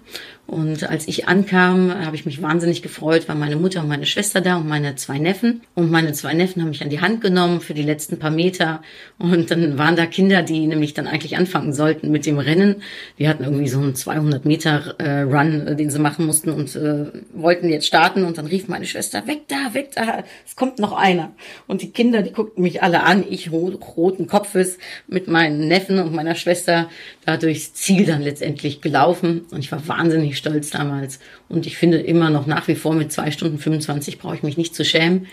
Und 0.48 0.88
als 0.88 1.08
ich 1.08 1.28
ankam, 1.28 1.92
habe 2.06 2.16
ich 2.16 2.26
mich 2.26 2.42
wahnsinnig 2.42 2.84
gefreut, 2.84 3.28
war 3.28 3.36
meine 3.36 3.56
Mutter 3.56 3.82
und 3.82 3.88
meine 3.88 4.06
Schwester 4.06 4.42
da 4.42 4.58
und 4.58 4.68
meine 4.68 4.96
zwei 4.96 5.18
Neffen. 5.18 5.62
Und 5.74 5.90
meine 5.90 6.14
zwei 6.14 6.34
Neffen 6.34 6.62
haben 6.62 6.70
mich 6.70 6.84
an 6.84 6.92
die 6.92 7.02
Hand 7.02 7.22
genommen 7.22 7.62
für 7.62 7.74
die 7.74 7.82
letzten 7.82 8.20
paar 8.20 8.30
Meter. 8.30 8.84
Und 9.18 9.50
dann 9.50 9.80
waren 9.80 9.96
da 9.96 10.06
Kinder, 10.06 10.44
die 10.44 10.68
nämlich 10.68 10.94
dann 10.94 11.08
eigentlich 11.08 11.36
anfangen 11.36 11.74
sollten 11.74 12.12
mit 12.12 12.28
dem 12.28 12.38
Rennen. 12.38 12.84
Die 13.18 13.28
hatten 13.28 13.44
irgendwie 13.44 13.68
so 13.68 13.80
einen 13.80 13.96
200 13.96 14.46
Meter 14.46 14.96
äh, 15.00 15.22
Run, 15.22 15.66
äh, 15.66 15.76
den 15.76 15.90
sie 15.90 16.00
machen 16.00 16.28
mussten 16.28 16.52
und 16.52 16.76
äh, 16.76 17.06
wollten 17.34 17.70
jetzt 17.70 17.88
starten. 17.88 18.24
Und 18.24 18.38
dann 18.38 18.46
rief 18.46 18.68
meine 18.68 18.86
Schwester, 18.86 19.26
weg 19.26 19.48
da, 19.48 19.74
weg 19.74 19.94
da, 19.96 20.24
es 20.46 20.56
kommt 20.56 20.78
noch 20.78 20.94
einer. 20.94 21.32
Und 21.66 21.82
die 21.82 21.90
Kinder, 21.90 22.22
die 22.22 22.32
guckten 22.32 22.62
mich 22.62 22.84
alle 22.84 23.02
an, 23.04 23.24
ich 23.28 23.52
roten 23.52 24.28
Kopfes 24.28 24.78
mit 25.08 25.28
meinen 25.28 25.68
Neffen 25.68 25.98
und 25.98 26.14
meiner 26.14 26.36
Schwester 26.36 26.88
da 27.26 27.38
durchs 27.38 27.74
Ziel 27.74 28.06
dann 28.06 28.22
letztendlich 28.22 28.82
gelaufen. 28.82 29.46
Und 29.50 29.60
ich 29.60 29.72
war 29.72 29.88
wahnsinnig 29.88 30.35
wahnsinnig 30.36 30.38
stolz 30.38 30.70
damals. 30.70 31.20
Und 31.50 31.66
ich 31.66 31.78
finde 31.78 31.98
immer 31.98 32.30
noch 32.30 32.46
nach 32.46 32.68
wie 32.68 32.76
vor 32.76 32.94
mit 32.94 33.12
zwei 33.12 33.32
Stunden 33.32 33.58
25 33.58 34.20
brauche 34.20 34.36
ich 34.36 34.44
mich 34.44 34.58
nicht 34.58 34.76
zu 34.76 34.84
schämen. 34.84 35.28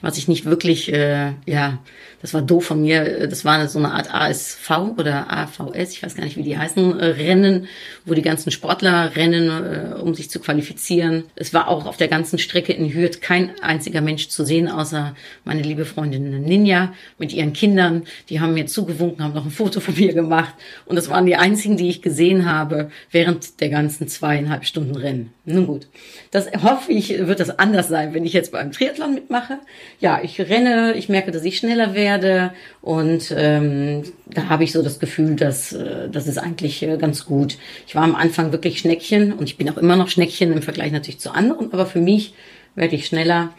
Was 0.00 0.18
ich 0.18 0.28
nicht 0.28 0.44
wirklich, 0.44 0.92
äh, 0.92 1.32
ja, 1.46 1.78
das 2.22 2.34
war 2.34 2.42
doof 2.42 2.66
von 2.66 2.82
mir. 2.82 3.28
Das 3.28 3.44
war 3.44 3.66
so 3.68 3.78
eine 3.78 3.92
Art 3.92 4.12
ASV 4.12 4.70
oder 4.98 5.32
AVS, 5.32 5.92
ich 5.92 6.02
weiß 6.02 6.14
gar 6.14 6.24
nicht, 6.24 6.36
wie 6.36 6.42
die 6.42 6.58
heißen, 6.58 6.98
äh, 6.98 7.04
Rennen, 7.06 7.66
wo 8.04 8.14
die 8.14 8.22
ganzen 8.22 8.50
Sportler 8.50 9.16
rennen, 9.16 9.48
äh, 9.48 9.94
um 10.00 10.14
sich 10.14 10.30
zu 10.30 10.38
qualifizieren. 10.40 11.24
Es 11.34 11.54
war 11.54 11.68
auch 11.68 11.86
auf 11.86 11.96
der 11.96 12.08
ganzen 12.08 12.38
Strecke 12.38 12.72
in 12.72 12.92
Hürth 12.92 13.20
kein 13.20 13.58
einziger 13.60 14.00
Mensch 14.00 14.28
zu 14.28 14.44
sehen, 14.44 14.68
außer 14.68 15.14
meine 15.44 15.62
liebe 15.62 15.84
Freundin 15.84 16.42
Ninja 16.42 16.92
mit 17.18 17.32
ihren 17.32 17.52
Kindern. 17.52 18.04
Die 18.28 18.40
haben 18.40 18.54
mir 18.54 18.66
zugewunken, 18.66 19.24
haben 19.24 19.34
noch 19.34 19.46
ein 19.46 19.50
Foto 19.50 19.80
von 19.80 19.94
mir 19.94 20.12
gemacht. 20.12 20.54
Und 20.84 20.96
das 20.96 21.08
waren 21.08 21.26
die 21.26 21.36
einzigen, 21.36 21.76
die 21.76 21.88
ich 21.88 22.02
gesehen 22.02 22.50
habe 22.50 22.90
während 23.10 23.60
der 23.60 23.70
ganzen 23.70 24.08
zweieinhalb 24.08 24.64
Stunden 24.64 24.96
Rennen. 24.96 25.32
Nun 25.50 25.66
gut, 25.66 25.86
das 26.30 26.50
hoffe 26.62 26.92
ich, 26.92 27.26
wird 27.26 27.40
das 27.40 27.58
anders 27.58 27.88
sein, 27.88 28.14
wenn 28.14 28.24
ich 28.24 28.32
jetzt 28.32 28.52
beim 28.52 28.72
Triathlon 28.72 29.14
mitmache. 29.14 29.58
Ja, 30.00 30.20
ich 30.22 30.40
renne, 30.40 30.94
ich 30.96 31.08
merke, 31.08 31.30
dass 31.30 31.44
ich 31.44 31.58
schneller 31.58 31.94
werde. 31.94 32.52
Und 32.80 33.34
ähm, 33.36 34.04
da 34.26 34.48
habe 34.48 34.64
ich 34.64 34.72
so 34.72 34.82
das 34.82 34.98
Gefühl, 34.98 35.36
dass 35.36 35.72
äh, 35.72 36.08
das 36.10 36.26
ist 36.26 36.38
eigentlich 36.38 36.82
äh, 36.82 36.96
ganz 36.96 37.24
gut. 37.24 37.58
Ich 37.86 37.94
war 37.94 38.02
am 38.02 38.14
Anfang 38.14 38.52
wirklich 38.52 38.78
Schneckchen 38.78 39.32
und 39.32 39.44
ich 39.44 39.56
bin 39.56 39.68
auch 39.70 39.76
immer 39.76 39.96
noch 39.96 40.08
Schneckchen 40.08 40.52
im 40.52 40.62
Vergleich 40.62 40.92
natürlich 40.92 41.20
zu 41.20 41.32
anderen, 41.32 41.72
aber 41.72 41.86
für 41.86 42.00
mich 42.00 42.34
werde 42.74 42.94
ich 42.94 43.06
schneller. 43.06 43.52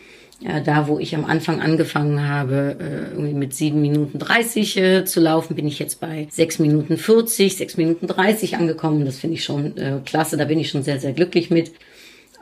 Ja, 0.43 0.59
da, 0.59 0.87
wo 0.87 0.97
ich 0.97 1.13
am 1.13 1.25
Anfang 1.25 1.61
angefangen 1.61 2.27
habe, 2.27 2.75
äh, 2.79 3.11
irgendwie 3.11 3.35
mit 3.35 3.53
sieben 3.53 3.79
Minuten 3.79 4.17
30 4.17 4.77
äh, 4.77 5.05
zu 5.05 5.19
laufen, 5.19 5.55
bin 5.55 5.67
ich 5.67 5.77
jetzt 5.77 5.99
bei 5.99 6.27
sechs 6.31 6.57
Minuten 6.57 6.97
40, 6.97 7.57
sechs 7.57 7.77
Minuten 7.77 8.07
30 8.07 8.57
angekommen. 8.57 9.05
Das 9.05 9.19
finde 9.19 9.35
ich 9.35 9.43
schon 9.43 9.77
äh, 9.77 9.99
klasse, 10.03 10.37
da 10.37 10.45
bin 10.45 10.59
ich 10.59 10.69
schon 10.69 10.81
sehr, 10.81 10.99
sehr 10.99 11.13
glücklich 11.13 11.51
mit. 11.51 11.71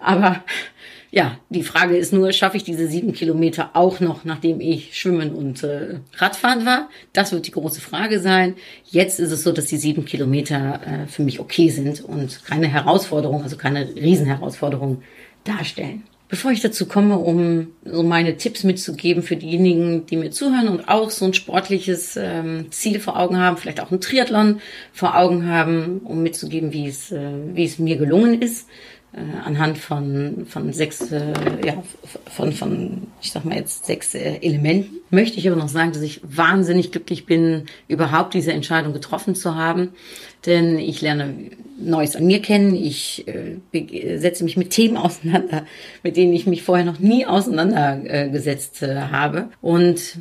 Aber 0.02 0.46
ja, 1.12 1.40
die 1.50 1.64
Frage 1.64 1.98
ist 1.98 2.14
nur, 2.14 2.32
schaffe 2.32 2.56
ich 2.56 2.64
diese 2.64 2.88
sieben 2.88 3.12
Kilometer 3.12 3.72
auch 3.74 4.00
noch, 4.00 4.24
nachdem 4.24 4.62
ich 4.62 4.98
schwimmen 4.98 5.34
und 5.34 5.64
äh, 5.64 6.00
Radfahren 6.16 6.66
war? 6.66 6.90
Das 7.12 7.34
wird 7.34 7.48
die 7.48 7.52
große 7.52 7.82
Frage 7.82 8.22
sein. 8.22 8.56
Jetzt 8.86 9.20
ist 9.20 9.32
es 9.32 9.44
so, 9.44 9.52
dass 9.52 9.66
die 9.66 9.78
sieben 9.78 10.06
Kilometer 10.06 10.80
äh, 10.86 11.08
für 11.08 11.24
mich 11.24 11.42
okay 11.42 11.70
sind 11.70 12.02
und 12.02 12.46
keine 12.46 12.68
Herausforderung, 12.68 13.44
also 13.44 13.58
keine 13.58 13.94
Riesenherausforderung 13.94 15.02
darstellen. 15.44 16.04
Bevor 16.30 16.52
ich 16.52 16.62
dazu 16.62 16.86
komme, 16.86 17.18
um 17.18 17.70
so 17.84 18.04
meine 18.04 18.38
Tipps 18.38 18.64
mitzugeben 18.64 19.24
für 19.24 19.36
diejenigen, 19.36 20.06
die 20.06 20.16
mir 20.16 20.30
zuhören 20.30 20.68
und 20.68 20.88
auch 20.88 21.10
so 21.10 21.26
ein 21.26 21.34
sportliches 21.34 22.18
ähm, 22.18 22.68
Ziel 22.70 23.00
vor 23.00 23.18
Augen 23.18 23.40
haben, 23.40 23.58
vielleicht 23.58 23.82
auch 23.82 23.90
ein 23.90 24.00
Triathlon 24.00 24.62
vor 24.94 25.18
Augen 25.18 25.48
haben, 25.48 26.02
um 26.04 26.22
mitzugeben, 26.22 26.72
wie 26.72 26.88
es, 26.88 27.12
äh, 27.12 27.32
wie 27.56 27.66
es 27.66 27.80
mir 27.80 27.98
gelungen 27.98 28.44
ist, 28.44 28.68
anhand 29.44 29.80
von, 29.80 30.46
von 30.48 30.72
sechs, 30.72 31.12
äh, 31.12 31.34
ja, 31.66 31.82
von, 32.32 32.52
von, 32.52 33.08
ich 33.22 33.32
sag 33.32 33.44
mal 33.44 33.56
jetzt 33.56 33.86
sechs 33.86 34.14
äh, 34.14 34.38
Elementen. 34.42 34.98
Möchte 35.10 35.40
ich 35.40 35.48
aber 35.48 35.58
noch 35.58 35.68
sagen, 35.68 35.94
dass 35.94 36.04
ich 36.04 36.22
wahnsinnig 36.24 36.92
glücklich 36.92 37.26
bin, 37.26 37.66
überhaupt 37.88 38.36
diese 38.36 38.54
Entscheidung 38.54 38.94
getroffen 38.94 39.34
zu 39.34 39.56
haben. 39.56 39.90
Denn 40.46 40.78
ich 40.78 41.02
lerne 41.02 41.34
Neues 41.80 42.16
an 42.16 42.28
mir 42.28 42.42
kennen. 42.42 42.76
Ich 42.76 43.26
äh, 43.28 44.18
setze 44.20 44.44
mich 44.44 44.58
mit 44.58 44.70
Themen 44.70 44.96
auseinander, 44.98 45.66
mit 46.04 46.16
denen 46.16 46.34
ich 46.34 46.46
mich 46.46 46.62
vorher 46.62 46.86
noch 46.86 47.00
nie 47.00 47.26
auseinandergesetzt 47.26 48.84
äh, 48.84 48.96
habe. 48.96 49.50
Und 49.62 50.20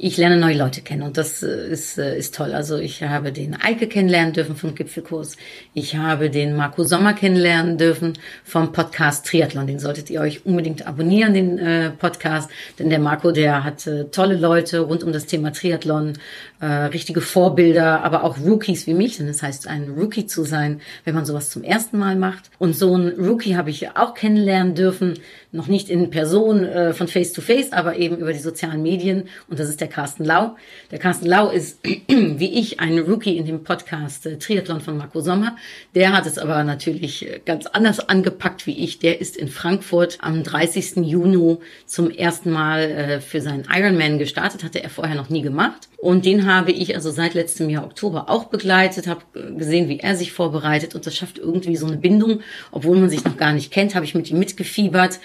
ich 0.00 0.16
lerne 0.16 0.36
neue 0.36 0.56
Leute 0.56 0.80
kennen 0.80 1.02
und 1.02 1.16
das 1.16 1.42
äh, 1.42 1.68
ist, 1.70 1.98
äh, 1.98 2.16
ist 2.16 2.34
toll. 2.34 2.54
Also 2.54 2.76
ich 2.76 3.02
habe 3.02 3.32
den 3.32 3.60
Eike 3.60 3.88
kennenlernen 3.88 4.32
dürfen 4.32 4.54
vom 4.54 4.74
Gipfelkurs. 4.74 5.36
Ich 5.74 5.96
habe 5.96 6.30
den 6.30 6.54
Marco 6.54 6.84
Sommer 6.84 7.14
kennenlernen 7.14 7.78
dürfen 7.78 8.12
vom 8.44 8.70
Podcast 8.70 9.26
Triathlon. 9.26 9.66
Den 9.66 9.80
solltet 9.80 10.08
ihr 10.08 10.20
euch 10.20 10.46
unbedingt 10.46 10.86
abonnieren, 10.86 11.34
den 11.34 11.58
äh, 11.58 11.90
Podcast. 11.90 12.48
Denn 12.78 12.90
der 12.90 13.00
Marco, 13.00 13.32
der 13.32 13.64
hat 13.64 13.86
äh, 13.88 14.04
tolle 14.04 14.36
Leute 14.36 14.80
rund 14.80 15.02
um 15.02 15.12
das 15.12 15.26
Thema 15.26 15.52
Triathlon, 15.52 16.12
äh, 16.60 16.66
richtige 16.66 17.20
Vorbilder, 17.20 18.04
aber 18.04 18.22
auch 18.22 18.38
Rookies 18.38 18.86
wie 18.86 18.94
mich. 18.94 19.16
Denn 19.16 19.26
das 19.26 19.42
heißt, 19.42 19.66
ein 19.66 19.90
Rookie 19.98 20.26
zu 20.26 20.44
sein, 20.44 20.80
wenn 21.04 21.16
man 21.16 21.24
sowas 21.24 21.50
zum 21.50 21.64
ersten 21.64 21.98
Mal 21.98 22.14
macht. 22.14 22.50
Und 22.58 22.76
so 22.76 22.96
ein 22.96 23.08
Rookie 23.18 23.56
habe 23.56 23.70
ich 23.70 23.96
auch 23.96 24.14
kennenlernen 24.14 24.76
dürfen. 24.76 25.14
Noch 25.50 25.66
nicht 25.66 25.88
in 25.88 26.10
Person 26.10 26.64
äh, 26.64 26.92
von 26.92 27.08
Face 27.08 27.32
to 27.32 27.40
Face, 27.40 27.72
aber 27.72 27.96
eben 27.96 28.18
über 28.18 28.34
die 28.34 28.38
sozialen 28.38 28.82
Medien. 28.82 29.28
Und 29.48 29.58
das 29.58 29.70
ist 29.70 29.80
der 29.80 29.88
Carsten 29.88 30.24
Lau. 30.24 30.56
Der 30.90 30.98
Carsten 30.98 31.24
Lau 31.26 31.48
ist, 31.48 31.80
wie 32.08 32.58
ich, 32.58 32.80
ein 32.80 32.98
Rookie 32.98 33.38
in 33.38 33.46
dem 33.46 33.64
Podcast 33.64 34.26
äh, 34.26 34.36
Triathlon 34.36 34.82
von 34.82 34.98
Marco 34.98 35.20
Sommer. 35.20 35.56
Der 35.94 36.14
hat 36.14 36.26
es 36.26 36.36
aber 36.36 36.64
natürlich 36.64 37.26
äh, 37.26 37.40
ganz 37.42 37.64
anders 37.64 37.98
angepackt 38.00 38.66
wie 38.66 38.84
ich. 38.84 38.98
Der 38.98 39.22
ist 39.22 39.38
in 39.38 39.48
Frankfurt 39.48 40.18
am 40.20 40.42
30. 40.42 40.96
Juni 40.96 41.56
zum 41.86 42.10
ersten 42.10 42.50
Mal 42.50 42.80
äh, 42.80 43.20
für 43.20 43.40
seinen 43.40 43.66
Ironman 43.72 44.18
gestartet. 44.18 44.62
Hatte 44.64 44.82
er 44.82 44.90
vorher 44.90 45.14
noch 45.14 45.30
nie 45.30 45.42
gemacht. 45.42 45.88
Und 46.00 46.24
den 46.24 46.46
habe 46.46 46.70
ich 46.70 46.94
also 46.94 47.10
seit 47.10 47.34
letztem 47.34 47.68
Jahr 47.68 47.84
Oktober 47.84 48.30
auch 48.30 48.44
begleitet, 48.44 49.08
habe 49.08 49.22
gesehen, 49.56 49.88
wie 49.88 49.98
er 49.98 50.14
sich 50.14 50.32
vorbereitet. 50.32 50.94
Und 50.94 51.04
das 51.06 51.16
schafft 51.16 51.38
irgendwie 51.38 51.74
so 51.74 51.86
eine 51.86 51.96
Bindung, 51.96 52.40
obwohl 52.70 52.96
man 52.96 53.10
sich 53.10 53.24
noch 53.24 53.36
gar 53.36 53.52
nicht 53.52 53.72
kennt, 53.72 53.96
habe 53.96 54.04
ich 54.04 54.14
mit 54.14 54.30
ihm 54.30 54.38
mitgefiebert 54.38 55.18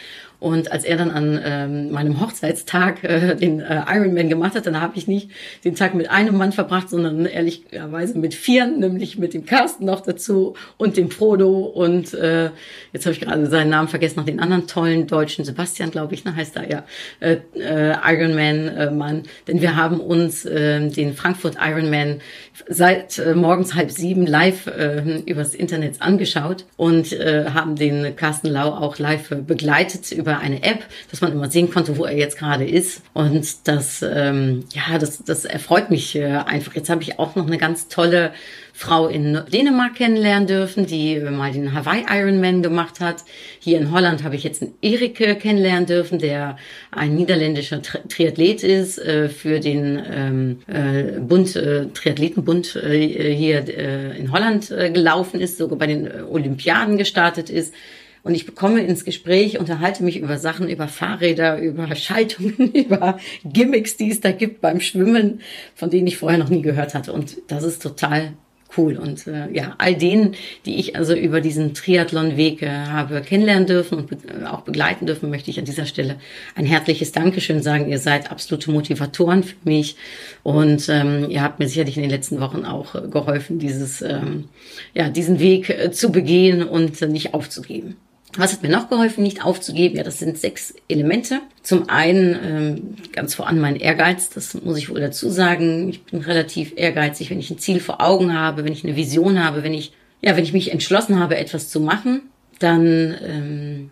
und 0.44 0.74
als 0.74 0.84
er 0.84 0.98
dann 0.98 1.10
an 1.10 1.40
ähm, 1.42 1.92
meinem 1.92 2.20
Hochzeitstag 2.20 3.02
äh, 3.06 3.34
den 3.34 3.62
äh, 3.62 3.82
Ironman 3.88 4.28
gemacht 4.28 4.56
hat, 4.56 4.66
dann 4.66 4.82
habe 4.82 4.98
ich 4.98 5.08
nicht 5.08 5.30
den 5.64 5.74
Tag 5.74 5.94
mit 5.94 6.12
einem 6.12 6.36
Mann 6.36 6.52
verbracht, 6.52 6.90
sondern 6.90 7.26
ehrlicherweise 7.26 8.18
mit 8.20 8.34
vier, 8.34 8.68
nämlich 8.68 9.18
mit 9.18 9.34
dem 9.34 9.46
Carsten 9.46 9.86
noch 9.86 10.02
dazu 10.02 10.56
und 10.76 10.98
dem 10.98 11.10
Frodo 11.10 11.60
und 11.60 12.14
äh, 12.14 12.50
jetzt 12.92 13.06
habe 13.06 13.14
ich 13.14 13.22
gerade 13.22 13.46
seinen 13.46 13.70
Namen 13.70 13.88
vergessen, 13.88 14.20
noch 14.20 14.26
den 14.26 14.42
anderen 14.42 14.68
tollen 14.68 15.08
deutschen 15.08 15.46
Sebastian, 15.46 15.92
glaube 15.92 16.14
ich, 16.14 16.26
ne, 16.26 16.36
heißt 16.36 16.58
er 16.58 16.70
ja, 16.70 16.84
äh, 17.22 17.38
äh, 17.56 17.96
Ironman-Mann. 18.04 19.20
Äh, 19.20 19.28
Denn 19.48 19.62
wir 19.62 19.78
haben 19.78 20.02
uns 20.02 20.44
äh, 20.44 20.90
den 20.90 21.14
Frankfurt 21.14 21.56
Ironman 21.62 22.20
seit 22.68 23.18
äh, 23.18 23.34
morgens 23.34 23.76
halb 23.76 23.92
sieben 23.92 24.28
live 24.28 24.68
äh, 24.68 25.20
übers 25.26 25.56
Internet 25.56 26.02
angeschaut 26.02 26.66
und 26.76 27.14
äh, 27.14 27.46
haben 27.54 27.78
den 27.78 28.18
Carsten 28.18 28.48
Lau 28.48 28.72
auch 28.72 29.00
live 29.00 29.32
äh, 29.32 29.36
begleitet 29.36 30.12
über 30.12 30.33
über 30.34 30.42
eine 30.42 30.64
App, 30.64 30.86
dass 31.12 31.22
man 31.22 31.32
immer 31.32 31.50
sehen 31.50 31.70
konnte, 31.70 31.98
wo 31.98 32.06
er 32.06 32.18
jetzt 32.18 32.38
gerade 32.38 32.66
ist. 32.66 33.02
Und 33.14 33.68
das, 33.68 34.02
ähm, 34.02 34.66
ja, 34.74 34.98
das, 34.98 35.24
das 35.24 35.46
erfreut 35.46 35.90
mich 35.90 36.16
äh, 36.16 36.26
einfach. 36.26 36.76
Jetzt 36.76 36.90
habe 36.90 37.04
ich 37.04 37.20
auch 37.20 37.36
noch 37.36 37.48
eine 37.48 37.58
ganz 37.58 37.88
tolle 37.88 38.32
Frau 38.76 39.08
in 39.08 39.40
Dänemark 39.52 39.96
kennenlernen 39.96 40.48
dürfen, 40.48 40.88
die 40.88 41.20
mal 41.20 41.52
den 41.52 41.74
Hawaii 41.74 42.06
Ironman 42.10 42.64
gemacht 42.64 43.00
hat. 43.00 43.18
Hier 43.60 43.78
in 43.78 43.92
Holland 43.92 44.24
habe 44.24 44.36
ich 44.36 44.44
jetzt 44.44 44.64
einen 44.64 44.74
Erik 44.82 45.16
kennenlernen 45.40 45.86
dürfen, 45.86 46.18
der 46.18 46.58
ein 46.92 47.14
niederländischer 47.14 47.82
Triathlet 47.84 48.64
ist, 48.64 48.98
äh, 48.98 49.30
für 49.30 49.60
den 49.60 50.02
ähm, 50.12 50.60
äh, 50.66 51.20
Bund, 51.20 51.56
äh, 51.56 51.86
Triathletenbund 51.94 52.76
äh, 52.76 53.36
hier 53.36 53.64
äh, 53.68 54.18
in 54.18 54.32
Holland 54.32 54.72
äh, 54.72 54.90
gelaufen 54.90 55.40
ist, 55.40 55.60
sogar 55.60 55.78
bei 55.78 55.88
den 55.88 56.10
Olympiaden 56.24 56.98
gestartet 56.98 57.52
ist. 57.52 57.76
Und 58.24 58.36
ich 58.36 58.46
bekomme 58.46 58.82
ins 58.82 59.04
Gespräch, 59.04 59.60
unterhalte 59.60 60.04
mich 60.04 60.18
über 60.18 60.38
Sachen, 60.38 60.70
über 60.70 60.88
Fahrräder, 60.88 61.60
über 61.60 61.94
Schaltungen, 61.96 62.72
über 62.74 63.20
Gimmicks, 63.44 63.98
die 63.98 64.12
es 64.12 64.22
da 64.22 64.32
gibt 64.32 64.62
beim 64.62 64.80
Schwimmen, 64.80 65.42
von 65.76 65.90
denen 65.90 66.08
ich 66.08 66.18
vorher 66.18 66.40
noch 66.40 66.50
nie 66.50 66.62
gehört 66.62 66.94
hatte. 66.94 67.12
Und 67.12 67.38
das 67.48 67.64
ist 67.64 67.82
total 67.82 68.34
cool. 68.78 68.98
Und 68.98 69.28
äh, 69.28 69.52
ja, 69.52 69.76
all 69.78 69.96
denen, 69.96 70.36
die 70.66 70.80
ich 70.80 70.96
also 70.96 71.14
über 71.14 71.42
diesen 71.42 71.74
Triathlon-Weg 71.74 72.62
äh, 72.62 72.70
habe 72.70 73.22
kennenlernen 73.22 73.68
dürfen 73.68 73.98
und 73.98 74.08
be 74.08 74.18
äh, 74.28 74.46
auch 74.46 74.62
begleiten 74.62 75.06
dürfen, 75.06 75.30
möchte 75.30 75.52
ich 75.52 75.60
an 75.60 75.66
dieser 75.66 75.86
Stelle 75.86 76.18
ein 76.56 76.66
herzliches 76.66 77.12
Dankeschön 77.12 77.62
sagen. 77.62 77.90
Ihr 77.90 78.00
seid 78.00 78.32
absolute 78.32 78.72
Motivatoren 78.72 79.44
für 79.44 79.56
mich 79.64 79.96
und 80.44 80.88
ähm, 80.90 81.30
ihr 81.30 81.42
habt 81.42 81.60
mir 81.60 81.68
sicherlich 81.68 81.98
in 81.98 82.04
den 82.04 82.12
letzten 82.12 82.40
Wochen 82.40 82.66
auch 82.66 82.96
äh, 82.96 83.08
geholfen, 83.08 83.60
dieses, 83.60 84.02
ähm, 84.02 84.46
ja, 84.94 85.10
diesen 85.10 85.40
Weg 85.40 85.70
äh, 85.70 85.92
zu 85.92 86.12
begehen 86.12 86.64
und 86.64 87.02
äh, 87.02 87.08
nicht 87.08 87.34
aufzugeben. 87.34 87.98
Was 88.36 88.52
hat 88.52 88.64
mir 88.64 88.70
noch 88.70 88.90
geholfen, 88.90 89.22
nicht 89.22 89.46
aufzugeben? 89.46 89.96
Ja, 89.96 90.04
das 90.04 90.18
sind 90.18 90.40
sechs 90.40 90.74
Elemente. 90.88 91.42
Zum 91.62 91.90
einen 91.90 92.40
ähm, 92.44 92.96
ganz 93.12 93.36
voran 93.36 93.60
mein 93.60 93.76
Ehrgeiz, 93.76 94.30
das 94.30 94.56
muss 94.56 94.78
ich 94.78 94.90
wohl 94.90 95.00
dazu 95.00 95.30
sagen. 95.30 95.90
Ich 95.90 96.04
bin 96.04 96.22
relativ 96.22 96.74
ehrgeizig, 96.76 97.30
wenn 97.30 97.40
ich 97.40 97.52
ein 97.52 97.60
Ziel 97.60 97.80
vor 97.80 98.02
Augen 98.02 98.34
habe, 98.34 98.66
wenn 98.66 98.74
ich 98.74 98.84
eine 98.84 98.96
Vision 98.96 99.44
habe, 99.44 99.64
wenn 99.64 99.74
ich, 99.74 99.94
ja, 100.22 100.36
wenn 100.36 100.44
ich 100.44 100.54
mich 100.54 100.72
entschlossen 100.72 101.20
habe, 101.20 101.38
etwas 101.38 101.70
zu 101.70 101.80
machen, 101.80 102.22
dann, 102.58 103.16
ähm, 103.24 103.90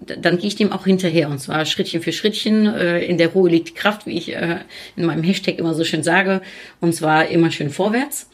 dann 0.00 0.38
gehe 0.38 0.48
ich 0.48 0.56
dem 0.56 0.72
auch 0.72 0.84
hinterher. 0.84 1.28
Und 1.28 1.38
zwar 1.38 1.64
Schrittchen 1.64 2.02
für 2.02 2.12
Schrittchen. 2.12 2.66
Äh, 2.66 3.04
in 3.04 3.18
der 3.18 3.28
Ruhe 3.28 3.50
liegt 3.50 3.68
die 3.68 3.74
Kraft, 3.74 4.04
wie 4.06 4.16
ich 4.16 4.34
äh, 4.34 4.58
in 4.96 5.06
meinem 5.06 5.22
Hashtag 5.22 5.58
immer 5.58 5.74
so 5.74 5.84
schön 5.84 6.02
sage. 6.02 6.40
Und 6.80 6.92
zwar 6.94 7.28
immer 7.28 7.52
schön 7.52 7.70
vorwärts. 7.70 8.29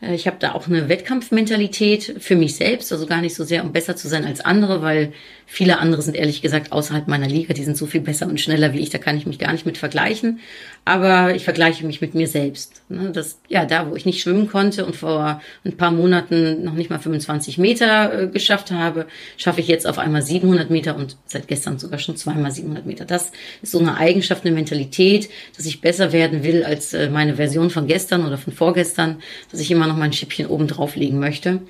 Äh, 0.00 0.14
Ich 0.14 0.26
habe 0.26 0.36
da 0.40 0.52
auch 0.52 0.66
eine 0.66 0.88
Wettkampfmentalität 0.88 2.16
für 2.18 2.36
mich 2.36 2.56
selbst, 2.56 2.92
also 2.92 3.06
gar 3.06 3.20
nicht 3.20 3.34
so 3.34 3.44
sehr, 3.44 3.64
um 3.64 3.72
besser 3.72 3.96
zu 3.96 4.08
sein 4.08 4.24
als 4.24 4.40
andere, 4.40 4.82
weil 4.82 5.12
viele 5.52 5.80
andere 5.80 6.00
sind 6.00 6.16
ehrlich 6.16 6.42
gesagt 6.42 6.70
außerhalb 6.70 7.08
meiner 7.08 7.26
Liga, 7.26 7.52
die 7.54 7.64
sind 7.64 7.76
so 7.76 7.86
viel 7.86 8.00
besser 8.00 8.28
und 8.28 8.40
schneller 8.40 8.72
wie 8.72 8.78
ich, 8.78 8.90
da 8.90 8.98
kann 8.98 9.16
ich 9.16 9.26
mich 9.26 9.40
gar 9.40 9.50
nicht 9.52 9.66
mit 9.66 9.78
vergleichen. 9.78 10.38
Aber 10.84 11.34
ich 11.34 11.42
vergleiche 11.42 11.84
mich 11.84 12.00
mit 12.00 12.14
mir 12.14 12.28
selbst. 12.28 12.82
Ne? 12.88 13.10
Das, 13.12 13.40
ja, 13.48 13.66
da, 13.66 13.90
wo 13.90 13.96
ich 13.96 14.06
nicht 14.06 14.22
schwimmen 14.22 14.48
konnte 14.48 14.86
und 14.86 14.94
vor 14.94 15.42
ein 15.64 15.76
paar 15.76 15.90
Monaten 15.90 16.62
noch 16.62 16.74
nicht 16.74 16.88
mal 16.88 17.00
25 17.00 17.58
Meter 17.58 18.22
äh, 18.22 18.26
geschafft 18.28 18.70
habe, 18.70 19.06
schaffe 19.36 19.60
ich 19.60 19.66
jetzt 19.66 19.88
auf 19.88 19.98
einmal 19.98 20.22
700 20.22 20.70
Meter 20.70 20.94
und 20.94 21.16
seit 21.26 21.48
gestern 21.48 21.80
sogar 21.80 21.98
schon 21.98 22.16
zweimal 22.16 22.52
700 22.52 22.86
Meter. 22.86 23.04
Das 23.04 23.32
ist 23.60 23.72
so 23.72 23.80
eine 23.80 23.96
Eigenschaft, 23.96 24.46
eine 24.46 24.54
Mentalität, 24.54 25.30
dass 25.56 25.66
ich 25.66 25.80
besser 25.80 26.12
werden 26.12 26.44
will 26.44 26.62
als 26.62 26.94
äh, 26.94 27.10
meine 27.10 27.34
Version 27.34 27.70
von 27.70 27.88
gestern 27.88 28.24
oder 28.24 28.38
von 28.38 28.52
vorgestern, 28.52 29.20
dass 29.50 29.58
ich 29.58 29.72
immer 29.72 29.88
noch 29.88 29.96
mein 29.96 30.12
Schippchen 30.12 30.46
oben 30.46 30.68
drauflegen 30.68 31.18
möchte, 31.18 31.60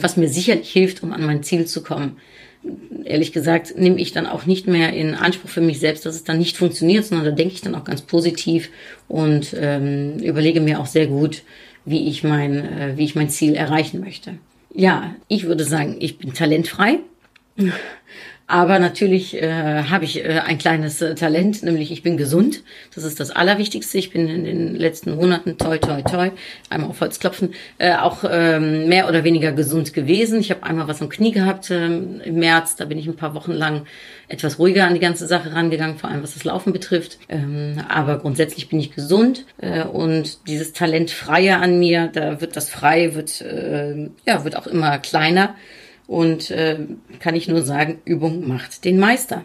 was 0.00 0.16
mir 0.16 0.28
sicherlich 0.28 0.70
hilft, 0.70 1.02
um 1.02 1.12
an 1.12 1.24
mein 1.24 1.42
Ziel 1.42 1.66
zu 1.66 1.82
kommen 1.82 2.16
ehrlich 3.04 3.32
gesagt, 3.32 3.78
nehme 3.78 4.00
ich 4.00 4.12
dann 4.12 4.26
auch 4.26 4.46
nicht 4.46 4.66
mehr 4.66 4.92
in 4.92 5.14
Anspruch 5.14 5.48
für 5.48 5.60
mich 5.60 5.80
selbst, 5.80 6.04
dass 6.04 6.14
es 6.14 6.24
dann 6.24 6.38
nicht 6.38 6.56
funktioniert, 6.56 7.06
sondern 7.06 7.26
da 7.26 7.32
denke 7.32 7.54
ich 7.54 7.60
dann 7.60 7.74
auch 7.74 7.84
ganz 7.84 8.02
positiv 8.02 8.70
und 9.08 9.54
ähm, 9.58 10.18
überlege 10.18 10.60
mir 10.60 10.80
auch 10.80 10.86
sehr 10.86 11.06
gut, 11.06 11.42
wie 11.84 12.08
ich 12.08 12.22
mein, 12.22 12.56
äh, 12.56 12.92
wie 12.96 13.04
ich 13.04 13.14
mein 13.14 13.30
Ziel 13.30 13.54
erreichen 13.54 14.00
möchte. 14.00 14.34
Ja, 14.74 15.14
ich 15.28 15.46
würde 15.46 15.64
sagen, 15.64 15.96
ich 15.98 16.18
bin 16.18 16.34
talentfrei. 16.34 16.98
Aber 18.50 18.80
natürlich 18.80 19.40
äh, 19.40 19.84
habe 19.84 20.04
ich 20.04 20.24
äh, 20.24 20.40
ein 20.44 20.58
kleines 20.58 21.00
äh, 21.00 21.14
Talent, 21.14 21.62
nämlich 21.62 21.92
ich 21.92 22.02
bin 22.02 22.16
gesund. 22.16 22.64
Das 22.92 23.04
ist 23.04 23.20
das 23.20 23.30
Allerwichtigste. 23.30 23.96
Ich 23.96 24.10
bin 24.10 24.26
in 24.26 24.42
den 24.42 24.74
letzten 24.74 25.14
Monaten, 25.14 25.56
toi, 25.56 25.78
toi, 25.78 26.02
toi, 26.02 26.30
einmal 26.68 26.90
auf 26.90 27.00
Holz 27.00 27.20
klopfen, 27.20 27.54
äh, 27.78 27.94
auch 27.94 28.24
ähm, 28.28 28.88
mehr 28.88 29.08
oder 29.08 29.22
weniger 29.22 29.52
gesund 29.52 29.94
gewesen. 29.94 30.40
Ich 30.40 30.50
habe 30.50 30.64
einmal 30.64 30.88
was 30.88 31.00
am 31.00 31.08
Knie 31.08 31.30
gehabt 31.30 31.70
ähm, 31.70 32.20
im 32.24 32.40
März. 32.40 32.74
Da 32.74 32.86
bin 32.86 32.98
ich 32.98 33.06
ein 33.06 33.14
paar 33.14 33.36
Wochen 33.36 33.52
lang 33.52 33.86
etwas 34.26 34.58
ruhiger 34.58 34.84
an 34.84 34.94
die 34.94 35.00
ganze 35.00 35.28
Sache 35.28 35.54
rangegangen, 35.54 35.96
vor 35.96 36.10
allem 36.10 36.24
was 36.24 36.34
das 36.34 36.42
Laufen 36.42 36.72
betrifft. 36.72 37.18
Ähm, 37.28 37.76
aber 37.88 38.18
grundsätzlich 38.18 38.68
bin 38.68 38.80
ich 38.80 38.92
gesund 38.92 39.46
äh, 39.58 39.84
und 39.84 40.48
dieses 40.48 40.72
Talent 40.72 41.12
Freie 41.12 41.58
an 41.58 41.78
mir, 41.78 42.10
da 42.12 42.40
wird 42.40 42.56
das 42.56 42.68
Frei, 42.68 43.14
wird, 43.14 43.42
äh, 43.42 44.08
ja, 44.26 44.42
wird 44.42 44.56
auch 44.56 44.66
immer 44.66 44.98
kleiner. 44.98 45.54
Und 46.10 46.50
äh, 46.50 46.76
kann 47.20 47.36
ich 47.36 47.46
nur 47.46 47.62
sagen, 47.62 48.00
Übung 48.04 48.48
macht 48.48 48.84
den 48.84 48.98
Meister. 48.98 49.44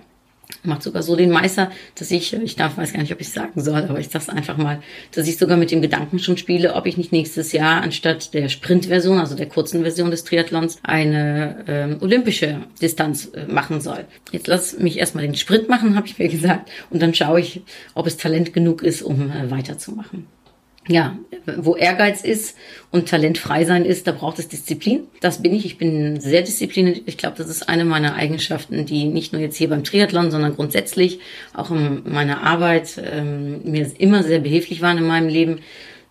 Macht 0.63 0.82
sogar 0.82 1.04
so 1.04 1.15
den 1.15 1.30
Meister, 1.30 1.69
dass 1.93 2.10
ich, 2.10 2.34
ich 2.34 2.56
darf, 2.56 2.75
weiß 2.75 2.91
gar 2.91 3.01
nicht, 3.01 3.13
ob 3.13 3.21
ich 3.21 3.30
sagen 3.30 3.62
soll, 3.62 3.84
aber 3.84 3.99
ich 3.99 4.10
sag's 4.10 4.30
einfach 4.30 4.58
mal, 4.58 4.82
dass 5.12 5.28
ich 5.28 5.38
sogar 5.38 5.58
mit 5.58 5.69
dem 5.69 5.84
Gedanken 5.84 6.17
schon 6.17 6.38
spiele, 6.38 6.73
ob 6.73 6.88
ich 6.88 6.97
nicht 6.97 7.12
nächstes 7.12 7.51
Jahr 7.51 7.84
anstatt 7.84 8.34
der 8.34 8.49
Sprintversion, 8.49 9.19
also 9.19 9.36
der 9.36 9.45
kurzen 9.45 9.84
Version 9.84 10.10
des 10.10 10.23
Triathlons, 10.23 10.80
eine 10.82 11.65
ähm, 11.67 11.97
olympische 12.01 12.62
Distanz 12.82 13.30
äh, 13.36 13.45
machen 13.45 13.80
soll. 13.80 14.06
Jetzt 14.32 14.47
lass 14.47 14.80
mich 14.80 14.97
erstmal 14.97 15.25
den 15.25 15.36
Sprint 15.36 15.69
machen, 15.69 15.95
habe 15.95 16.08
ich 16.08 16.17
mir 16.17 16.30
gesagt, 16.30 16.71
und 16.89 16.99
dann 16.99 17.13
schaue 17.13 17.41
ich, 17.41 17.62
ob 17.93 18.08
es 18.08 18.17
Talent 18.17 18.54
genug 18.54 18.82
ist, 18.82 19.04
um 19.04 19.30
äh, 19.30 19.51
weiterzumachen 19.51 20.25
ja, 20.87 21.17
wo 21.57 21.75
Ehrgeiz 21.75 22.21
ist 22.21 22.55
und 22.91 23.09
Talent 23.09 23.37
frei 23.37 23.65
sein 23.65 23.85
ist, 23.85 24.07
da 24.07 24.11
braucht 24.11 24.37
es 24.39 24.47
Disziplin. 24.47 25.01
Das 25.19 25.41
bin 25.41 25.53
ich. 25.53 25.65
Ich 25.65 25.77
bin 25.77 26.19
sehr 26.19 26.41
diszipliniert. 26.41 27.01
Ich 27.05 27.17
glaube, 27.17 27.37
das 27.37 27.49
ist 27.49 27.67
eine 27.69 27.85
meiner 27.85 28.15
Eigenschaften, 28.15 28.85
die 28.85 29.05
nicht 29.05 29.33
nur 29.33 29.41
jetzt 29.41 29.57
hier 29.57 29.69
beim 29.69 29.83
Triathlon, 29.83 30.29
sondern 30.29 30.55
grundsätzlich 30.55 31.19
auch 31.53 31.71
in 31.71 32.03
meiner 32.05 32.43
Arbeit 32.43 33.01
ähm, 33.03 33.61
mir 33.63 33.89
immer 33.97 34.23
sehr 34.23 34.39
behilflich 34.39 34.81
waren 34.81 34.99
in 34.99 35.07
meinem 35.07 35.29
Leben. 35.29 35.59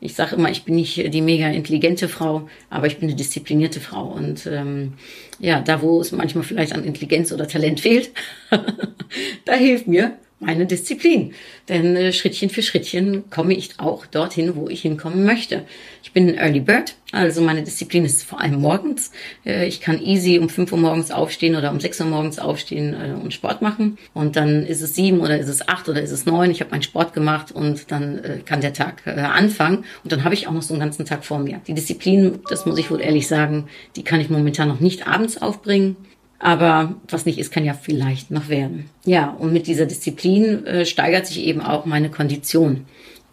Ich 0.00 0.14
sage 0.14 0.36
immer, 0.36 0.50
ich 0.50 0.64
bin 0.64 0.74
nicht 0.74 1.14
die 1.14 1.22
mega 1.22 1.48
intelligente 1.48 2.08
Frau, 2.08 2.48
aber 2.68 2.86
ich 2.88 2.98
bin 2.98 3.08
eine 3.08 3.16
disziplinierte 3.16 3.80
Frau. 3.80 4.06
Und 4.08 4.46
ähm, 4.46 4.94
ja, 5.38 5.60
da 5.60 5.82
wo 5.82 6.00
es 6.00 6.12
manchmal 6.12 6.44
vielleicht 6.44 6.74
an 6.74 6.84
Intelligenz 6.84 7.32
oder 7.32 7.46
Talent 7.46 7.80
fehlt, 7.80 8.10
da 9.44 9.52
hilft 9.54 9.86
mir 9.86 10.18
meine 10.40 10.66
Disziplin. 10.66 11.32
Denn 11.68 11.96
äh, 11.96 12.12
Schrittchen 12.12 12.50
für 12.50 12.62
Schrittchen 12.62 13.30
komme 13.30 13.54
ich 13.54 13.80
auch 13.80 14.06
dorthin, 14.06 14.56
wo 14.56 14.68
ich 14.68 14.82
hinkommen 14.82 15.24
möchte. 15.24 15.64
Ich 16.02 16.12
bin 16.12 16.28
ein 16.28 16.34
Early 16.36 16.60
Bird, 16.60 16.96
also 17.12 17.42
meine 17.42 17.62
Disziplin 17.62 18.04
ist 18.04 18.24
vor 18.24 18.40
allem 18.40 18.60
morgens. 18.60 19.12
Äh, 19.46 19.66
ich 19.66 19.80
kann 19.80 20.02
easy 20.02 20.38
um 20.38 20.48
5 20.48 20.72
Uhr 20.72 20.78
morgens 20.78 21.10
aufstehen 21.10 21.54
oder 21.54 21.70
um 21.70 21.80
6 21.80 22.00
Uhr 22.00 22.06
morgens 22.06 22.38
aufstehen 22.38 22.94
äh, 22.94 23.14
und 23.14 23.32
Sport 23.32 23.62
machen. 23.62 23.98
Und 24.12 24.36
dann 24.36 24.66
ist 24.66 24.82
es 24.82 24.94
7 24.94 25.20
oder 25.20 25.38
ist 25.38 25.48
es 25.48 25.68
8 25.68 25.88
oder 25.88 26.02
ist 26.02 26.10
es 26.10 26.26
9. 26.26 26.50
Ich 26.50 26.60
habe 26.60 26.70
meinen 26.72 26.82
Sport 26.82 27.12
gemacht 27.12 27.52
und 27.52 27.90
dann 27.90 28.18
äh, 28.18 28.38
kann 28.44 28.60
der 28.60 28.72
Tag 28.72 29.02
äh, 29.06 29.10
anfangen. 29.10 29.84
Und 30.02 30.12
dann 30.12 30.24
habe 30.24 30.34
ich 30.34 30.48
auch 30.48 30.52
noch 30.52 30.62
so 30.62 30.74
einen 30.74 30.80
ganzen 30.80 31.06
Tag 31.06 31.24
vor 31.24 31.38
mir. 31.38 31.60
Die 31.66 31.74
Disziplin, 31.74 32.40
das 32.48 32.66
muss 32.66 32.78
ich 32.78 32.90
wohl 32.90 33.00
ehrlich 33.00 33.28
sagen, 33.28 33.68
die 33.96 34.02
kann 34.02 34.20
ich 34.20 34.28
momentan 34.28 34.68
noch 34.68 34.80
nicht 34.80 35.06
abends 35.06 35.40
aufbringen. 35.40 35.96
Aber 36.44 36.96
was 37.08 37.24
nicht 37.24 37.38
ist, 37.38 37.52
kann 37.52 37.64
ja 37.64 37.72
vielleicht 37.72 38.30
noch 38.30 38.50
werden. 38.50 38.90
Ja, 39.06 39.30
und 39.30 39.54
mit 39.54 39.66
dieser 39.66 39.86
Disziplin 39.86 40.66
äh, 40.66 40.84
steigert 40.84 41.26
sich 41.26 41.38
eben 41.38 41.62
auch 41.62 41.86
meine 41.86 42.10
Kondition. 42.10 42.84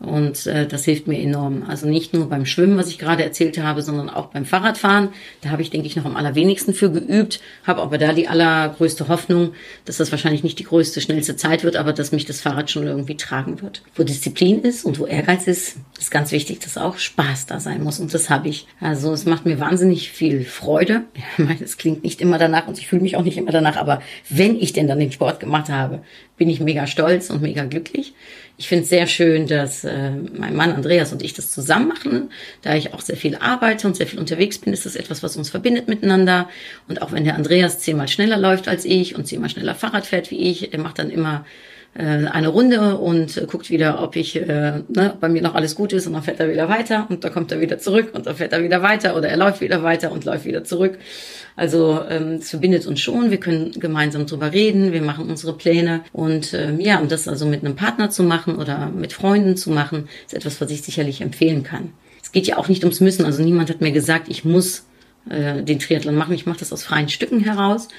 Und 0.02 0.48
äh, 0.48 0.68
das 0.68 0.86
hilft 0.86 1.08
mir 1.08 1.20
enorm. 1.20 1.64
Also 1.68 1.88
nicht 1.88 2.14
nur 2.14 2.28
beim 2.28 2.48
Schwimmen, 2.48 2.78
was 2.78 2.88
ich 2.88 2.98
gerade 2.98 3.24
erzählt 3.24 3.60
habe, 3.60 3.84
sondern 3.84 4.10
auch 4.10 4.28
beim 4.28 4.46
Fahrradfahren. 4.46 5.10
Da 5.42 5.52
habe 5.52 5.62
ich, 5.62 5.70
denke 5.70 5.86
ich, 5.86 5.96
noch 5.96 6.06
am 6.06 6.16
allerwenigsten 6.16 6.74
für 6.74 6.92
geübt, 6.92 7.40
habe 7.68 7.82
aber 7.82 8.00
da 8.00 8.12
die 8.12 8.28
allergrößte 8.28 9.10
Hoffnung, 9.10 9.54
dass 9.86 9.98
das 9.98 10.12
wahrscheinlich 10.12 10.44
nicht 10.44 10.58
die 10.58 10.64
größte, 10.64 11.02
schnellste 11.02 11.36
Zeit 11.36 11.64
wird, 11.64 11.76
aber 11.76 11.94
dass 11.94 12.12
mich 12.12 12.26
das 12.26 12.42
Fahrrad 12.42 12.72
schon 12.72 12.88
irgendwie 12.88 13.16
tragen 13.16 13.62
wird. 13.62 13.84
Wo 13.96 14.04
Disziplin 14.04 14.62
ist 14.64 14.86
und 14.86 14.98
wo 14.98 15.06
Ehrgeiz 15.06 15.46
ist, 15.46 15.78
ist 16.00 16.10
ganz 16.10 16.32
wichtig, 16.32 16.60
dass 16.60 16.78
auch 16.78 16.98
Spaß 16.98 17.46
da 17.46 17.60
sein 17.60 17.84
muss. 17.84 18.00
Und 18.00 18.12
das 18.14 18.32
habe 18.32 18.50
ich. 18.50 18.68
Also 18.80 19.14
es 19.14 19.26
macht 19.26 19.46
mir 19.46 19.60
wahnsinnig 19.60 20.12
viel 20.12 20.46
Freude. 20.46 21.04
Ich 21.14 21.24
meine, 21.46 21.62
es 21.62 21.78
klingt 21.78 22.04
nicht 22.04 22.22
immer 22.22 22.40
danach 22.40 22.68
und 22.68 22.80
ich 22.80 22.88
fühle 22.88 23.04
mich 23.04 23.18
auch 23.18 23.24
nicht 23.24 23.38
immer 23.38 23.52
danach, 23.52 23.78
aber 23.78 24.02
wenn 24.30 24.60
ich 24.60 24.74
denn 24.74 24.88
dann 24.88 25.00
den 25.00 25.12
Sport 25.12 25.40
gemacht 25.40 25.70
habe, 25.70 26.02
bin 26.42 26.50
ich 26.50 26.60
mega 26.60 26.88
stolz 26.88 27.30
und 27.30 27.44
mega 27.44 27.66
glücklich. 27.66 28.16
Ich 28.58 28.68
finde 28.68 28.86
es 28.86 28.90
sehr 28.90 29.06
schön, 29.06 29.46
dass 29.46 29.84
äh, 29.84 30.10
mein 30.36 30.56
Mann 30.56 30.72
Andreas 30.72 31.14
und 31.14 31.22
ich 31.22 31.36
das 31.36 31.52
zusammen 31.52 31.88
machen. 31.88 32.32
Da 32.64 32.74
ich 32.74 32.96
auch 32.96 33.02
sehr 33.02 33.16
viel 33.16 33.36
arbeite 33.36 33.86
und 33.86 33.96
sehr 33.96 34.08
viel 34.08 34.18
unterwegs 34.18 34.58
bin, 34.58 34.74
ist 34.74 34.88
das 34.88 34.96
etwas, 34.96 35.22
was 35.22 35.38
uns 35.38 35.52
verbindet 35.52 35.88
miteinander. 35.88 36.50
Und 36.88 37.04
auch 37.04 37.12
wenn 37.12 37.26
der 37.26 37.36
Andreas 37.36 37.78
zehnmal 37.78 38.08
schneller 38.08 38.40
läuft 38.40 38.68
als 38.68 38.86
ich 38.86 39.16
und 39.16 39.28
zehnmal 39.28 39.52
schneller 39.52 39.76
Fahrrad 39.76 40.08
fährt 40.08 40.32
wie 40.32 40.40
ich, 40.50 40.74
er 40.74 40.80
macht 40.80 40.98
dann 40.98 41.12
immer 41.12 41.46
eine 42.00 42.48
Runde 42.48 42.98
und 42.98 43.36
äh, 43.36 43.46
guckt 43.46 43.70
wieder, 43.70 44.02
ob 44.02 44.16
ich 44.16 44.38
äh, 44.38 44.82
ne, 44.88 45.18
bei 45.20 45.28
mir 45.28 45.42
noch 45.42 45.56
alles 45.56 45.76
gut 45.76 45.92
ist 45.92 46.08
und 46.08 46.14
dann 46.14 46.24
fährt 46.24 46.40
er 46.40 46.50
wieder 46.50 46.70
weiter 46.70 47.06
und 47.10 47.24
dann 47.24 47.34
kommt 47.34 47.52
er 47.52 47.60
wieder 47.60 47.80
zurück 47.80 48.12
und 48.14 48.28
dann 48.28 48.36
fährt 48.36 48.54
er 48.54 48.64
wieder 48.64 48.82
weiter 48.82 49.16
oder 49.18 49.28
er 49.28 49.36
läuft 49.36 49.60
wieder 49.60 49.84
weiter 49.84 50.12
und 50.12 50.24
läuft 50.24 50.46
wieder 50.46 50.64
zurück. 50.64 50.98
Also 51.58 52.02
ähm, 52.10 52.36
es 52.36 52.50
verbindet 52.50 52.88
uns 52.88 53.02
schon, 53.02 53.30
wir 53.30 53.40
können 53.40 53.72
gemeinsam 53.74 54.26
drüber 54.26 54.54
reden, 54.54 54.94
wir 54.94 55.02
machen 55.02 55.30
unsere 55.30 55.54
Pläne. 55.54 56.02
Und 56.14 56.54
ähm, 56.54 56.80
ja, 56.80 57.00
und 57.00 57.12
das 57.12 57.28
also 57.28 57.46
mit 57.46 57.64
einem 57.64 57.76
Partner 57.76 58.10
zu 58.10 58.24
machen 58.24 58.56
oder 58.56 58.90
mit 58.90 59.12
Freunden 59.12 59.58
zu 59.58 59.70
machen, 59.70 60.08
ist 60.26 60.34
etwas, 60.34 60.62
was 60.62 60.72
ich 60.72 60.84
sicherlich 60.84 61.20
empfehlen 61.20 61.64
kann. 61.64 61.92
Es 62.24 62.32
geht 62.32 62.48
ja 62.48 62.58
auch 62.58 62.70
nicht 62.70 62.84
ums 62.84 63.02
Müssen, 63.02 63.26
also 63.26 63.44
niemand 63.44 63.70
hat 63.70 63.82
mir 63.82 63.92
gesagt, 63.92 64.30
ich 64.30 64.46
muss 64.46 64.86
äh, 65.30 65.62
den 65.62 65.80
Triathlon 65.80 66.16
machen, 66.16 66.34
ich 66.34 66.46
mache 66.46 66.60
das 66.60 66.72
aus 66.72 66.84
freien 66.84 67.10
Stücken 67.10 67.42
heraus 67.42 67.90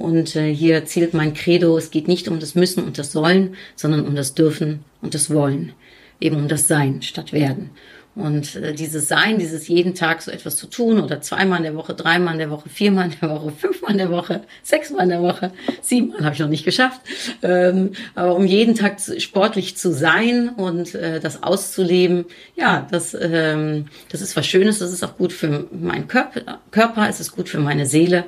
und 0.00 0.34
äh, 0.34 0.52
hier 0.52 0.86
zählt 0.86 1.12
mein 1.12 1.34
Credo, 1.34 1.76
es 1.76 1.90
geht 1.90 2.08
nicht 2.08 2.26
um 2.26 2.40
das 2.40 2.54
Müssen 2.54 2.84
und 2.84 2.96
das 2.96 3.12
Sollen, 3.12 3.54
sondern 3.76 4.06
um 4.06 4.16
das 4.16 4.34
Dürfen 4.34 4.80
und 5.02 5.14
das 5.14 5.28
Wollen. 5.28 5.72
Eben 6.20 6.36
um 6.36 6.48
das 6.48 6.68
Sein 6.68 7.02
statt 7.02 7.34
Werden. 7.34 7.70
Und 8.14 8.56
äh, 8.56 8.72
dieses 8.72 9.08
Sein, 9.08 9.38
dieses 9.38 9.68
jeden 9.68 9.94
Tag 9.94 10.22
so 10.22 10.30
etwas 10.30 10.56
zu 10.56 10.68
tun 10.68 11.00
oder 11.00 11.20
zweimal 11.20 11.58
in 11.58 11.64
der 11.64 11.76
Woche, 11.76 11.94
dreimal 11.94 12.32
in 12.32 12.38
der 12.38 12.50
Woche, 12.50 12.70
viermal 12.70 13.06
in 13.06 13.16
der 13.20 13.28
Woche, 13.28 13.52
fünfmal 13.58 13.92
in 13.92 13.98
der 13.98 14.10
Woche, 14.10 14.40
sechsmal 14.62 15.02
in 15.04 15.10
der 15.10 15.22
Woche, 15.22 15.52
siebenmal 15.82 16.24
habe 16.24 16.34
ich 16.34 16.40
noch 16.40 16.48
nicht 16.48 16.64
geschafft. 16.64 17.02
Ähm, 17.42 17.92
aber 18.14 18.34
um 18.36 18.46
jeden 18.46 18.74
Tag 18.74 19.00
zu, 19.00 19.20
sportlich 19.20 19.76
zu 19.76 19.92
sein 19.92 20.48
und 20.48 20.94
äh, 20.94 21.20
das 21.20 21.42
auszuleben, 21.42 22.24
ja, 22.56 22.86
das, 22.90 23.14
ähm, 23.20 23.86
das 24.10 24.22
ist 24.22 24.34
was 24.34 24.46
Schönes, 24.46 24.78
das 24.78 24.92
ist 24.92 25.04
auch 25.04 25.18
gut 25.18 25.34
für 25.34 25.66
meinen 25.70 26.08
Körper, 26.08 26.58
Körper 26.70 27.06
es 27.06 27.20
ist 27.20 27.36
gut 27.36 27.50
für 27.50 27.60
meine 27.60 27.84
Seele. 27.84 28.24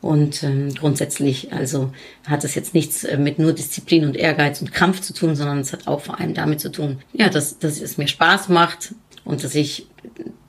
Und 0.00 0.42
ähm, 0.42 0.74
grundsätzlich 0.74 1.52
also 1.52 1.92
hat 2.26 2.42
es 2.44 2.54
jetzt 2.54 2.72
nichts 2.72 3.04
äh, 3.04 3.18
mit 3.18 3.38
nur 3.38 3.52
Disziplin 3.52 4.04
und 4.04 4.16
Ehrgeiz 4.16 4.60
und 4.60 4.72
Krampf 4.72 5.00
zu 5.02 5.12
tun, 5.12 5.36
sondern 5.36 5.58
es 5.58 5.72
hat 5.72 5.86
auch 5.86 6.00
vor 6.00 6.18
allem 6.18 6.32
damit 6.32 6.60
zu 6.60 6.70
tun, 6.70 7.00
ja, 7.12 7.28
dass, 7.28 7.58
dass 7.58 7.80
es 7.80 7.98
mir 7.98 8.08
Spaß 8.08 8.48
macht 8.48 8.94
und 9.24 9.44
dass 9.44 9.54
ich 9.54 9.86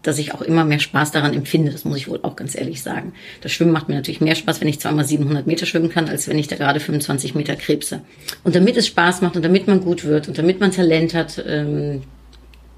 dass 0.02 0.18
ich 0.18 0.34
auch 0.34 0.42
immer 0.42 0.66
mehr 0.66 0.80
Spaß 0.80 1.12
daran 1.12 1.34
empfinde. 1.34 1.72
Das 1.72 1.86
muss 1.86 1.98
ich 1.98 2.08
wohl 2.08 2.20
auch 2.24 2.36
ganz 2.36 2.56
ehrlich 2.56 2.82
sagen. 2.82 3.14
Das 3.42 3.52
Schwimmen 3.52 3.72
macht 3.72 3.88
mir 3.88 3.96
natürlich 3.96 4.22
mehr 4.22 4.36
Spaß, 4.36 4.62
wenn 4.62 4.68
ich 4.68 4.80
zweimal 4.80 5.06
700 5.06 5.46
Meter 5.46 5.66
schwimmen 5.66 5.90
kann, 5.90 6.10
als 6.10 6.28
wenn 6.28 6.40
ich 6.40 6.48
da 6.48 6.56
gerade 6.56 6.80
25 6.80 7.36
Meter 7.36 7.56
krebse. 7.56 8.02
Und 8.44 8.56
damit 8.56 8.78
es 8.78 8.88
Spaß 8.88 9.22
macht 9.22 9.36
und 9.36 9.46
damit 9.46 9.68
man 9.68 9.82
gut 9.82 10.04
wird 10.04 10.28
und 10.28 10.38
damit 10.38 10.60
man 10.60 10.72
Talent 10.72 11.14
hat, 11.14 11.44
ähm, 11.48 12.02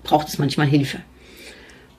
braucht 0.03 0.27
es 0.27 0.37
manchmal 0.37 0.67
Hilfe. 0.67 0.97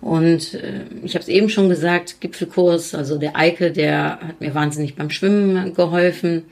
Und 0.04 0.52
äh, 0.52 0.82
ich 1.02 1.14
habe 1.14 1.22
es 1.22 1.28
eben 1.28 1.48
schon 1.48 1.70
gesagt, 1.70 2.20
Gipfelkurs, 2.20 2.94
also 2.94 3.16
der 3.16 3.36
Eike, 3.36 3.72
der 3.72 4.18
hat 4.20 4.38
mir 4.38 4.54
wahnsinnig 4.54 4.96
beim 4.96 5.08
Schwimmen 5.08 5.72
geholfen. 5.72 6.42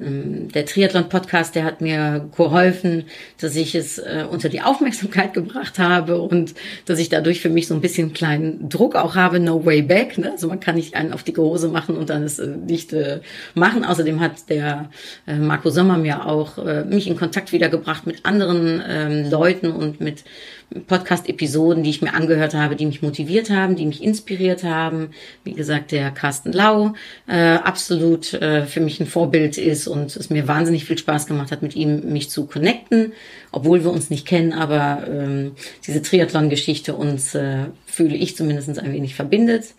Ähm, 0.00 0.48
Der 0.52 0.66
Triathlon-Podcast, 0.66 1.54
der 1.54 1.64
hat 1.64 1.80
mir 1.80 2.28
geholfen, 2.36 3.04
dass 3.40 3.56
ich 3.56 3.74
es 3.74 3.98
äh, 3.98 4.24
unter 4.30 4.48
die 4.48 4.60
Aufmerksamkeit 4.60 5.34
gebracht 5.34 5.78
habe 5.78 6.20
und 6.20 6.54
dass 6.84 6.98
ich 6.98 7.08
dadurch 7.08 7.40
für 7.40 7.48
mich 7.48 7.66
so 7.66 7.74
ein 7.74 7.80
bisschen 7.80 8.12
kleinen 8.12 8.68
Druck 8.68 8.94
auch 8.94 9.14
habe, 9.14 9.40
no 9.40 9.64
way 9.64 9.82
back. 9.82 10.18
Ne? 10.18 10.32
Also 10.32 10.48
man 10.48 10.60
kann 10.60 10.74
nicht 10.74 10.94
einen 10.94 11.12
auf 11.12 11.22
die 11.22 11.36
Hose 11.36 11.68
machen 11.68 11.96
und 11.96 12.10
dann 12.10 12.22
es 12.22 12.38
äh, 12.38 12.46
nicht 12.46 12.92
äh, 12.92 13.20
machen. 13.54 13.84
Außerdem 13.84 14.20
hat 14.20 14.48
der 14.48 14.90
äh, 15.26 15.36
Marco 15.36 15.70
Sommer 15.70 15.98
mir 15.98 16.26
auch 16.26 16.58
äh, 16.58 16.84
mich 16.84 17.06
in 17.06 17.16
Kontakt 17.16 17.52
wiedergebracht 17.52 18.06
mit 18.06 18.24
anderen 18.24 18.82
ähm, 18.86 19.30
Leuten 19.30 19.70
und 19.70 20.00
mit 20.00 20.24
Podcast-Episoden, 20.88 21.84
die 21.84 21.90
ich 21.90 22.02
mir 22.02 22.12
angehört 22.12 22.52
habe, 22.54 22.74
die 22.74 22.86
mich 22.86 23.00
motiviert 23.00 23.50
haben, 23.50 23.76
die 23.76 23.86
mich 23.86 24.02
inspiriert 24.02 24.64
haben. 24.64 25.10
Wie 25.44 25.52
gesagt, 25.52 25.92
der 25.92 26.10
Carsten 26.10 26.50
Lau 26.50 26.94
äh, 27.28 27.54
absolut 27.54 28.26
für 28.26 28.80
mich 28.80 28.98
ein 28.98 29.06
Vorbild 29.06 29.58
ist 29.58 29.85
und 29.88 30.16
es 30.16 30.30
mir 30.30 30.48
wahnsinnig 30.48 30.84
viel 30.84 30.98
Spaß 30.98 31.26
gemacht 31.26 31.50
hat, 31.50 31.62
mit 31.62 31.76
ihm 31.76 32.12
mich 32.12 32.30
zu 32.30 32.46
connecten, 32.46 33.12
obwohl 33.52 33.84
wir 33.84 33.90
uns 33.90 34.10
nicht 34.10 34.26
kennen, 34.26 34.52
aber 34.52 35.06
ähm, 35.08 35.52
diese 35.86 36.02
Triathlon-Geschichte 36.02 36.94
uns, 36.94 37.34
äh, 37.34 37.66
fühle 37.86 38.16
ich 38.16 38.36
zumindest 38.36 38.78
ein 38.78 38.92
wenig 38.92 39.14
verbindet 39.14 39.74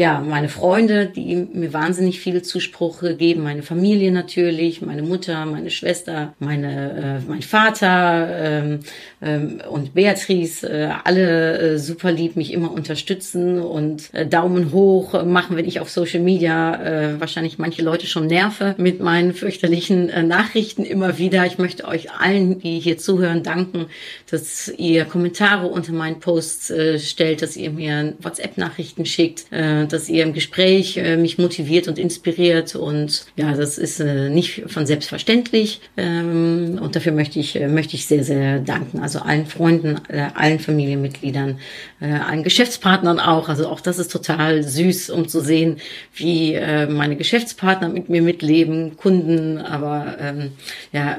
ja, 0.00 0.18
meine 0.18 0.48
Freunde, 0.48 1.04
die 1.14 1.36
mir 1.36 1.74
wahnsinnig 1.74 2.20
viel 2.20 2.40
Zuspruch 2.40 3.02
geben, 3.18 3.42
meine 3.42 3.62
Familie 3.62 4.10
natürlich, 4.10 4.80
meine 4.80 5.02
Mutter, 5.02 5.44
meine 5.44 5.70
Schwester, 5.70 6.32
meine, 6.38 7.20
äh, 7.22 7.28
mein 7.28 7.42
Vater 7.42 8.28
ähm, 8.40 8.80
ähm, 9.20 9.60
und 9.68 9.92
Beatrice, 9.92 10.66
äh, 10.66 10.88
alle 11.04 11.58
äh, 11.58 11.78
super 11.78 12.12
lieb, 12.12 12.36
mich 12.36 12.54
immer 12.54 12.72
unterstützen 12.72 13.60
und 13.60 14.08
äh, 14.14 14.26
Daumen 14.26 14.72
hoch 14.72 15.22
machen, 15.22 15.58
wenn 15.58 15.68
ich 15.68 15.80
auf 15.80 15.90
Social 15.90 16.20
Media 16.20 16.82
äh, 16.82 17.20
wahrscheinlich 17.20 17.58
manche 17.58 17.82
Leute 17.82 18.06
schon 18.06 18.26
nerve 18.26 18.76
mit 18.78 19.00
meinen 19.00 19.34
fürchterlichen 19.34 20.08
äh, 20.08 20.22
Nachrichten 20.22 20.82
immer 20.82 21.18
wieder. 21.18 21.44
Ich 21.44 21.58
möchte 21.58 21.86
euch 21.86 22.10
allen, 22.10 22.58
die 22.58 22.80
hier 22.80 22.96
zuhören, 22.96 23.42
danken, 23.42 23.84
dass 24.30 24.72
ihr 24.78 25.04
Kommentare 25.04 25.66
unter 25.66 25.92
meinen 25.92 26.20
Posts 26.20 26.70
äh, 26.70 26.98
stellt, 26.98 27.42
dass 27.42 27.54
ihr 27.54 27.70
mir 27.70 28.14
WhatsApp-Nachrichten 28.22 29.04
schickt. 29.04 29.44
Äh, 29.52 29.89
dass 29.92 30.08
ihr 30.08 30.22
im 30.22 30.32
Gespräch 30.32 30.96
äh, 30.96 31.16
mich 31.16 31.38
motiviert 31.38 31.88
und 31.88 31.98
inspiriert. 31.98 32.74
Und 32.74 33.26
ja, 33.36 33.54
das 33.54 33.78
ist 33.78 34.00
äh, 34.00 34.28
nicht 34.28 34.64
von 34.66 34.86
selbstverständlich. 34.86 35.80
Ähm, 35.96 36.78
und 36.80 36.96
dafür 36.96 37.12
möchte 37.12 37.38
ich, 37.38 37.56
äh, 37.56 37.68
möchte 37.68 37.96
ich 37.96 38.06
sehr, 38.06 38.24
sehr 38.24 38.60
danken. 38.60 39.00
Also 39.00 39.20
allen 39.20 39.46
Freunden, 39.46 40.00
allen 40.34 40.58
Familienmitgliedern, 40.58 41.58
allen 42.00 42.42
Geschäftspartnern 42.42 43.20
auch. 43.20 43.48
Also 43.48 43.68
auch 43.68 43.80
das 43.80 43.98
ist 43.98 44.10
total 44.10 44.62
süß, 44.62 45.10
um 45.10 45.28
zu 45.28 45.40
sehen, 45.40 45.76
wie 46.14 46.58
meine 46.88 47.16
Geschäftspartner 47.16 47.88
mit 47.88 48.08
mir 48.08 48.22
mitleben, 48.22 48.96
Kunden, 48.96 49.58
aber 49.58 50.16
ähm, 50.20 50.52
ja, 50.92 51.18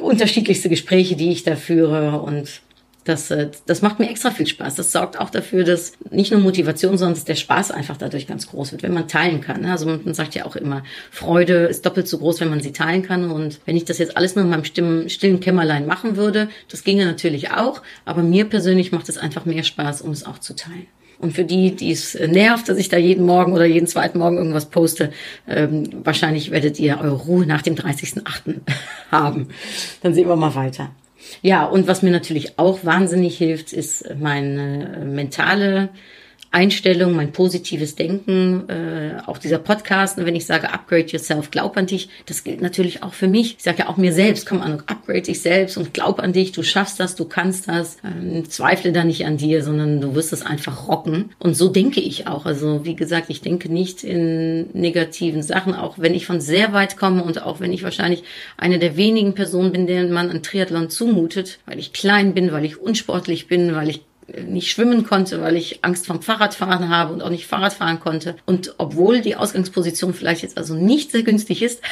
unterschiedlichste 0.00 0.68
Gespräche, 0.68 1.16
die 1.16 1.30
ich 1.30 1.42
da 1.42 1.56
führe 1.56 2.20
und 2.20 2.60
das, 3.04 3.30
äh, 3.30 3.50
das 3.66 3.82
macht 3.82 3.98
mir 3.98 4.10
extra 4.10 4.30
viel 4.30 4.46
Spaß. 4.46 4.74
Das 4.74 4.92
sorgt 4.92 5.18
auch 5.18 5.30
dafür, 5.30 5.64
dass 5.64 5.92
nicht 6.10 6.32
nur 6.32 6.40
Motivation, 6.40 6.98
sondern 6.98 7.24
der 7.24 7.34
Spaß 7.34 7.70
einfach 7.70 7.96
dadurch 7.96 8.26
ganz 8.26 8.46
groß 8.46 8.72
wird, 8.72 8.82
wenn 8.82 8.92
man 8.92 9.08
teilen 9.08 9.40
kann. 9.40 9.62
ne? 9.62 9.72
Also 9.72 9.86
man 9.86 10.14
sagt 10.14 10.34
ja 10.34 10.44
auch 10.44 10.56
immer, 10.56 10.82
Freude 11.10 11.66
ist 11.66 11.86
doppelt 11.86 12.08
so 12.08 12.18
groß, 12.18 12.40
wenn 12.40 12.50
man 12.50 12.60
sie 12.60 12.72
teilen 12.72 13.02
kann. 13.02 13.30
Und 13.30 13.60
wenn 13.64 13.76
ich 13.76 13.84
das 13.84 13.98
jetzt 13.98 14.16
alles 14.16 14.36
nur 14.36 14.44
in 14.44 14.50
meinem 14.50 14.64
stillen, 14.64 15.08
stillen 15.08 15.40
Kämmerlein 15.40 15.86
machen 15.86 16.16
würde, 16.16 16.48
das 16.70 16.84
ginge 16.84 17.06
natürlich 17.06 17.52
auch. 17.52 17.82
Aber 18.04 18.22
mir 18.22 18.44
persönlich 18.44 18.92
macht 18.92 19.08
es 19.08 19.18
einfach 19.18 19.44
mehr 19.44 19.62
Spaß, 19.62 20.02
um 20.02 20.10
es 20.10 20.26
auch 20.26 20.38
zu 20.38 20.54
teilen. 20.54 20.86
Und 21.18 21.34
für 21.34 21.44
die, 21.44 21.76
die 21.76 21.92
es 21.92 22.14
nervt, 22.14 22.68
dass 22.68 22.78
ich 22.78 22.88
da 22.88 22.96
jeden 22.96 23.26
Morgen 23.26 23.52
oder 23.52 23.66
jeden 23.66 23.86
zweiten 23.86 24.18
Morgen 24.18 24.38
irgendwas 24.38 24.70
poste, 24.70 25.12
ähm, 25.46 25.90
wahrscheinlich 26.02 26.50
werdet 26.50 26.80
ihr 26.80 26.98
eure 26.98 27.16
Ruhe 27.16 27.44
nach 27.44 27.60
dem 27.60 27.74
30.8. 27.74 28.60
haben. 29.10 29.48
Dann 30.02 30.14
sehen 30.14 30.28
wir 30.28 30.36
mal 30.36 30.54
weiter. 30.54 30.90
Ja, 31.42 31.64
und 31.64 31.86
was 31.86 32.02
mir 32.02 32.10
natürlich 32.10 32.58
auch 32.58 32.84
wahnsinnig 32.84 33.38
hilft, 33.38 33.72
ist 33.72 34.04
meine 34.18 35.04
mentale 35.04 35.90
Einstellung, 36.52 37.14
mein 37.14 37.30
positives 37.30 37.94
Denken, 37.94 38.68
äh, 38.68 39.20
auch 39.26 39.38
dieser 39.38 39.58
Podcast. 39.58 40.18
Und 40.18 40.26
wenn 40.26 40.34
ich 40.34 40.46
sage, 40.46 40.72
upgrade 40.72 41.06
yourself, 41.06 41.52
glaub 41.52 41.76
an 41.76 41.86
dich, 41.86 42.08
das 42.26 42.42
gilt 42.42 42.60
natürlich 42.60 43.04
auch 43.04 43.14
für 43.14 43.28
mich. 43.28 43.56
Ich 43.58 43.62
sage 43.62 43.78
ja 43.80 43.88
auch 43.88 43.96
mir 43.96 44.12
selbst, 44.12 44.46
komm 44.46 44.60
an, 44.60 44.82
upgrade 44.86 45.22
dich 45.22 45.42
selbst 45.42 45.76
und 45.76 45.94
glaub 45.94 46.18
an 46.18 46.32
dich, 46.32 46.50
du 46.50 46.64
schaffst 46.64 46.98
das, 46.98 47.14
du 47.14 47.24
kannst 47.24 47.68
das. 47.68 47.98
Ähm, 48.04 48.50
zweifle 48.50 48.90
da 48.90 49.04
nicht 49.04 49.26
an 49.26 49.36
dir, 49.36 49.62
sondern 49.62 50.00
du 50.00 50.16
wirst 50.16 50.32
es 50.32 50.44
einfach 50.44 50.88
rocken. 50.88 51.30
Und 51.38 51.54
so 51.54 51.68
denke 51.68 52.00
ich 52.00 52.26
auch. 52.26 52.46
Also 52.46 52.84
wie 52.84 52.96
gesagt, 52.96 53.30
ich 53.30 53.42
denke 53.42 53.72
nicht 53.72 54.02
in 54.02 54.70
negativen 54.72 55.44
Sachen, 55.44 55.74
auch 55.74 55.98
wenn 55.98 56.14
ich 56.14 56.26
von 56.26 56.40
sehr 56.40 56.72
weit 56.72 56.96
komme 56.96 57.22
und 57.22 57.42
auch 57.42 57.60
wenn 57.60 57.72
ich 57.72 57.84
wahrscheinlich 57.84 58.24
eine 58.56 58.80
der 58.80 58.96
wenigen 58.96 59.34
Personen 59.34 59.70
bin, 59.70 59.86
denen 59.86 60.10
man 60.10 60.30
ein 60.30 60.42
Triathlon 60.42 60.90
zumutet, 60.90 61.60
weil 61.66 61.78
ich 61.78 61.92
klein 61.92 62.34
bin, 62.34 62.50
weil 62.50 62.64
ich 62.64 62.80
unsportlich 62.80 63.46
bin, 63.46 63.76
weil 63.76 63.88
ich 63.88 64.02
nicht 64.46 64.70
schwimmen 64.70 65.04
konnte, 65.04 65.40
weil 65.40 65.56
ich 65.56 65.84
Angst 65.84 66.06
vom 66.06 66.22
Fahrradfahren 66.22 66.88
habe 66.88 67.12
und 67.12 67.22
auch 67.22 67.30
nicht 67.30 67.46
Fahrrad 67.46 67.72
fahren 67.72 68.00
konnte. 68.00 68.36
Und 68.46 68.74
obwohl 68.78 69.20
die 69.20 69.36
Ausgangsposition 69.36 70.14
vielleicht 70.14 70.42
jetzt 70.42 70.58
also 70.58 70.74
nicht 70.74 71.10
sehr 71.12 71.22
günstig 71.22 71.62
ist, 71.62 71.82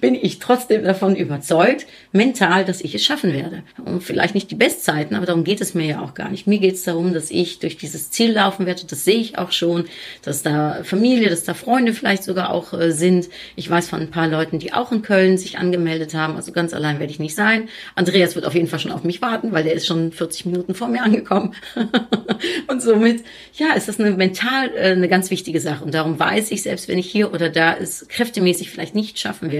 bin 0.00 0.14
ich 0.14 0.38
trotzdem 0.38 0.84
davon 0.84 1.16
überzeugt, 1.16 1.86
mental, 2.12 2.64
dass 2.64 2.80
ich 2.80 2.94
es 2.94 3.04
schaffen 3.04 3.32
werde. 3.32 3.62
Und 3.84 4.02
vielleicht 4.02 4.34
nicht 4.34 4.50
die 4.50 4.54
Bestzeiten, 4.54 5.16
aber 5.16 5.26
darum 5.26 5.44
geht 5.44 5.60
es 5.60 5.74
mir 5.74 5.86
ja 5.86 6.02
auch 6.02 6.14
gar 6.14 6.30
nicht. 6.30 6.46
Mir 6.46 6.58
geht 6.58 6.74
es 6.74 6.84
darum, 6.84 7.12
dass 7.12 7.30
ich 7.30 7.58
durch 7.58 7.76
dieses 7.76 8.10
Ziel 8.10 8.32
laufen 8.32 8.66
werde. 8.66 8.82
Das 8.86 9.04
sehe 9.04 9.18
ich 9.18 9.38
auch 9.38 9.52
schon, 9.52 9.84
dass 10.22 10.42
da 10.42 10.82
Familie, 10.84 11.28
dass 11.28 11.44
da 11.44 11.54
Freunde 11.54 11.92
vielleicht 11.92 12.24
sogar 12.24 12.50
auch 12.50 12.72
äh, 12.72 12.92
sind. 12.92 13.28
Ich 13.56 13.68
weiß 13.68 13.88
von 13.88 14.00
ein 14.00 14.10
paar 14.10 14.28
Leuten, 14.28 14.58
die 14.58 14.72
auch 14.72 14.92
in 14.92 15.02
Köln 15.02 15.38
sich 15.38 15.58
angemeldet 15.58 16.14
haben. 16.14 16.36
Also 16.36 16.52
ganz 16.52 16.72
allein 16.72 16.98
werde 16.98 17.12
ich 17.12 17.18
nicht 17.18 17.34
sein. 17.34 17.68
Andreas 17.94 18.34
wird 18.34 18.46
auf 18.46 18.54
jeden 18.54 18.68
Fall 18.68 18.78
schon 18.78 18.92
auf 18.92 19.04
mich 19.04 19.20
warten, 19.22 19.52
weil 19.52 19.64
der 19.64 19.74
ist 19.74 19.86
schon 19.86 20.12
40 20.12 20.46
Minuten 20.46 20.74
vor 20.74 20.88
mir 20.88 21.02
angekommen. 21.02 21.54
und 22.68 22.82
somit, 22.82 23.24
ja, 23.54 23.74
ist 23.74 23.88
das 23.88 24.00
eine 24.00 24.12
mental 24.12 24.70
äh, 24.74 24.92
eine 24.92 25.08
ganz 25.08 25.30
wichtige 25.30 25.60
Sache. 25.60 25.84
Und 25.84 25.94
darum 25.94 26.18
weiß 26.18 26.50
ich, 26.50 26.62
selbst 26.62 26.88
wenn 26.88 26.98
ich 26.98 27.10
hier 27.10 27.32
oder 27.32 27.50
da 27.50 27.76
es 27.76 28.08
kräftemäßig 28.08 28.70
vielleicht 28.70 28.94
nicht 28.94 29.18
schaffen 29.18 29.50
werde, 29.50 29.57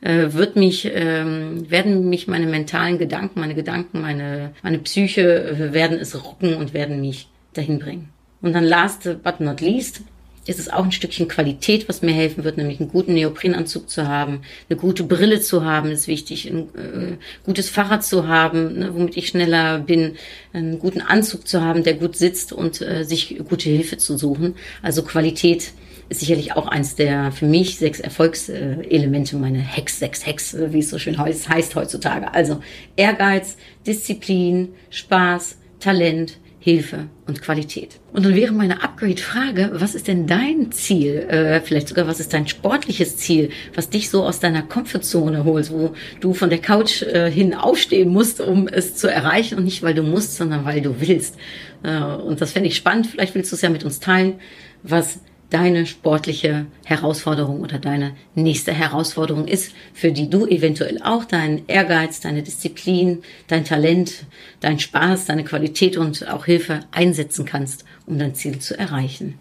äh, 0.00 0.32
wird 0.32 0.56
mich, 0.56 0.90
ähm, 0.92 1.70
werden 1.70 2.08
mich 2.08 2.26
meine 2.26 2.46
mentalen 2.46 2.98
Gedanken, 2.98 3.40
meine 3.40 3.54
Gedanken, 3.54 4.00
meine, 4.00 4.52
meine 4.62 4.78
Psyche 4.78 5.44
äh, 5.44 5.72
werden 5.72 5.98
es 5.98 6.24
rocken 6.24 6.54
und 6.54 6.74
werden 6.74 7.00
mich 7.00 7.28
dahin 7.54 7.78
bringen. 7.78 8.08
Und 8.42 8.54
dann 8.54 8.64
last 8.64 9.22
but 9.22 9.40
not 9.40 9.60
least 9.60 10.02
ist 10.46 10.58
es 10.58 10.70
auch 10.70 10.84
ein 10.84 10.92
Stückchen 10.92 11.28
Qualität, 11.28 11.88
was 11.88 12.00
mir 12.02 12.12
helfen 12.12 12.44
wird, 12.44 12.56
nämlich 12.56 12.80
einen 12.80 12.88
guten 12.88 13.12
Neoprenanzug 13.12 13.90
zu 13.90 14.08
haben, 14.08 14.40
eine 14.68 14.78
gute 14.78 15.04
Brille 15.04 15.40
zu 15.40 15.64
haben, 15.64 15.90
ist 15.90 16.08
wichtig, 16.08 16.50
ein 16.50 16.60
äh, 16.74 17.16
gutes 17.44 17.68
Fahrrad 17.68 18.02
zu 18.02 18.26
haben, 18.26 18.78
ne, 18.78 18.94
womit 18.94 19.16
ich 19.16 19.28
schneller 19.28 19.78
bin, 19.80 20.16
einen 20.52 20.78
guten 20.78 21.02
Anzug 21.02 21.46
zu 21.46 21.60
haben, 21.60 21.84
der 21.84 21.94
gut 21.94 22.16
sitzt 22.16 22.52
und 22.52 22.80
äh, 22.80 23.04
sich 23.04 23.38
gute 23.48 23.68
Hilfe 23.68 23.98
zu 23.98 24.16
suchen. 24.16 24.54
Also 24.82 25.02
Qualität 25.02 25.72
ist 26.10 26.20
sicherlich 26.20 26.54
auch 26.56 26.66
eins 26.66 26.96
der 26.96 27.32
für 27.32 27.46
mich 27.46 27.78
sechs 27.78 28.00
Erfolgselemente, 28.00 29.36
meine 29.36 29.60
Hex, 29.60 30.00
sechs 30.00 30.26
Hex, 30.26 30.56
wie 30.58 30.80
es 30.80 30.90
so 30.90 30.98
schön 30.98 31.16
heißt, 31.18 31.74
heutzutage. 31.76 32.34
Also 32.34 32.60
Ehrgeiz, 32.96 33.56
Disziplin, 33.86 34.74
Spaß, 34.90 35.56
Talent, 35.78 36.38
Hilfe 36.62 37.06
und 37.26 37.40
Qualität. 37.40 38.00
Und 38.12 38.26
dann 38.26 38.34
wäre 38.34 38.52
meine 38.52 38.82
Upgrade-Frage, 38.82 39.70
was 39.74 39.94
ist 39.94 40.08
denn 40.08 40.26
dein 40.26 40.70
Ziel? 40.72 41.20
Äh, 41.20 41.62
vielleicht 41.62 41.88
sogar, 41.88 42.06
was 42.06 42.20
ist 42.20 42.34
dein 42.34 42.48
sportliches 42.48 43.16
Ziel, 43.16 43.48
was 43.74 43.88
dich 43.88 44.10
so 44.10 44.24
aus 44.24 44.40
deiner 44.40 44.60
Komfortzone 44.60 45.44
holt, 45.44 45.70
wo 45.70 45.94
du 46.20 46.34
von 46.34 46.50
der 46.50 46.58
Couch 46.58 47.00
äh, 47.00 47.30
hin 47.30 47.54
aufstehen 47.54 48.10
musst, 48.10 48.42
um 48.42 48.68
es 48.68 48.94
zu 48.94 49.08
erreichen 49.08 49.56
und 49.56 49.64
nicht, 49.64 49.82
weil 49.82 49.94
du 49.94 50.02
musst, 50.02 50.36
sondern 50.36 50.66
weil 50.66 50.82
du 50.82 51.00
willst. 51.00 51.36
Äh, 51.82 51.98
und 51.98 52.42
das 52.42 52.52
fände 52.52 52.68
ich 52.68 52.76
spannend. 52.76 53.06
Vielleicht 53.06 53.34
willst 53.34 53.52
du 53.52 53.56
es 53.56 53.62
ja 53.62 53.70
mit 53.70 53.84
uns 53.84 53.98
teilen, 53.98 54.34
was 54.82 55.20
deine 55.50 55.84
sportliche 55.86 56.66
Herausforderung 56.84 57.60
oder 57.60 57.78
deine 57.78 58.12
nächste 58.34 58.72
Herausforderung 58.72 59.46
ist, 59.48 59.72
für 59.92 60.12
die 60.12 60.30
du 60.30 60.46
eventuell 60.46 61.00
auch 61.02 61.24
deinen 61.24 61.66
Ehrgeiz, 61.66 62.20
deine 62.20 62.42
Disziplin, 62.42 63.22
dein 63.48 63.64
Talent, 63.64 64.24
dein 64.60 64.78
Spaß, 64.78 65.26
deine 65.26 65.44
Qualität 65.44 65.96
und 65.96 66.28
auch 66.28 66.46
Hilfe 66.46 66.80
einsetzen 66.92 67.44
kannst, 67.44 67.84
um 68.06 68.18
dein 68.18 68.34
Ziel 68.34 68.60
zu 68.60 68.78
erreichen. 68.78 69.34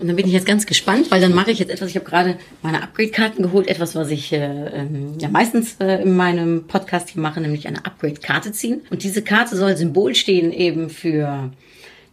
Und 0.00 0.08
dann 0.08 0.16
bin 0.16 0.26
ich 0.26 0.32
jetzt 0.32 0.46
ganz 0.46 0.66
gespannt, 0.66 1.10
weil 1.10 1.20
dann 1.20 1.34
mache 1.34 1.52
ich 1.52 1.60
jetzt 1.60 1.70
etwas, 1.70 1.88
ich 1.88 1.96
habe 1.96 2.04
gerade 2.04 2.36
meine 2.62 2.82
Upgrade-Karten 2.82 3.42
geholt, 3.42 3.68
etwas, 3.68 3.94
was 3.94 4.10
ich 4.10 4.32
äh, 4.32 4.38
ähm, 4.38 5.14
ja 5.20 5.28
meistens 5.28 5.76
äh, 5.80 6.02
in 6.02 6.16
meinem 6.16 6.66
Podcast 6.66 7.10
hier 7.10 7.22
mache, 7.22 7.40
nämlich 7.40 7.68
eine 7.68 7.84
Upgrade-Karte 7.84 8.52
ziehen. 8.52 8.82
Und 8.90 9.04
diese 9.04 9.22
Karte 9.22 9.56
soll 9.56 9.76
Symbol 9.76 10.14
stehen 10.14 10.52
eben 10.52 10.90
für 10.90 11.52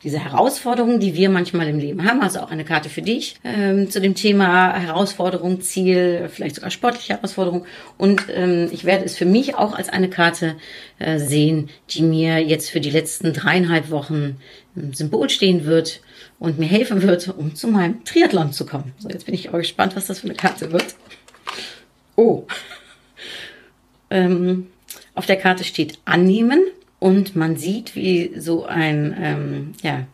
diese 0.04 0.20
Herausforderungen, 0.20 1.00
die 1.00 1.14
wir 1.14 1.30
manchmal 1.30 1.68
im 1.68 1.78
Leben 1.78 2.06
haben, 2.06 2.22
also 2.22 2.40
auch 2.40 2.50
eine 2.50 2.66
Karte 2.66 2.90
für 2.90 3.02
dich 3.02 3.36
ähm, 3.44 3.90
zu 3.90 4.02
dem 4.02 4.16
Thema 4.16 4.74
Herausforderung, 4.74 5.62
Ziel, 5.62 6.30
vielleicht 6.32 6.56
sogar 6.56 6.72
sportliche 6.72 7.14
Herausforderung. 7.14 7.66
Und 7.98 8.24
ähm, 8.30 8.70
ich 8.72 8.86
werde 8.86 9.06
es 9.06 9.16
für 9.16 9.26
mich 9.26 9.56
auch 9.56 9.76
als 9.76 9.90
eine 9.90 10.10
Karte 10.10 10.56
äh, 10.98 11.20
sehen, 11.20 11.70
die 11.92 12.02
mir 12.02 12.40
jetzt 12.40 12.72
für 12.72 12.82
die 12.82 12.90
letzten 12.90 13.34
dreieinhalb 13.34 13.92
Wochen 13.92 14.38
ein 14.76 14.94
Symbol 14.94 15.30
stehen 15.30 15.66
wird 15.66 16.02
und 16.40 16.58
mir 16.58 16.68
helfen 16.68 17.04
wird, 17.04 17.28
um 17.38 17.54
zu 17.54 17.68
meinem 17.68 18.04
Triathlon 18.04 18.52
zu 18.54 18.66
kommen. 18.66 18.94
So, 18.98 19.10
jetzt 19.10 19.26
bin 19.26 19.36
ich 19.36 19.50
auch 19.50 19.58
gespannt, 19.58 19.96
was 19.96 20.08
das 20.08 20.22
für 20.22 20.28
eine 20.28 20.36
Karte 20.36 20.72
wird. 20.72 20.96
Oh. 22.16 22.48
ähm, 24.10 24.68
auf 25.14 25.28
der 25.28 25.38
Karte 25.38 25.64
steht 25.64 26.00
annehmen 26.06 26.64
und 27.02 27.36
man 27.36 27.56
sieht, 27.56 27.95
wie 27.95 28.32
so 28.38 28.64
ein 28.66 29.18
ähm, 29.20 29.72
ja, 29.82 30.06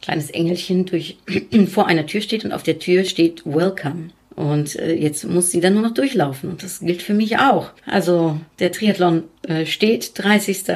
kleines 0.00 0.30
Engelchen 0.30 0.86
durch, 0.86 1.18
vor 1.66 1.88
einer 1.88 2.06
Tür 2.06 2.20
steht 2.20 2.44
und 2.44 2.52
auf 2.52 2.62
der 2.62 2.78
Tür 2.78 3.02
steht 3.02 3.44
Welcome. 3.44 4.10
Und 4.36 4.76
äh, 4.76 4.94
jetzt 4.94 5.24
muss 5.24 5.50
sie 5.50 5.60
dann 5.60 5.74
nur 5.74 5.82
noch 5.82 5.92
durchlaufen. 5.92 6.48
Und 6.48 6.62
das 6.62 6.78
gilt 6.78 7.02
für 7.02 7.14
mich 7.14 7.38
auch. 7.38 7.72
Also 7.84 8.40
der 8.60 8.70
Triathlon 8.70 9.24
äh, 9.42 9.66
steht 9.66 10.12
30. 10.22 10.66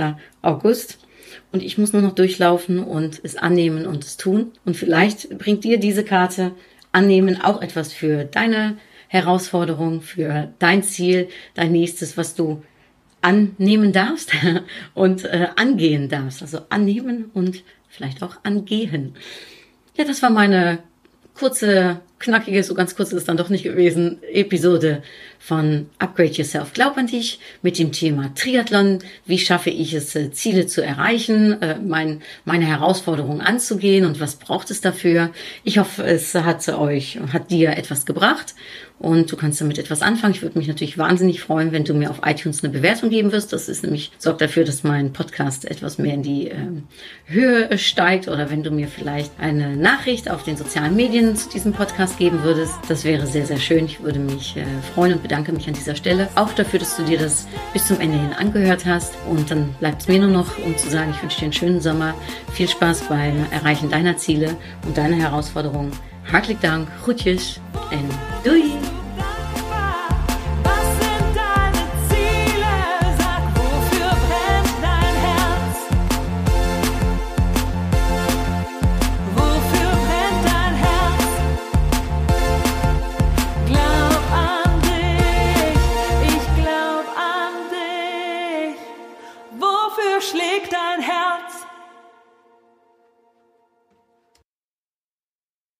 August 0.42 0.98
und 1.52 1.62
ich 1.62 1.78
muss 1.78 1.92
nur 1.92 2.02
noch 2.02 2.16
durchlaufen 2.16 2.80
und 2.80 3.20
es 3.22 3.36
annehmen 3.36 3.86
und 3.86 4.02
es 4.02 4.16
tun. 4.16 4.50
Und 4.64 4.76
vielleicht 4.76 5.38
bringt 5.38 5.62
dir 5.62 5.78
diese 5.78 6.02
Karte 6.02 6.50
annehmen 6.90 7.40
auch 7.40 7.62
etwas 7.62 7.92
für 7.92 8.24
deine 8.24 8.76
Herausforderung, 9.06 10.00
für 10.00 10.52
dein 10.58 10.82
Ziel, 10.82 11.28
dein 11.54 11.70
nächstes, 11.70 12.16
was 12.16 12.34
du 12.34 12.64
annehmen 13.24 13.92
darfst 13.92 14.32
und 14.94 15.24
äh, 15.24 15.48
angehen 15.56 16.08
darfst. 16.08 16.42
Also 16.42 16.60
annehmen 16.68 17.30
und 17.32 17.64
vielleicht 17.88 18.22
auch 18.22 18.36
angehen. 18.42 19.14
Ja, 19.96 20.04
das 20.04 20.22
war 20.22 20.30
meine 20.30 20.80
kurze, 21.34 22.00
knackige, 22.18 22.62
so 22.62 22.74
ganz 22.74 22.94
kurz 22.94 23.08
ist 23.08 23.18
es 23.18 23.24
dann 23.24 23.36
doch 23.36 23.48
nicht 23.48 23.64
gewesen, 23.64 24.22
Episode 24.32 25.02
von 25.44 25.90
Upgrade 25.98 26.32
Yourself. 26.32 26.72
Glaub 26.72 26.96
an 26.96 27.06
dich 27.06 27.38
mit 27.60 27.78
dem 27.78 27.92
Thema 27.92 28.34
Triathlon. 28.34 29.00
Wie 29.26 29.38
schaffe 29.38 29.68
ich 29.68 29.92
es, 29.92 30.14
äh, 30.14 30.32
Ziele 30.32 30.66
zu 30.66 30.82
erreichen, 30.82 31.60
äh, 31.60 31.76
mein, 31.84 32.22
meine 32.46 32.64
Herausforderungen 32.64 33.42
anzugehen 33.42 34.06
und 34.06 34.20
was 34.20 34.36
braucht 34.36 34.70
es 34.70 34.80
dafür? 34.80 35.32
Ich 35.62 35.76
hoffe, 35.76 36.02
es 36.02 36.34
hat 36.34 36.66
euch, 36.70 37.18
hat 37.30 37.50
dir 37.50 37.76
etwas 37.76 38.06
gebracht 38.06 38.54
und 38.98 39.30
du 39.30 39.36
kannst 39.36 39.60
damit 39.60 39.78
etwas 39.78 40.00
anfangen. 40.00 40.32
Ich 40.32 40.40
würde 40.40 40.56
mich 40.58 40.66
natürlich 40.66 40.96
wahnsinnig 40.96 41.42
freuen, 41.42 41.72
wenn 41.72 41.84
du 41.84 41.92
mir 41.92 42.08
auf 42.08 42.22
iTunes 42.24 42.64
eine 42.64 42.72
Bewertung 42.72 43.10
geben 43.10 43.30
wirst. 43.30 43.52
Das 43.52 43.68
ist 43.68 43.82
nämlich, 43.82 44.12
sorgt 44.16 44.40
dafür, 44.40 44.64
dass 44.64 44.82
mein 44.82 45.12
Podcast 45.12 45.66
etwas 45.66 45.98
mehr 45.98 46.14
in 46.14 46.22
die 46.22 46.48
ähm, 46.48 46.84
Höhe 47.26 47.76
steigt 47.76 48.28
oder 48.28 48.50
wenn 48.50 48.62
du 48.62 48.70
mir 48.70 48.88
vielleicht 48.88 49.32
eine 49.38 49.76
Nachricht 49.76 50.30
auf 50.30 50.42
den 50.44 50.56
sozialen 50.56 50.96
Medien 50.96 51.36
zu 51.36 51.50
diesem 51.50 51.72
Podcast 51.74 52.18
geben 52.18 52.44
würdest. 52.44 52.76
Das 52.88 53.04
wäre 53.04 53.26
sehr, 53.26 53.44
sehr 53.44 53.58
schön. 53.58 53.84
Ich 53.84 54.02
würde 54.02 54.20
mich 54.20 54.56
äh, 54.56 54.64
freuen 54.94 55.12
und 55.12 55.22
bedanken 55.22 55.33
bedanke 55.34 55.52
mich 55.52 55.66
an 55.66 55.74
dieser 55.74 55.96
Stelle 55.96 56.28
auch 56.36 56.52
dafür, 56.52 56.78
dass 56.78 56.96
du 56.96 57.02
dir 57.02 57.18
das 57.18 57.48
bis 57.72 57.88
zum 57.88 57.98
Ende 57.98 58.16
hin 58.16 58.32
angehört 58.34 58.86
hast. 58.86 59.14
Und 59.28 59.50
dann 59.50 59.72
bleibt 59.80 60.02
es 60.02 60.06
mir 60.06 60.20
nur 60.20 60.30
noch, 60.30 60.58
um 60.64 60.78
zu 60.78 60.88
sagen, 60.88 61.12
ich 61.12 61.20
wünsche 61.20 61.38
dir 61.38 61.44
einen 61.44 61.52
schönen 61.52 61.80
Sommer, 61.80 62.14
viel 62.52 62.68
Spaß 62.68 63.08
beim 63.08 63.44
Erreichen 63.50 63.90
deiner 63.90 64.16
Ziele 64.16 64.56
und 64.86 64.96
deiner 64.96 65.16
Herausforderungen. 65.16 65.90
Hartelijk 66.32 66.60
Dank, 66.60 66.88
groetjes 67.02 67.60
en 67.90 68.08
doei! 68.44 69.03